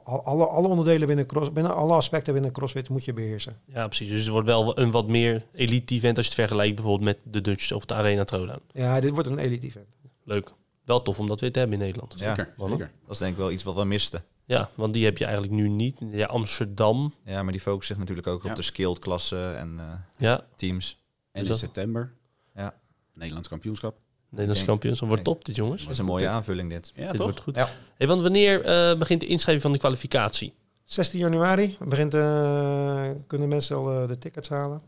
al- 0.03 0.23
alle, 0.23 0.45
alle 0.47 0.67
onderdelen 0.67 1.07
binnen, 1.07 1.25
cross, 1.25 1.51
binnen 1.51 1.75
alle 1.75 1.93
aspecten 1.93 2.33
binnen 2.33 2.51
CrossFit 2.51 2.89
moet 2.89 3.05
je 3.05 3.13
beheersen. 3.13 3.59
Ja, 3.65 3.85
precies. 3.87 4.09
Dus 4.09 4.19
het 4.19 4.27
wordt 4.29 4.47
wel 4.47 4.79
een 4.79 4.91
wat 4.91 5.07
meer 5.07 5.43
elite 5.53 5.93
event 5.93 6.17
als 6.17 6.25
je 6.25 6.31
het 6.31 6.41
vergelijkt 6.41 6.75
bijvoorbeeld 6.75 7.05
met 7.23 7.33
de 7.33 7.41
Dutch 7.41 7.71
of 7.71 7.85
de 7.85 7.93
Arena 7.93 8.23
Throwdown. 8.23 8.61
Ja, 8.71 8.99
dit 8.99 9.11
wordt 9.11 9.27
een 9.29 9.37
elite 9.37 9.65
event. 9.67 9.97
Leuk. 10.23 10.53
Wel 10.85 11.01
tof 11.01 11.19
om 11.19 11.27
dat 11.27 11.39
weer 11.41 11.51
te 11.51 11.59
hebben 11.59 11.77
in 11.79 11.83
Nederland. 11.85 12.13
Ja, 12.19 12.35
Zeker, 12.35 12.53
zeker. 12.57 12.91
Dat 13.01 13.11
is 13.11 13.17
denk 13.17 13.31
ik 13.31 13.37
wel 13.37 13.51
iets 13.51 13.63
wat 13.63 13.75
we 13.75 13.83
misten. 13.85 14.23
Ja, 14.45 14.69
want 14.75 14.93
die 14.93 15.05
heb 15.05 15.17
je 15.17 15.23
eigenlijk 15.25 15.53
nu 15.53 15.67
niet. 15.69 15.97
Ja, 16.11 16.25
Amsterdam. 16.25 17.13
Ja, 17.23 17.43
maar 17.43 17.51
die 17.51 17.61
focussen 17.61 17.95
zich 17.95 18.03
natuurlijk 18.03 18.27
ook 18.27 18.43
Ja. 18.43 18.49
op 18.49 18.55
de 18.55 18.61
skilled 18.61 18.99
klassen 18.99 19.57
en 19.57 19.75
eh, 19.79 19.85
Ja, 20.17 20.45
teams. 20.55 20.89
En 20.91 20.97
Dus 21.31 21.41
in 21.41 21.47
dat- 21.47 21.57
september, 21.57 22.13
Ja, 22.55 22.73
Nederlands 23.17 23.47
kampioenschap. 23.47 23.97
Nederlands 24.29 24.57
denk- 24.59 24.71
kampioens. 24.71 24.99
Dat 24.99 25.07
wordt 25.07 25.23
top 25.23 25.45
dit 25.45 25.55
jongens. 25.55 25.83
dat 25.83 25.91
is 25.91 25.97
een 25.97 26.05
mooie 26.05 26.27
aanvulling 26.27 26.69
dit. 26.69 26.91
Ja, 26.95 27.01
dit 27.07 27.15
toch? 27.15 27.25
wordt 27.25 27.41
goed. 27.41 27.55
Ja. 27.55 27.69
Hey, 27.97 28.07
want 28.07 28.21
wanneer 28.21 28.65
eh, 28.65 28.97
begint 28.97 29.19
de 29.21 29.27
inschrijving 29.27 29.61
van 29.61 29.71
de 29.71 29.79
kwalificatie? 29.79 30.53
16 30.83 31.19
januari 31.19 31.77
begint, 31.79 32.13
eh, 32.13 33.09
kunnen 33.27 33.47
mensen 33.47 33.75
al 33.77 34.01
eh, 34.01 34.07
de 34.07 34.17
tickets 34.17 34.49
halen. 34.49 34.81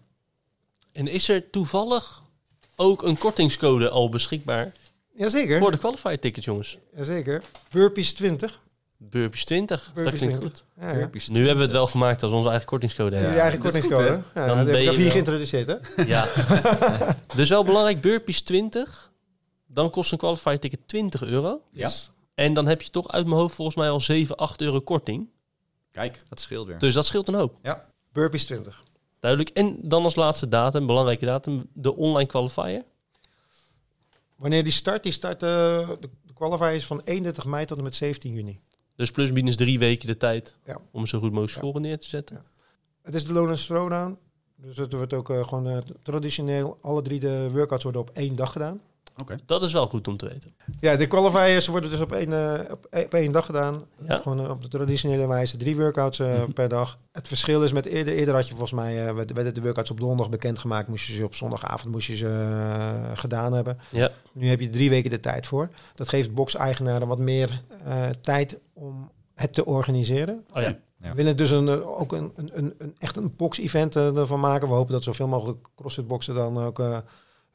En 0.91 1.07
is 1.07 1.29
er 1.29 1.49
toevallig 1.49 2.23
ook 2.75 3.03
een 3.03 3.17
kortingscode 3.17 3.89
al 3.89 4.09
beschikbaar 4.09 4.71
Jazeker, 5.15 5.59
voor 5.59 5.71
de 5.71 5.77
qualifier 5.77 6.19
tickets, 6.19 6.45
jongens? 6.45 6.77
jazeker. 6.95 7.43
Burpees 7.71 8.13
20. 8.13 8.61
Burpees 9.01 9.45
20. 9.45 9.91
dat 9.95 10.03
klinkt 10.03 10.17
20. 10.17 10.41
goed. 10.41 10.63
Ja, 10.79 10.97
ja. 10.97 11.09
Nu 11.27 11.37
hebben 11.39 11.55
we 11.55 11.61
het 11.61 11.71
wel 11.71 11.87
gemaakt 11.87 12.23
als 12.23 12.31
onze 12.31 12.49
eigen 12.49 12.67
kortingscode. 12.67 13.09
Jullie 13.15 13.25
hebben. 13.25 13.41
eigen 13.41 13.61
goed, 13.61 13.71
kortingscode. 13.71 14.21
Ja, 14.33 14.45
Dan 14.45 14.57
dat 14.57 14.65
ben 14.65 14.75
heb 14.75 14.85
ik 14.85 14.91
je 14.91 15.01
hier 15.01 15.11
geïntroduceerd, 15.11 15.67
hè? 15.67 16.03
Ja. 16.03 16.27
dus 17.35 17.49
wel 17.49 17.63
belangrijk, 17.63 18.01
Burpees 18.01 18.41
20. 18.41 19.11
Dan 19.67 19.89
kost 19.89 20.11
een 20.11 20.17
qualifier 20.17 20.59
ticket 20.59 20.87
20 20.87 21.23
euro. 21.23 21.61
Ja. 21.71 21.89
En 22.35 22.53
dan 22.53 22.67
heb 22.67 22.81
je 22.81 22.89
toch 22.89 23.11
uit 23.11 23.25
mijn 23.25 23.37
hoofd 23.39 23.55
volgens 23.55 23.77
mij 23.77 23.89
al 23.89 23.99
7, 24.01 24.35
8 24.35 24.61
euro 24.61 24.81
korting. 24.81 25.29
Kijk, 25.91 26.19
Dat 26.29 26.39
scheelt 26.39 26.67
weer. 26.67 26.77
Dus 26.79 26.93
dat 26.93 27.05
scheelt 27.05 27.27
een 27.27 27.33
hoop. 27.33 27.57
Burpees 28.11 28.45
20. 28.45 28.83
Duidelijk. 29.19 29.49
En 29.49 29.77
dan 29.81 30.03
als 30.03 30.15
laatste 30.15 30.47
datum, 30.47 30.87
belangrijke 30.87 31.25
datum, 31.25 31.69
de 31.73 31.95
online 31.95 32.27
qualifier. 32.29 32.83
Wanneer 34.35 34.63
die 34.63 34.73
start, 34.73 35.03
die 35.03 35.11
start 35.11 35.43
eh, 35.43 35.49
de, 35.49 36.09
de 36.25 36.33
qualifier 36.33 36.71
is 36.71 36.85
van 36.85 37.01
31 37.03 37.45
mei 37.45 37.65
tot 37.65 37.77
en 37.77 37.83
met 37.83 37.95
17 37.95 38.33
juni. 38.33 38.59
Dus 38.99 39.11
plus 39.11 39.31
minus 39.31 39.55
drie 39.55 39.79
weken 39.79 40.07
de 40.07 40.17
tijd 40.17 40.57
Ja. 40.65 40.77
om 40.91 41.05
zo 41.05 41.19
goed 41.19 41.31
mogelijk 41.31 41.57
score 41.57 41.79
neer 41.79 41.99
te 41.99 42.07
zetten. 42.07 42.43
Het 43.01 43.13
is 43.15 43.25
de 43.25 43.33
Lowlands 43.33 43.65
Throwdown. 43.65 44.17
Dus 44.55 44.77
het 44.77 44.93
wordt 44.93 45.13
ook 45.13 45.29
eh, 45.29 45.43
gewoon 45.47 45.67
eh, 45.67 45.77
traditioneel. 46.01 46.77
Alle 46.81 47.01
drie 47.01 47.19
de 47.19 47.49
workouts 47.51 47.83
worden 47.83 48.01
op 48.01 48.09
één 48.13 48.35
dag 48.35 48.51
gedaan. 48.51 48.81
Oké. 49.17 49.35
Dat 49.45 49.63
is 49.63 49.73
wel 49.73 49.87
goed 49.87 50.07
om 50.07 50.17
te 50.17 50.27
weten. 50.27 50.53
Ja, 50.79 50.95
de 50.95 51.07
qualifiers 51.07 51.67
worden 51.67 51.89
dus 51.89 51.99
op 52.01 52.11
één, 52.11 52.33
eh, 52.33 52.71
op, 52.71 52.87
één- 52.89 53.05
op 53.05 53.13
één 53.13 53.31
dag 53.31 53.45
gedaan. 53.45 53.79
Ja. 54.07 54.17
Gewoon 54.17 54.43
eh, 54.43 54.49
op 54.49 54.61
de 54.61 54.67
traditionele 54.67 55.27
wijze. 55.27 55.57
Drie 55.57 55.75
workouts 55.75 56.19
eh, 56.19 56.43
per 56.53 56.67
dag. 56.69 56.97
Het 57.11 57.27
verschil 57.27 57.63
is 57.63 57.71
met 57.71 57.85
eerder, 57.85 58.13
eerder 58.13 58.33
had 58.33 58.43
je 58.47 58.49
volgens 58.49 58.71
mij, 58.71 59.07
eh, 59.07 59.13
werd- 59.13 59.33
werden 59.33 59.53
de 59.53 59.61
workouts 59.61 59.91
op 59.91 59.99
donderdag 59.99 60.29
bekendgemaakt. 60.29 60.87
Moest 60.87 61.07
je 61.07 61.13
ze 61.13 61.23
op 61.23 61.35
zondagavond 61.35 61.93
moest 61.93 62.07
je 62.07 62.15
ze, 62.15 63.07
gedaan 63.13 63.53
hebben. 63.53 63.77
Ja, 63.91 64.11
Nu 64.33 64.47
heb 64.47 64.59
je 64.59 64.69
drie 64.69 64.89
weken 64.89 65.09
de 65.09 65.19
tijd 65.19 65.47
voor. 65.47 65.69
Dat 65.95 66.09
geeft 66.09 66.33
box-eigenaren 66.33 67.07
wat 67.07 67.19
meer 67.19 67.61
eh, 67.85 68.09
tijd 68.21 68.57
om 68.73 69.11
het 69.35 69.53
te 69.53 69.65
organiseren. 69.65 70.45
oh 70.53 70.61
ja. 70.61 70.77
Ja. 71.01 71.09
We 71.09 71.15
willen 71.15 71.37
dus 71.37 71.51
een, 71.51 71.69
ook 71.85 72.11
een, 72.11 72.31
een, 72.35 72.49
een, 72.53 72.73
een, 72.77 72.95
echt 72.97 73.17
een 73.17 73.33
box-event 73.35 73.95
ervan 73.95 74.39
maken. 74.39 74.67
We 74.67 74.73
hopen 74.73 74.93
dat 74.93 75.03
zoveel 75.03 75.27
mogelijk 75.27 75.67
CrossFit-boxen 75.75 76.33
dan 76.35 76.57
ook 76.59 76.79
eh, 76.79 76.97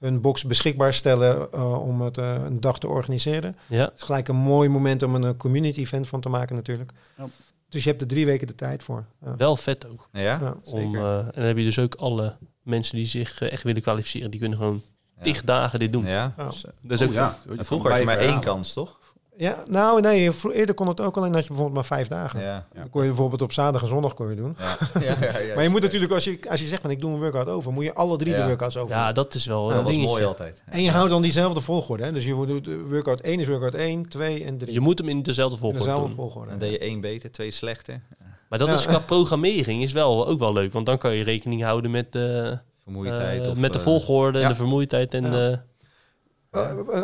hun 0.05 0.21
box 0.21 0.45
beschikbaar 0.45 0.95
stellen 0.95 1.53
eh, 1.53 1.83
om 1.83 2.01
het 2.01 2.19
eh, 2.19 2.35
een 2.45 2.61
dag 2.61 2.79
te 2.79 2.89
organiseren. 2.89 3.57
ja. 3.67 3.85
Het 3.85 3.95
is 3.95 4.03
gelijk 4.03 4.29
een 4.29 4.37
mooi 4.37 4.69
moment 4.69 5.03
om 5.03 5.15
een 5.15 5.25
eh, 5.25 5.31
community-event 5.37 6.09
van 6.09 6.21
te 6.21 6.29
maken 6.29 6.55
natuurlijk. 6.57 6.93
Ja. 7.19 7.27
Dus 7.69 7.83
je 7.85 7.89
hebt 7.89 8.01
er 8.01 8.07
drie 8.09 8.27
weken 8.27 8.47
de 8.47 8.55
tijd 8.55 8.83
voor. 8.83 9.05
Ja. 9.25 9.37
Wel 9.37 9.57
vet 9.57 9.89
ook. 9.89 10.09
Ja, 10.13 10.21
Ja, 10.23 10.55
zeker. 10.65 10.81
Om, 10.89 10.95
en 10.97 11.31
dan 11.35 11.45
heb 11.45 11.57
je 11.57 11.65
dus 11.65 11.79
ook 11.79 11.95
alle 11.95 12.37
mensen 12.63 12.97
die 12.97 13.07
zich 13.07 13.41
echt 13.41 13.63
willen 13.63 13.83
kwalificeren. 13.83 14.31
Die 14.31 14.41
kunnen 14.41 14.59
gewoon 14.59 14.83
Ja. 15.17 15.23
tig 15.23 15.45
dagen 15.45 15.79
dit 15.79 15.93
doen. 15.93 16.05
Ja. 16.05 16.35
Ja. 16.37 16.45
dus, 16.47 16.65
Dat 16.81 17.01
is 17.01 17.01
Oh, 17.03 17.09
ook 17.09 17.15
ja. 17.15 17.39
en 17.59 17.65
vroeger 17.65 17.91
had 17.91 17.99
je 17.99 18.05
maar 18.07 18.19
één 18.19 18.41
kans, 18.41 18.73
toch? 18.73 18.99
Ja, 19.37 19.63
nou 19.71 20.01
nee, 20.01 20.31
eerder 20.53 20.75
kon 20.75 20.89
het 20.89 21.01
ook 21.01 21.17
alleen 21.17 21.33
dat 21.33 21.41
je 21.43 21.49
bijvoorbeeld 21.49 21.77
maar 21.77 21.99
vijf 21.99 22.09
dagen. 22.09 22.41
Ja. 22.41 22.47
Ja. 22.47 22.67
Dan 22.75 22.91
kon 22.91 23.03
je 23.03 23.09
bijvoorbeeld 23.09 23.43
op 23.43 23.53
zaterdag 23.53 23.83
en 23.83 23.89
zondag 23.89 24.15
kon 24.15 24.31
je 24.31 24.37
doen. 24.37 24.57
Ja. 24.59 25.01
ja, 25.01 25.17
ja, 25.21 25.39
ja. 25.39 25.53
Maar 25.55 25.63
je 25.63 25.69
moet 25.71 25.83
natuurlijk, 25.83 26.13
als 26.13 26.25
je, 26.25 26.39
als 26.49 26.61
je 26.61 26.67
zegt 26.67 26.81
van 26.83 26.91
ik 26.91 27.01
doe 27.01 27.13
een 27.13 27.19
workout 27.19 27.49
over, 27.49 27.73
moet 27.73 27.85
je 27.85 27.95
alle 27.95 28.17
drie 28.17 28.35
de 28.35 28.45
workouts 28.47 28.77
over. 28.77 28.95
Ja, 28.97 29.13
dat 29.13 29.35
is 29.35 29.47
wel 29.47 29.67
dat 29.69 29.77
een 29.77 29.83
was 29.83 29.91
dingetje. 29.93 30.11
mooi 30.13 30.25
altijd. 30.25 30.63
En 30.67 30.83
je 30.83 30.91
houdt 30.91 31.11
dan 31.11 31.23
diezelfde 31.23 31.61
volgorde. 31.61 32.05
Hè? 32.05 32.13
Dus 32.13 32.25
je 32.25 32.45
doet 32.47 32.69
eh, 32.69 32.75
workout 32.89 33.21
1 33.21 33.41
is 33.41 33.47
workout 33.47 33.75
1, 33.75 34.09
2 34.09 34.45
en 34.45 34.59
3. 34.59 34.73
Je 34.73 34.81
moet 34.81 34.99
hem 34.99 35.09
in 35.09 35.23
dezelfde 35.23 35.55
in 35.55 35.61
volgorde 35.61 35.85
dezelfde 35.85 36.07
doen. 36.09 36.17
volgorde. 36.17 36.51
Dan 36.51 36.59
deed 36.59 36.71
je 36.71 36.79
één 36.79 37.01
beter, 37.01 37.31
twee 37.33 37.51
slechter. 37.51 38.01
Maar 38.49 38.59
dat 38.59 38.69
Ja. 38.69 38.75
is 38.75 38.87
qua 38.87 38.99
programmering 38.99 39.83
is 39.83 39.93
wel 39.93 40.27
ook 40.27 40.39
wel 40.39 40.53
leuk. 40.53 40.73
Want 40.73 40.87
dan 40.87 40.99
kan 40.99 41.15
je 41.15 41.25
rekening 41.25 41.63
houden 41.63 41.91
met, 41.91 42.13
de 42.13 42.59
Vermoeidheid. 42.83 43.45
eh, 43.45 43.51
of, 43.53 43.59
met 43.59 43.73
de 43.73 43.79
eh, 43.79 43.85
volgorde 43.85 44.41
en 44.41 44.49
de 44.49 44.55
vermoeidheid. 44.55 45.15
En 45.15 45.25
Ja. 45.25 45.31
de, 45.31 45.37
Eh, 45.37 45.53
eh, 45.53 45.59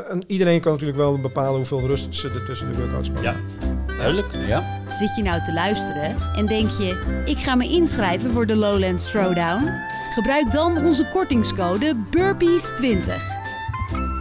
en 0.08 0.22
iedereen 0.26 0.60
kan 0.60 0.72
natuurlijk 0.72 0.98
wel 0.98 1.20
bepalen 1.20 1.54
hoeveel 1.54 1.80
rust 1.80 2.14
ze 2.14 2.28
er 2.28 2.44
tussen 2.44 2.72
de 2.72 2.78
workouts 2.78 3.10
pakken. 3.10 3.36
ja, 3.58 3.94
duidelijk. 3.94 4.28
Ja. 4.46 4.82
Zit 4.94 5.16
je 5.16 5.22
nou 5.22 5.42
te 5.44 5.52
luisteren 5.52 6.16
en 6.36 6.46
denk 6.46 6.70
je: 6.70 7.22
ik 7.24 7.38
ga 7.38 7.54
me 7.54 7.68
inschrijven 7.68 8.30
voor 8.30 8.46
de 8.46 8.56
Lowlands 8.56 9.10
Throwdown? 9.10 9.70
Gebruik 10.14 10.52
dan 10.52 10.86
onze 10.86 11.06
kortingscode 11.12 11.96
BURPEES20. 12.16 13.12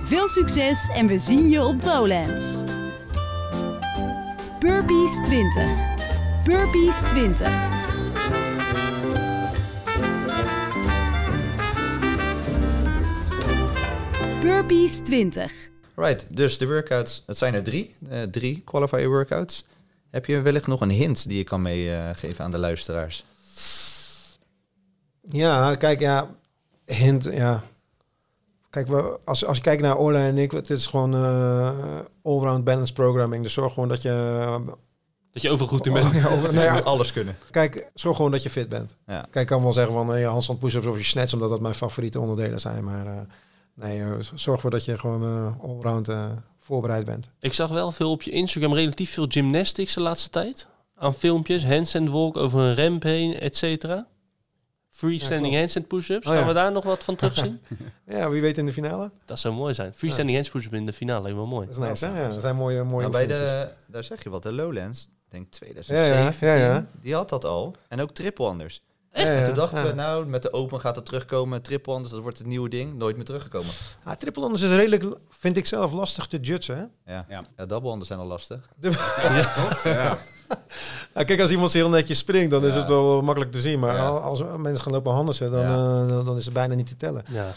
Veel 0.04 0.28
succes 0.28 0.90
en 0.96 1.08
we 1.08 1.18
zien 1.18 1.50
je 1.50 1.64
op 1.64 1.84
Lowlands. 1.84 2.64
BURPEES20. 4.60 4.60
BURPEES20. 4.60 5.90
Burpees 6.50 7.02
20. 7.10 7.79
Right, 15.96 16.28
dus 16.38 16.58
de 16.58 16.68
workouts, 16.68 17.24
het 17.26 17.38
zijn 17.38 17.54
er 17.54 17.64
drie. 17.64 17.96
eh, 18.10 18.22
drie 18.22 18.62
qualifier 18.66 19.08
workouts. 19.10 19.66
Heb 20.10 20.26
je 20.26 20.42
wellicht 20.42 20.68
nog 20.68 20.82
een 20.82 20.90
hint 20.90 21.28
die 21.28 21.38
je 21.38 21.44
kan 21.44 21.62
meegeven 21.62 22.44
aan 22.46 22.52
de 22.52 22.58
luisteraars? 22.58 23.26
Ja, 25.22 25.76
kijk, 25.76 26.00
ja, 26.00 26.30
hint, 26.86 27.24
ja. 27.24 27.64
Kijk, 28.70 28.88
we, 28.88 29.20
als, 29.26 29.46
als 29.46 29.58
je 29.58 29.64
kijkt 29.64 29.82
naar 29.82 29.98
Orla 29.98 30.20
en 30.20 30.38
ik, 30.38 30.52
het 30.52 30.70
is 30.70 30.88
gewoon 30.88 31.14
eh 31.16 31.72
all-round 32.24 32.64
balance 32.64 32.94
programming. 32.94 33.44
Dus 33.44 33.54
zorg 33.54 33.74
gewoon 33.74 33.90
dat 33.90 34.02
je... 34.02 34.60
Dat 35.32 35.42
je 35.42 35.50
overal 35.50 35.68
goed 35.70 35.86
in 35.86 35.94
bent. 35.94 36.14
Ja, 36.14 36.26
over- 36.28 36.42
Dus 36.42 36.52
nou 36.52 36.60
je 36.60 36.62
ja, 36.62 36.74
moet 36.74 36.86
alles 36.86 37.12
kunnen. 37.14 37.38
kijk, 37.52 37.90
zorg 37.94 38.16
gewoon 38.16 38.32
dat 38.32 38.44
je 38.44 38.50
fit 38.50 38.70
bent. 38.70 38.96
Ja. 39.08 39.22
Kijk, 39.22 39.36
ik 39.36 39.46
kan 39.46 39.64
wel 39.64 39.74
zeggen 39.74 39.94
van 39.94 40.08
hey, 40.10 40.24
handstand 40.24 40.60
push-ups 40.60 40.86
of 40.86 40.98
je 40.98 41.04
snatch, 41.04 41.34
omdat 41.34 41.50
dat 41.50 41.60
mijn 41.62 41.74
favoriete 41.76 42.20
onderdelen 42.20 42.60
zijn. 42.60 42.84
Maar 42.84 43.08
eh, 43.08 43.18
nee, 43.80 44.02
eh, 44.02 44.12
zorg 44.34 44.56
ervoor 44.56 44.72
dat 44.72 44.86
je 44.86 44.98
gewoon 44.98 45.24
eh 45.24 45.64
allround 45.64 46.08
eh, 46.08 46.32
voorbereid 46.60 47.06
bent. 47.06 47.30
Ik 47.40 47.54
zag 47.54 47.70
wel 47.70 47.92
veel 47.92 48.12
op 48.12 48.22
je 48.22 48.32
Instagram, 48.32 48.74
relatief 48.74 49.14
veel 49.14 49.26
gymnastics 49.30 49.94
de 49.94 50.02
laatste 50.02 50.30
tijd. 50.30 50.68
Aan 50.96 51.14
filmpjes, 51.14 51.66
handstand 51.66 52.10
walk 52.10 52.38
over 52.38 52.60
een 52.60 52.76
ramp 52.76 53.04
heen, 53.04 53.40
et 53.40 53.56
cetera. 53.56 54.08
Freestanding 54.90 55.42
klopt. 55.42 55.58
handstand 55.58 55.88
push-ups. 55.88 56.28
Oh, 56.28 56.32
Gaan 56.34 56.42
ja. 56.42 56.48
we 56.48 56.54
daar 56.54 56.72
nog 56.72 56.84
wat 56.84 57.04
van 57.04 57.16
terugzien? 57.16 57.60
Ja, 58.06 58.30
wie 58.30 58.42
weet 58.42 58.58
in 58.58 58.66
de 58.66 58.74
finale. 58.74 59.12
dat 59.26 59.40
zou 59.40 59.54
mooi 59.54 59.74
zijn. 59.74 59.94
Freestanding 59.94 60.38
handstand 60.38 60.64
push-up 60.64 60.80
in 60.80 60.86
de 60.86 60.94
finale, 60.94 61.24
helemaal 61.24 61.48
mooi. 61.48 61.66
Dat 61.66 61.78
is 61.78 61.84
nice, 61.84 62.06
hè? 62.06 62.22
Ja, 62.22 62.30
dat 62.30 62.42
zijn 62.42 62.56
mooie, 62.56 62.84
mooie 62.84 63.10
Nou, 63.10 63.12
bij 63.12 63.28
de, 63.28 63.72
daar 63.86 64.04
zeg 64.04 64.24
je 64.24 64.30
wat, 64.30 64.44
de 64.44 64.52
Lowlands, 64.52 65.04
ik 65.04 65.32
denk 65.32 65.44
Ja, 65.44 65.50
2017, 65.50 66.48
ja, 66.48 66.54
ja, 66.54 66.74
ja. 66.74 66.86
die 67.02 67.14
had 67.14 67.30
dat 67.30 67.46
al. 67.46 67.76
En 67.88 68.02
ook 68.02 68.12
triple 68.12 68.46
anders. 68.46 68.82
Ja, 69.14 69.22
ja, 69.22 69.28
En 69.32 69.44
toen 69.44 69.54
dachten 69.54 69.84
ja. 69.84 69.90
we, 69.90 69.94
nou, 69.94 70.26
met 70.26 70.42
de 70.42 70.54
open 70.54 70.80
gaat 70.80 70.96
het 70.96 71.06
terugkomen. 71.06 71.62
Triple 71.62 71.94
anders, 71.94 72.14
dat 72.14 72.22
wordt 72.22 72.38
het 72.38 72.48
nieuwe 72.48 72.70
ding. 72.70 72.94
Nooit 72.94 73.16
meer 73.16 73.26
teruggekomen. 73.26 73.70
Ah, 74.04 74.14
triple 74.16 74.44
anders 74.44 74.62
is 74.62 74.70
redelijk, 74.70 75.06
vind 75.30 75.58
ik 75.58 75.66
zelf, 75.66 75.92
lastig 75.94 76.28
te 76.28 76.38
judgen. 76.40 76.78
Hè? 76.78 77.14
Ja, 77.14 77.26
Ja. 77.30 77.44
ja. 77.58 77.66
double 77.66 77.90
anders 77.90 78.08
zijn 78.08 78.20
al 78.20 78.26
lastig. 78.26 78.60
Ja. 79.84 80.18
Ja, 81.14 81.24
kijk, 81.24 81.42
als 81.42 81.52
iemand 81.52 81.74
heel 81.74 81.90
netjes 81.90 82.18
springt, 82.18 82.52
dan 82.52 82.66
is 82.66 82.74
Ja. 82.74 82.80
het 82.80 82.90
wel 82.90 83.22
makkelijk 83.22 83.52
te 83.52 83.60
zien. 83.60 83.80
Maar 83.80 83.96
Ja. 83.96 84.08
als 84.08 84.44
mensen 84.58 84.84
gaan 84.84 84.94
lopen 84.94 85.26
dan, 85.26 85.50
Ja. 85.52 85.66
eh, 85.66 86.08
dan- 86.08 86.26
dan 86.26 86.38
is 86.38 86.46
het 86.46 86.54
bijna 86.54 86.74
niet 86.76 86.88
te 86.88 86.96
tellen. 86.96 87.24
Ja. 87.32 87.48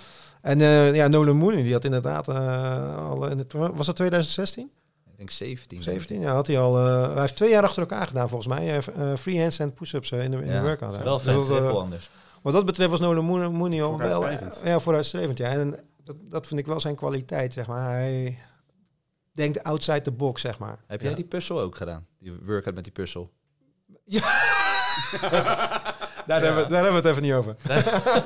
En 0.41 0.61
eh, 0.61 0.95
ja, 0.95 1.09
Nolan 1.09 1.37
Mooney, 1.37 1.63
die 1.63 1.73
had 1.73 1.85
inderdaad 1.85 2.29
eh, 2.29 2.97
al 3.11 3.27
in 3.29 3.39
het, 3.39 3.53
was 3.53 3.87
dat 3.87 3.97
2016? 3.97 4.71
Ik 5.13 5.19
denk 5.19 5.31
17. 5.31 5.83
17? 5.83 6.21
Ja, 6.21 6.33
had 6.33 6.47
hij 6.47 6.59
al. 6.59 6.79
eh, 6.79 7.11
hij 7.13 7.21
heeft 7.21 7.37
twee 7.37 7.51
jaar 7.51 7.63
achter 7.63 7.81
elkaar 7.81 8.07
gedaan 8.07 8.29
volgens 8.29 8.55
mij. 8.55 8.69
Eh, 8.79 9.11
eh, 9.13 9.19
free 9.19 9.41
handstand 9.41 9.75
push-ups 9.75 10.11
eh, 10.13 10.25
in 10.25 10.31
de, 10.31 10.37
in 10.37 10.43
de 10.47 10.53
Ja. 10.53 10.63
workout. 10.63 11.03
Wel 11.03 11.19
triple 11.19 11.69
anders. 11.71 12.11
wat 12.43 12.53
dat 12.53 12.67
betreft 12.67 12.91
was 12.91 13.01
Nolan 13.01 13.25
Mooney, 13.25 13.83
al 13.83 13.99
wel 13.99 14.11
Vooruitstrevend. 14.21 14.61
ja, 14.65 14.79
vooruitstrevend. 14.81 15.39
Ja. 15.39 15.49
En 15.51 15.77
dat, 16.05 16.17
dat 16.23 16.47
vind 16.47 16.61
ik 16.61 16.67
wel 16.67 16.81
zijn 16.81 16.95
kwaliteit, 16.97 17.53
zeg 17.53 17.67
maar. 17.67 17.91
Hij 17.91 18.39
denkt 19.33 19.63
outside 19.63 20.01
the 20.01 20.11
box, 20.13 20.41
zeg 20.41 20.59
maar. 20.59 20.79
Heb 20.87 21.01
jij 21.01 21.11
Ja. 21.11 21.17
die 21.17 21.25
puzzel 21.25 21.61
ook 21.61 21.77
gedaan? 21.77 22.07
Die 22.19 22.33
workout 22.45 22.75
met 22.75 22.85
die 22.85 22.93
puzzel? 22.93 23.31
Daar, 26.27 26.43
hebben, 26.43 26.63
we- 26.65 26.71
daar 26.71 26.83
hebben 26.85 27.03
we 27.03 27.09
het 27.09 27.17
even 27.19 27.23
niet 27.23 27.33
over. 27.33 27.57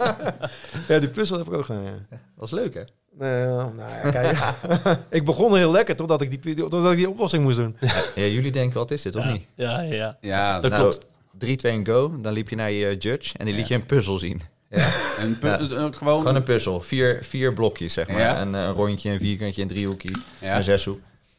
ja, 0.88 0.99
die 0.99 1.09
puzzel 1.09 1.38
heb 1.38 1.46
ik 1.46 1.53
ook 1.53 1.64
gedaan, 1.64 1.83
ja. 1.85 1.94
Was 2.35 2.51
leuk, 2.51 2.75
hè? 2.75 2.83
Nee, 3.18 3.44
nou 3.44 3.72
ja, 4.02 4.11
kijk. 4.11 4.38
ik 5.11 5.24
begon 5.24 5.57
heel 5.57 5.70
lekker 5.72 5.96
totdat 5.96 6.20
ik 6.22 6.42
die, 6.42 6.55
totdat 6.55 6.90
ik 6.92 6.96
die 6.96 7.09
oplossing 7.09 7.42
moest 7.42 7.57
doen. 7.57 7.76
Ja, 8.14 8.22
jullie 8.22 8.52
denken, 8.52 8.79
wat 8.79 8.90
is 8.90 9.02
dit, 9.02 9.16
of 9.16 9.24
Ja. 9.24 9.33
niet? 9.33 9.42
Ja, 9.55 9.81
ja, 9.81 10.16
ja. 10.20 10.61
Dat 10.61 10.70
nou, 10.70 10.83
klopt. 10.83 11.07
3, 11.38 11.57
2 11.57 11.72
en 11.72 11.87
go. 11.87 12.20
Dan 12.20 12.33
liep 12.33 12.48
je 12.48 12.57
naar 12.57 12.70
je 12.70 12.96
judge 12.96 13.38
en 13.38 13.46
die 13.46 13.55
liet 13.55 13.68
je 13.68 13.74
een 13.74 13.87
puzzel 13.87 14.18
zien. 14.18 14.40
Ja. 14.70 14.88
en 15.20 15.38
pu- 15.38 15.46
Ja. 15.46 15.57
dus 15.57 15.72
ook 15.72 15.96
gewoon... 15.96 16.18
Gewoon 16.18 16.37
een 16.37 16.42
puzzel. 16.42 16.81
Vier, 16.81 17.18
vier 17.22 17.52
blokjes, 17.52 17.92
zeg 17.92 18.09
maar. 18.09 18.18
Ja. 18.20 18.40
Een, 18.40 18.55
eh, 18.55 18.70
rondje, 18.74 19.11
een 19.11 19.18
vierkantje, 19.20 19.62
een 19.62 19.68
driehoekje, 19.68 20.11
Ja. 20.40 20.57
een 20.57 20.62
zeshoek. 20.62 20.98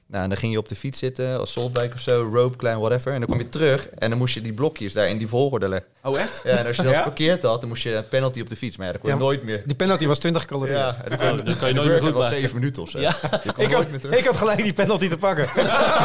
Nou, 0.10 0.24
en 0.24 0.30
dan 0.30 0.38
ging 0.38 0.52
je 0.52 0.58
op 0.58 0.70
de 0.70 0.76
fiets 0.76 1.00
zitten, 1.00 1.40
als 1.40 1.52
soulbike 1.52 1.94
of 1.94 2.00
zo, 2.00 2.30
rope 2.34 2.58
climb, 2.58 2.80
whatever. 2.80 3.14
En 3.14 3.20
dan 3.20 3.30
kom 3.30 3.38
je 3.38 3.50
terug 3.50 3.90
en 3.90 4.10
dan 4.10 4.18
moest 4.18 4.34
je 4.34 4.42
die 4.42 4.54
blokjes 4.54 4.94
daar 4.94 5.10
in 5.10 5.18
die 5.18 5.28
volgorde 5.28 5.70
leggen. 5.70 5.90
Oh, 6.04 6.20
echt? 6.20 6.42
Ja, 6.44 6.58
en 6.58 6.66
als 6.66 6.76
je 6.76 6.84
dat 6.84 6.96
verkeerd 6.96 7.44
had, 7.44 7.60
dan 7.60 7.70
moest 7.70 7.84
je 7.84 7.96
een 7.96 8.08
penalty 8.08 8.42
op 8.42 8.50
de 8.50 8.56
fiets. 8.56 8.78
Maar 8.78 8.86
ja, 8.86 8.92
dat 8.92 9.02
kon 9.02 9.12
je 9.12 9.18
nooit 9.18 9.44
meer. 9.44 9.62
Die 9.66 9.76
penalty 9.76 10.08
was 10.08 10.20
20 10.20 10.46
calorieën. 10.46 10.78
Ja, 10.78 11.04
dan 11.10 11.38
dat 11.38 11.48
oh, 11.48 11.60
kan 11.60 11.68
je 11.68 11.74
nooit 11.74 11.90
meer 11.90 12.00
goed 12.00 12.12
was 12.12 12.28
7 12.28 12.56
minuten 12.56 12.82
of 12.82 12.90
zo. 12.90 13.00
Ja. 13.00 13.16
Je 13.44 13.52
kan 13.54 13.66
ik, 13.66 13.72
had, 13.72 13.90
meer 13.90 14.00
terug. 14.00 14.18
ik 14.18 14.26
had 14.26 14.38
gelijk 14.38 14.64
die 14.64 14.74
penalty 14.74 15.10
te 15.10 15.18
pakken. 15.18 15.48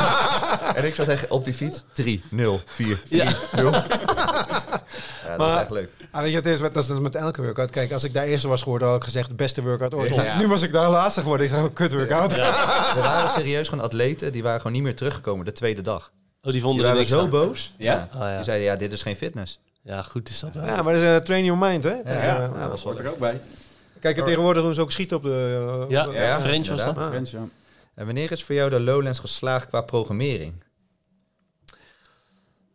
en 0.77 0.85
ik 0.85 0.95
zat 0.95 1.09
echt 1.09 1.29
op 1.29 1.45
die 1.45 1.55
fiets 1.55 1.83
3, 1.93 2.23
0, 2.29 2.61
4, 2.67 3.03
3, 3.09 3.23
0. 3.53 3.73
Maar, 5.39 5.49
dat 5.49 5.57
is 5.57 5.63
echt 5.63 5.71
leuk. 5.71 5.91
Ah, 6.11 6.23
weet 6.23 6.31
je, 6.31 6.37
het 6.37 6.87
is, 6.87 6.99
met 6.99 7.17
elke 7.17 7.43
workout. 7.43 7.71
Kijk, 7.71 7.93
als 7.93 8.05
ik 8.05 8.13
daar 8.13 8.25
eerste 8.25 8.49
was 8.49 8.63
geworden, 8.63 8.89
had 8.89 8.97
ik 8.97 9.05
gezegd 9.05 9.37
beste 9.37 9.63
workout 9.63 9.95
ooit. 9.95 10.37
Nu 10.39 10.49
was 10.49 10.63
ik 10.63 10.73
daar 10.73 10.91
laatste 10.91 11.21
geworden. 11.21 11.47
Ik 11.47 11.53
zeg 11.53 11.63
een 11.63 11.73
kut 11.73 11.93
workout. 11.93 12.33
Ja. 12.33 12.95
We 12.95 13.01
waren 13.09 13.31
serieus 13.31 13.69
gewoon 13.69 13.85
atleten. 13.85 14.33
Die 14.33 14.43
waren 14.43 14.59
gewoon 14.59 14.73
niet 14.73 14.83
meer 14.83 14.95
teruggekomen 14.97 15.45
de 15.45 15.53
tweede 15.53 15.83
dag. 15.83 16.13
Oh, 16.43 16.53
die 16.53 16.61
vonden 16.61 16.85
die 16.85 16.93
waren 16.93 17.09
zo 17.09 17.29
boos. 17.29 17.73
Oh, 17.75 17.85
ja? 17.85 18.09
Die 18.35 18.45
zeiden, 18.45 18.67
ja, 18.67 18.77
dit 18.77 18.93
is 18.93 19.03
geen 19.03 19.17
fitness. 19.17 19.59
Ja, 19.83 20.03
goed 20.03 20.29
is 20.29 20.41
dat 20.41 20.55
wel. 20.55 20.65
Ja, 20.65 20.83
maar 20.83 20.93
dat 20.93 21.03
is 21.03 21.09
een 21.09 21.15
uh, 21.15 21.21
train 21.21 21.45
your 21.45 21.61
mind, 21.61 21.85
hè? 21.85 22.25
Ja, 22.25 22.49
dat 22.49 22.71
was 22.71 22.83
hoort 22.83 22.99
er 22.99 23.11
ook 23.11 23.19
bij. 23.19 23.41
Kijk, 24.01 24.25
tegenwoordig 24.25 24.63
doen 24.63 24.75
ze 24.75 24.81
ook 24.81 24.91
schieten 24.91 25.17
op 25.17 25.23
de... 25.23 25.85
Eh, 25.85 25.91
ja, 25.91 26.13
ja, 26.13 26.41
French 26.41 26.69
was 26.69 26.85
dat. 26.85 26.97
French, 26.97 27.31
ja. 27.31 27.49
En 27.95 28.05
wanneer 28.05 28.33
is 28.33 28.45
voor 28.45 28.55
jou 28.55 28.71
de 28.71 28.81
Lowlands 28.81 29.19
geslaagd 29.19 29.67
qua 29.67 29.81
programmering? 29.81 30.53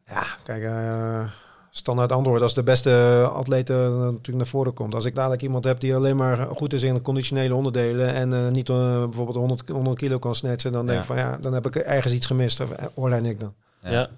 Ja, 0.05 0.25
kijk, 0.43 0.63
eh, 0.63 1.29
standaard 1.77 2.11
antwoord. 2.11 2.41
Als 2.41 2.53
de 2.53 2.63
beste 2.63 2.91
atleet 3.33 3.69
eh, 3.69 3.77
natuurlijk 3.99 4.37
naar 4.37 4.47
voren 4.47 4.73
komt. 4.73 4.93
Als 4.95 5.05
ik 5.05 5.15
dadelijk 5.15 5.41
iemand 5.41 5.63
heb 5.63 5.79
die 5.79 5.95
alleen 5.95 6.15
maar 6.17 6.47
goed 6.55 6.73
is 6.73 6.83
in 6.83 6.93
de 6.93 7.01
conditionele 7.01 7.55
onderdelen 7.55 8.13
en 8.13 8.33
eh, 8.33 8.47
niet 8.51 8.69
eh, 8.69 9.03
bijvoorbeeld 9.03 9.37
100, 9.37 9.69
100 9.69 9.97
kilo 9.99 10.19
kan 10.19 10.35
snatchen, 10.35 10.71
dan 10.71 10.85
denk 10.85 10.97
Ja. 10.97 11.01
ik 11.01 11.07
van 11.07 11.17
ja, 11.17 11.37
dan 11.41 11.53
heb 11.53 11.65
ik 11.65 11.75
ergens 11.75 12.13
iets 12.13 12.25
gemist. 12.25 12.59
Of, 12.59 12.69
ik 13.23 13.39
dan. 13.39 13.53
Ja. 13.83 14.09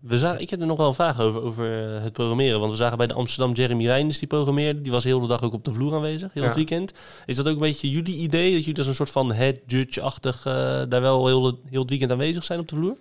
We 0.00 0.18
zagen, 0.18 0.40
ik 0.40 0.50
heb 0.50 0.60
er 0.60 0.66
nog 0.66 0.76
wel 0.76 0.86
een 0.88 0.94
vraag 0.94 1.20
over, 1.20 1.42
over 1.42 1.66
het 2.02 2.12
programmeren. 2.12 2.58
Want 2.58 2.70
we 2.70 2.76
zagen 2.76 2.98
bij 2.98 3.06
de 3.06 3.14
Amsterdam 3.14 3.54
Jeremy 3.54 3.86
Reinders 3.86 4.18
die 4.18 4.28
programmeerde. 4.28 4.80
Die 4.80 4.92
was 4.92 5.04
heel 5.04 5.20
de 5.20 5.26
dag 5.26 5.42
ook 5.42 5.52
op 5.52 5.64
de 5.64 5.72
vloer 5.72 5.94
aanwezig, 5.94 6.32
heel 6.32 6.42
Ja. 6.42 6.48
het 6.48 6.56
weekend. 6.56 6.92
Is 7.26 7.36
dat 7.36 7.46
ook 7.48 7.52
een 7.54 7.58
beetje 7.60 7.90
jullie 7.90 8.16
idee? 8.16 8.52
Dat 8.52 8.60
jullie 8.64 8.78
als 8.78 8.86
een 8.86 8.94
soort 8.94 9.10
van 9.10 9.32
head 9.32 9.56
judge-achtig 9.66 10.36
eh, 10.46 10.52
daar 10.88 11.00
wel 11.00 11.26
heel, 11.26 11.44
het- 11.44 11.56
heel 11.70 11.80
het 11.80 11.90
weekend 11.90 12.10
aanwezig 12.12 12.44
zijn 12.44 12.60
op 12.60 12.68
de 12.68 12.74
vloer? 12.74 12.96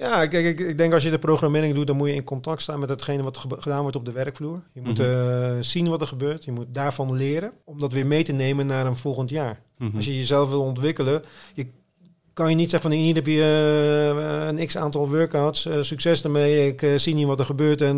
Ja, 0.00 0.26
kijk, 0.26 0.46
ik, 0.46 0.60
ik 0.68 0.78
denk 0.78 0.92
als 0.92 1.02
je 1.02 1.10
de 1.10 1.18
programmering 1.18 1.74
doet, 1.74 1.86
dan 1.86 1.96
moet 1.96 2.08
je 2.08 2.14
in 2.14 2.24
contact 2.24 2.62
staan 2.62 2.78
met 2.80 2.88
hetgene 2.88 3.22
wat 3.22 3.46
gedaan 3.58 3.80
wordt 3.80 3.96
op 3.96 4.04
de 4.04 4.12
werkvloer. 4.12 4.60
Je 4.72 4.80
moet 4.80 4.98
Mhm. 4.98 5.08
eh, 5.10 5.50
zien 5.60 5.88
wat 5.88 6.00
er 6.00 6.06
gebeurt. 6.06 6.44
Je 6.44 6.52
moet 6.52 6.66
daarvan 6.74 7.12
leren 7.16 7.52
om 7.64 7.78
dat 7.78 7.92
weer 7.92 8.06
mee 8.06 8.24
te 8.24 8.32
nemen 8.32 8.66
naar 8.66 8.86
een 8.86 8.96
volgend 8.96 9.30
jaar. 9.30 9.60
Mhm. 9.78 9.96
Als 9.96 10.04
je 10.04 10.16
jezelf 10.16 10.48
wil 10.50 10.62
ontwikkelen, 10.62 11.22
je 11.54 11.66
kan 12.32 12.48
je 12.50 12.54
niet 12.56 12.70
zeggen 12.70 12.90
van 12.90 12.98
hier 13.00 13.14
heb 13.14 13.26
je 13.26 13.42
eh, 14.42 14.46
een 14.48 14.66
x 14.66 14.76
aantal 14.76 15.08
workouts, 15.08 15.66
eh, 15.66 15.80
succes 15.80 16.24
ermee, 16.24 16.66
ik 16.76 16.92
zie 17.00 17.14
niet 17.14 17.26
wat 17.26 17.38
er 17.38 17.44
gebeurt 17.44 17.80
en 17.80 17.96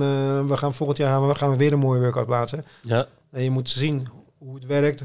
we 0.48 0.56
gaan 0.56 0.74
volgend 0.74 0.98
jaar 0.98 1.10
gaan 1.10 1.28
we, 1.28 1.34
gaan 1.34 1.50
we 1.50 1.56
weer 1.56 1.72
een 1.72 1.78
mooie 1.78 2.00
workout 2.00 2.26
plaatsen. 2.26 2.64
Ja, 2.82 3.06
En 3.30 3.42
je 3.42 3.50
moet 3.50 3.70
zien 3.70 4.08
hoe 4.38 4.54
het 4.54 4.66
werkt. 4.66 5.02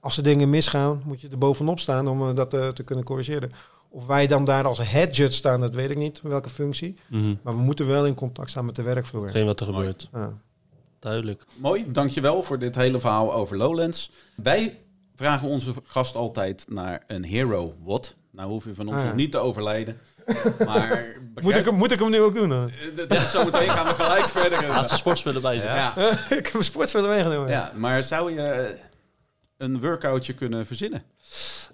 Als 0.00 0.16
er 0.16 0.22
dingen 0.22 0.50
misgaan, 0.50 1.02
moet 1.04 1.20
je 1.20 1.28
er 1.28 1.38
bovenop 1.38 1.78
staan 1.80 2.08
om 2.08 2.34
dat 2.34 2.50
te 2.50 2.82
kunnen 2.84 3.04
corrigeren. 3.04 3.52
Of 3.90 4.06
wij 4.06 4.26
dan 4.26 4.44
daar 4.44 4.64
als 4.64 4.78
head 4.90 5.16
judge 5.16 5.32
staan, 5.36 5.60
dat 5.60 5.74
weet 5.74 5.90
ik 5.90 5.96
niet, 5.96 6.20
welke 6.22 6.48
functie. 6.50 6.96
Mhm. 7.08 7.34
Maar 7.42 7.54
we 7.56 7.60
moeten 7.62 7.86
wel 7.86 8.06
in 8.06 8.14
contact 8.14 8.50
staan 8.50 8.64
met 8.64 8.74
de 8.76 8.82
werkvloer. 8.82 9.22
Hetgeen 9.22 9.46
wat 9.46 9.60
er 9.60 9.66
gebeurt. 9.66 10.08
Ja. 10.12 10.32
Duidelijk. 10.98 11.44
Mooi, 11.56 11.84
dankjewel 11.92 12.42
voor 12.42 12.58
dit 12.58 12.74
hele 12.74 12.98
verhaal 13.00 13.32
over 13.34 13.56
Lowlands. 13.56 14.10
Wij 14.36 14.78
vragen 15.16 15.48
onze 15.48 15.72
gast 15.84 16.14
altijd 16.16 16.64
naar 16.68 17.02
een 17.06 17.24
hero. 17.24 17.74
What? 17.84 18.14
Nou 18.30 18.50
hoef 18.50 18.64
je 18.64 18.74
van 18.74 18.86
ons 18.86 18.96
Ah, 18.96 19.02
ja. 19.02 19.06
nog 19.08 19.16
niet 19.16 19.30
te 19.30 19.38
overlijden. 19.38 19.98
Maar 20.66 21.16
Moet, 21.42 21.56
ik, 21.56 21.64
hem- 21.64 21.74
moet 21.74 21.92
ik 21.92 21.98
hem 21.98 22.10
nu 22.10 22.20
ook 22.20 22.34
doen 22.34 22.48
dan? 22.48 22.70
Eh, 22.96 23.08
dat- 23.08 23.20
Zometeen 23.20 23.68
gaan 23.70 23.86
we 23.86 24.02
gelijk 24.02 24.22
verder. 24.28 24.66
Laatste 24.68 24.96
sportspel 24.96 25.34
erbij 25.34 25.54
zitten. 25.60 25.74
Ja. 25.74 25.96
ik 26.36 26.44
heb 26.46 26.54
een 26.54 26.64
sportspel 26.64 27.08
meegenomen. 27.08 27.48
ja, 27.50 27.72
maar 27.76 28.02
zou 28.04 28.32
je 28.34 28.74
een 29.56 29.80
workoutje 29.80 30.32
kunnen 30.34 30.66
verzinnen? 30.66 31.02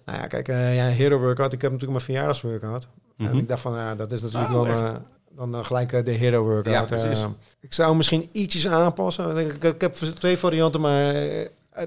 Nou 0.05 0.19
ja, 0.19 0.27
kijk, 0.27 0.49
eh, 0.49 0.77
ja, 0.77 0.85
hero 0.87 1.19
workout. 1.19 1.53
Ik 1.53 1.63
heb 1.63 1.71
natuurlijk 1.73 1.99
mijn 1.99 2.05
verjaardagsworkout. 2.13 2.89
En 3.19 3.25
Mhm. 3.25 3.37
ik 3.39 3.49
dacht 3.49 3.61
van, 3.61 3.75
ja, 3.75 3.95
dat 3.95 4.13
is 4.13 4.23
natuurlijk 4.23 4.53
Oh, 4.55 4.63
wel 4.63 4.67
eh, 4.77 4.95
dan 5.37 5.55
eh, 5.55 5.65
gelijk 5.65 6.05
de 6.05 6.11
hero 6.13 6.43
workout. 6.43 6.75
Ja, 6.91 6.97
precies. 6.97 7.25
Ik 7.61 7.73
zou 7.73 7.97
misschien 7.97 8.29
ietsjes 8.33 8.69
aanpassen. 8.69 9.37
Ik, 9.37 9.53
ik, 9.53 9.63
ik 9.65 9.81
heb 9.81 9.93
twee 9.95 10.37
varianten, 10.37 10.81
maar 10.81 11.15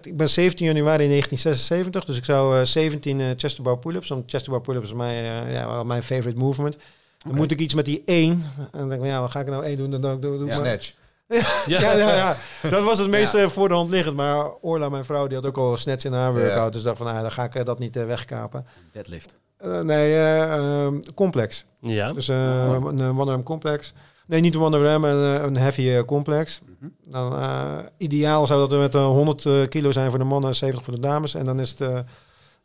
ik 0.02 0.18
ben 0.18 0.30
17 0.30 0.66
januari 0.66 1.08
1976, 1.08 2.06
dus 2.06 2.18
ik 2.18 2.26
zou 2.26 2.58
eh, 2.60 2.64
17 2.66 3.22
eh 3.22 3.28
chest 3.38 3.62
bar 3.62 3.78
pull-ups. 3.78 4.10
Want 4.10 4.24
chest 4.32 4.50
bar 4.50 4.62
pull-ups 4.62 4.88
is 4.88 4.94
mijn, 4.94 5.52
ja, 5.52 5.84
mijn 5.84 6.04
favorite 6.04 6.40
movement. 6.40 6.78
Dan 7.26 7.36
moet 7.36 7.52
ik 7.52 7.60
iets 7.60 7.74
met 7.74 7.86
die 7.86 8.02
1. 8.06 8.32
En 8.58 8.68
dan 8.80 8.90
denk 8.90 9.02
ik, 9.02 9.08
ja, 9.08 9.20
wat 9.22 9.32
ga 9.32 9.40
ik 9.40 9.48
nou 9.48 9.64
één 9.66 9.78
doen? 9.78 10.02
Dan, 10.02 10.20
doe- 10.22 10.42
ik 10.44 10.48
Ja. 10.48 10.56
Snatch. 10.56 10.94
Ja, 11.66 11.94
ja, 11.94 12.16
ja. 12.16 12.38
Dat 12.70 12.84
was 12.84 13.00
het 13.00 13.10
meest 13.10 13.34
Ja. 13.34 13.40
eh, 13.40 13.48
voor 13.50 13.68
de 13.68 13.74
hand 13.74 13.90
liggend. 13.90 14.16
Maar 14.16 14.52
Orla, 14.62 14.90
mijn 14.90 15.06
vrouw, 15.06 15.28
die 15.28 15.38
had 15.38 15.46
ook 15.46 15.58
al 15.58 15.78
snatch 15.78 16.06
in 16.06 16.14
haar 16.14 16.34
workout. 16.34 16.74
Dus 16.74 16.82
dacht 16.84 16.98
van, 16.98 17.06
nou, 17.06 17.22
dan 17.22 17.32
ga 17.32 17.44
ik 17.44 17.56
eh, 17.56 17.66
dat 17.66 17.80
niet 17.80 17.96
eh, 17.96 18.06
wegkapen. 18.06 18.66
Deadlift. 18.94 19.38
Eh, 19.58 19.80
nee, 19.80 20.14
eh, 20.14 20.54
ehm, 20.54 21.00
complex. 21.16 21.66
Ja. 21.80 22.14
Dus 22.14 22.28
een 22.28 23.20
one-arm 23.20 23.44
complex. 23.44 23.94
Nee, 24.28 24.40
niet 24.42 24.56
een 24.56 24.62
one-arm, 24.62 25.04
een, 25.04 25.44
een 25.44 25.58
heavy 25.58 26.04
complex. 26.06 26.62
Mhm. 26.80 26.90
Dan, 27.12 27.34
ideaal 27.98 28.46
zou 28.46 28.60
dat 28.60 28.72
er 28.72 28.80
met 28.80 28.96
eh, 28.96 29.06
100 29.06 29.46
eh, 29.46 29.54
kilo 29.70 29.92
zijn 29.92 30.10
voor 30.10 30.20
de 30.20 30.26
mannen, 30.26 30.56
70 30.56 30.86
voor 30.86 30.94
de 30.96 31.00
dames. 31.00 31.34
En 31.36 31.46
dan 31.46 31.60
is 31.60 31.70
het 31.78 32.04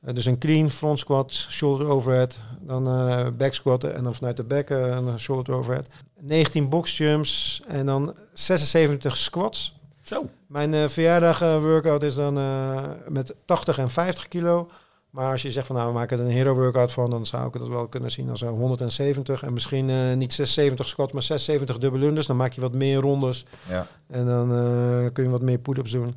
dus 0.02 0.24
een 0.24 0.38
clean 0.38 0.70
front 0.70 0.98
squat, 0.98 1.32
shoulder 1.32 1.86
overhead, 1.86 2.38
dan 2.60 2.86
eh 2.88 3.26
back 3.36 3.54
squat 3.54 3.84
en 3.84 4.02
dan 4.02 4.14
vanuit 4.14 4.36
de 4.36 4.44
back 4.44 4.70
eh, 4.70 4.86
een 4.86 5.20
shoulder 5.20 5.54
overhead. 5.54 5.88
19 6.20 6.68
box 6.68 6.96
jumps 6.96 7.62
en 7.68 7.86
dan 7.86 8.14
76 8.32 9.16
squats. 9.16 9.80
Zo. 10.02 10.28
Mijn 10.46 10.74
eh, 10.74 10.88
verjaardag 10.88 11.42
eh, 11.42 11.60
workout 11.60 12.02
is 12.02 12.14
dan 12.14 12.38
eh, 12.38 12.82
met 13.08 13.34
80 13.44 13.78
en 13.78 13.90
50 13.90 14.28
kilo. 14.28 14.68
Maar 15.12 15.30
als 15.30 15.42
je 15.42 15.50
zegt 15.50 15.66
van 15.66 15.76
nou, 15.76 15.88
we 15.88 15.94
maken 15.94 16.18
er 16.18 16.24
een 16.24 16.30
hero 16.30 16.54
workout 16.54 16.92
van, 16.92 17.10
dan 17.10 17.26
zou 17.26 17.46
ik 17.46 17.54
het 17.54 17.68
wel 17.68 17.88
kunnen 17.88 18.10
zien 18.10 18.30
als 18.30 18.42
eh, 18.42 18.48
170. 18.48 19.42
En 19.42 19.52
misschien 19.52 19.90
eh, 19.90 20.14
niet 20.14 20.32
76 20.32 20.88
squats, 20.88 21.12
maar 21.12 21.22
76 21.22 21.78
dubbele 21.78 22.04
lunders. 22.04 22.26
Dan 22.26 22.36
maak 22.36 22.52
je 22.52 22.60
wat 22.60 22.72
meer 22.72 23.00
rondes. 23.00 23.44
Ja. 23.68 23.86
En 24.06 24.26
dan 24.26 24.52
eh, 24.52 25.12
kun 25.12 25.24
je 25.24 25.30
wat 25.30 25.42
meer 25.42 25.58
pull-ups 25.58 25.90
doen. 25.90 26.14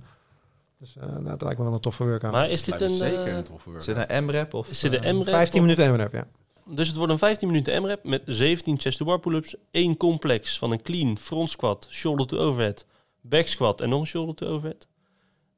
Dus 0.85 0.95
eh, 1.03 1.09
nou, 1.09 1.23
dat 1.23 1.41
lijkt 1.41 1.57
me 1.57 1.63
wel 1.65 1.73
een 1.73 1.79
toffe 1.79 2.03
workout. 2.03 2.33
Maar 2.33 2.49
is 2.49 2.63
dit 2.63 2.81
een... 2.81 2.89
zeker 2.89 3.27
eh, 3.27 3.35
een 3.35 3.43
toffe 3.43 3.69
Is 3.69 3.85
workout. 3.85 4.07
dit 4.07 4.17
een 4.17 4.25
M-rap 4.25 4.53
of... 4.53 4.69
is 4.69 4.79
dit 4.79 4.93
een 4.93 5.03
eh, 5.03 5.13
M-rap? 5.13 5.27
15 5.27 5.59
of- 5.61 5.65
minuten 5.67 5.91
MRAP, 5.91 6.13
ja. 6.13 6.27
Dus 6.67 6.87
het 6.87 6.97
wordt 6.97 7.11
een 7.11 7.17
15 7.17 7.47
minuten 7.47 7.81
M-rap 7.81 8.03
met 8.03 8.21
17 8.25 8.79
chest 8.79 8.97
to 8.97 9.05
bar 9.05 9.19
pull-ups, 9.19 9.55
één 9.71 9.97
complex 9.97 10.57
van 10.57 10.71
een 10.71 10.81
clean 10.81 11.17
front 11.17 11.49
squat, 11.49 11.87
shoulder 11.91 12.27
to 12.27 12.37
overhead, 12.37 12.85
back 13.21 13.47
squat 13.47 13.81
en 13.81 13.89
nog 13.89 13.99
een 13.99 14.05
shoulder 14.05 14.35
to 14.35 14.47
overhead. 14.47 14.87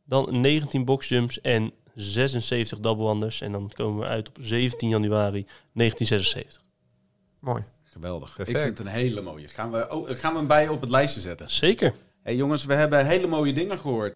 Dan 0.05 0.41
19 0.41 0.85
box 0.85 1.07
jumps 1.07 1.41
en 1.41 1.71
76 1.95 2.79
double 2.79 3.09
unders 3.09 3.41
en 3.41 3.51
dan 3.51 3.71
komen 3.73 3.99
we 3.99 4.05
uit 4.05 4.27
op 4.27 4.37
17 4.41 4.89
januari 4.89 5.45
1976. 5.73 6.63
Mooi. 7.39 7.63
Geweldig. 7.83 8.35
Perfect. 8.35 8.57
Ik 8.57 8.63
vind 8.63 8.77
het 8.77 8.87
een 8.87 8.93
hele 8.93 9.21
mooie. 9.21 9.47
Gaan 9.47 9.71
we, 9.71 9.89
oh, 9.89 10.09
gaan 10.09 10.31
we 10.31 10.37
hem 10.37 10.47
bij 10.47 10.63
je 10.63 10.71
op 10.71 10.81
het 10.81 10.89
lijstje 10.89 11.21
zetten? 11.21 11.51
Zeker. 11.51 11.93
Hey 12.23 12.35
jongens, 12.35 12.65
we 12.65 12.73
hebben 12.73 13.05
hele 13.05 13.27
mooie 13.27 13.53
dingen 13.53 13.79
gehoord. 13.79 14.15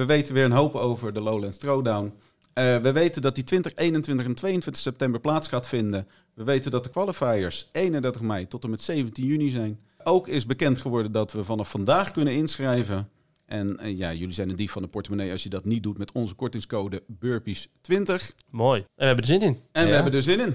We 0.00 0.06
weten 0.06 0.34
weer 0.34 0.44
een 0.44 0.52
hoop 0.52 0.74
over 0.74 1.12
de 1.12 1.20
Lowlands 1.20 1.58
Throwdown. 1.58 2.12
Eh, 2.52 2.76
we 2.76 2.92
weten 2.92 3.22
dat 3.22 3.34
die 3.34 3.44
20, 3.44 3.74
21 3.74 4.26
en 4.26 4.34
22 4.34 4.82
september 4.82 5.20
plaats 5.20 5.48
gaat 5.48 5.68
vinden. 5.68 6.06
We 6.34 6.44
weten 6.44 6.70
dat 6.70 6.84
de 6.84 6.90
qualifiers 6.90 7.68
31 7.72 8.20
mei 8.20 8.48
tot 8.48 8.64
en 8.64 8.70
met 8.70 8.82
17 8.82 9.24
juni 9.24 9.50
zijn. 9.50 9.80
Ook 10.04 10.28
is 10.28 10.46
bekend 10.46 10.78
geworden 10.78 11.12
dat 11.12 11.32
we 11.32 11.44
vanaf 11.44 11.70
vandaag 11.70 12.10
kunnen 12.10 12.34
inschrijven. 12.34 13.08
En 13.46 13.78
eh, 13.78 13.98
ja, 13.98 14.12
jullie 14.12 14.34
zijn 14.34 14.50
een 14.50 14.56
dief 14.56 14.72
van 14.72 14.82
de 14.82 14.88
portemonnee 14.88 15.30
als 15.30 15.42
je 15.42 15.48
dat 15.48 15.64
niet 15.64 15.82
doet 15.82 15.98
met 15.98 16.12
onze 16.12 16.34
kortingscode 16.34 17.02
Burpees20. 17.24 18.14
Mooi. 18.50 18.80
En 18.80 18.86
we 18.96 19.04
hebben 19.04 19.24
er 19.24 19.30
zin 19.30 19.42
in. 19.42 19.58
En 19.72 19.86
we 19.86 19.94
hebben 19.94 20.12
er 20.12 20.22
zin 20.22 20.40
in. 20.40 20.54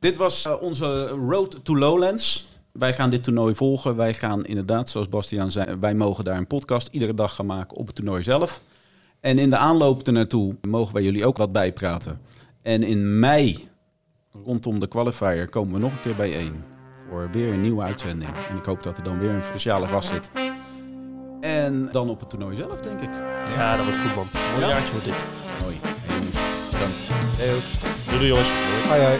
Dit 0.00 0.16
was 0.16 0.46
eh, 0.46 0.62
onze 0.62 1.06
Road 1.06 1.64
to 1.64 1.76
Lowlands. 1.76 2.48
Wij 2.72 2.94
gaan 2.94 3.10
dit 3.10 3.22
toernooi 3.22 3.54
volgen. 3.54 3.96
Wij 3.96 4.14
gaan 4.14 4.46
inderdaad, 4.46 4.90
zoals 4.90 5.08
Bastiaan 5.08 5.50
zei, 5.50 5.76
wij 5.76 5.94
mogen 5.94 6.24
daar 6.24 6.38
een 6.38 6.46
podcast 6.46 6.88
iedere 6.90 7.14
dag 7.14 7.34
gaan 7.34 7.46
maken 7.46 7.76
op 7.76 7.86
het 7.86 7.96
toernooi 7.96 8.22
zelf. 8.22 8.62
En 9.24 9.38
in 9.38 9.50
de 9.50 9.56
aanloop 9.56 10.06
ernaartoe 10.06 10.56
mogen 10.68 10.94
wij 10.94 11.02
jullie 11.02 11.26
ook 11.26 11.36
wat 11.36 11.52
bijpraten. 11.52 12.20
En 12.62 12.82
in 12.82 13.18
mei, 13.18 13.68
rondom 14.44 14.78
de 14.78 14.86
qualifier, 14.86 15.48
komen 15.48 15.74
we 15.74 15.80
nog 15.80 15.92
een 15.92 16.02
keer 16.02 16.14
bijeen. 16.14 16.62
Voor 17.10 17.28
weer 17.32 17.52
een 17.52 17.60
nieuwe 17.60 17.82
uitzending. 17.82 18.30
En 18.50 18.56
ik 18.56 18.64
hoop 18.64 18.82
dat 18.82 18.96
er 18.96 19.02
dan 19.04 19.18
weer 19.18 19.30
een 19.30 19.42
speciale 19.44 19.86
gast 19.86 20.08
zit. 20.08 20.30
En 21.40 21.88
dan 21.92 22.08
op 22.10 22.20
het 22.20 22.30
toernooi 22.30 22.56
zelf, 22.56 22.80
denk 22.80 23.00
ik. 23.00 23.10
Ja, 23.56 23.76
dat 23.76 23.84
wordt 23.84 24.00
goed 24.00 24.14
man. 24.14 24.26
Mooi 24.52 24.60
Ja. 24.60 24.68
jaartje 24.68 24.90
wordt 24.92 25.06
dit. 25.06 25.24
Mooi. 25.62 25.76
Hey, 25.82 26.16
jongens, 26.16 26.70
bedankt. 26.70 26.96
Hey, 27.36 28.16
doei, 28.18 28.28
jongens. 28.28 28.48
Hoi, 28.88 29.00
hoi. 29.02 29.18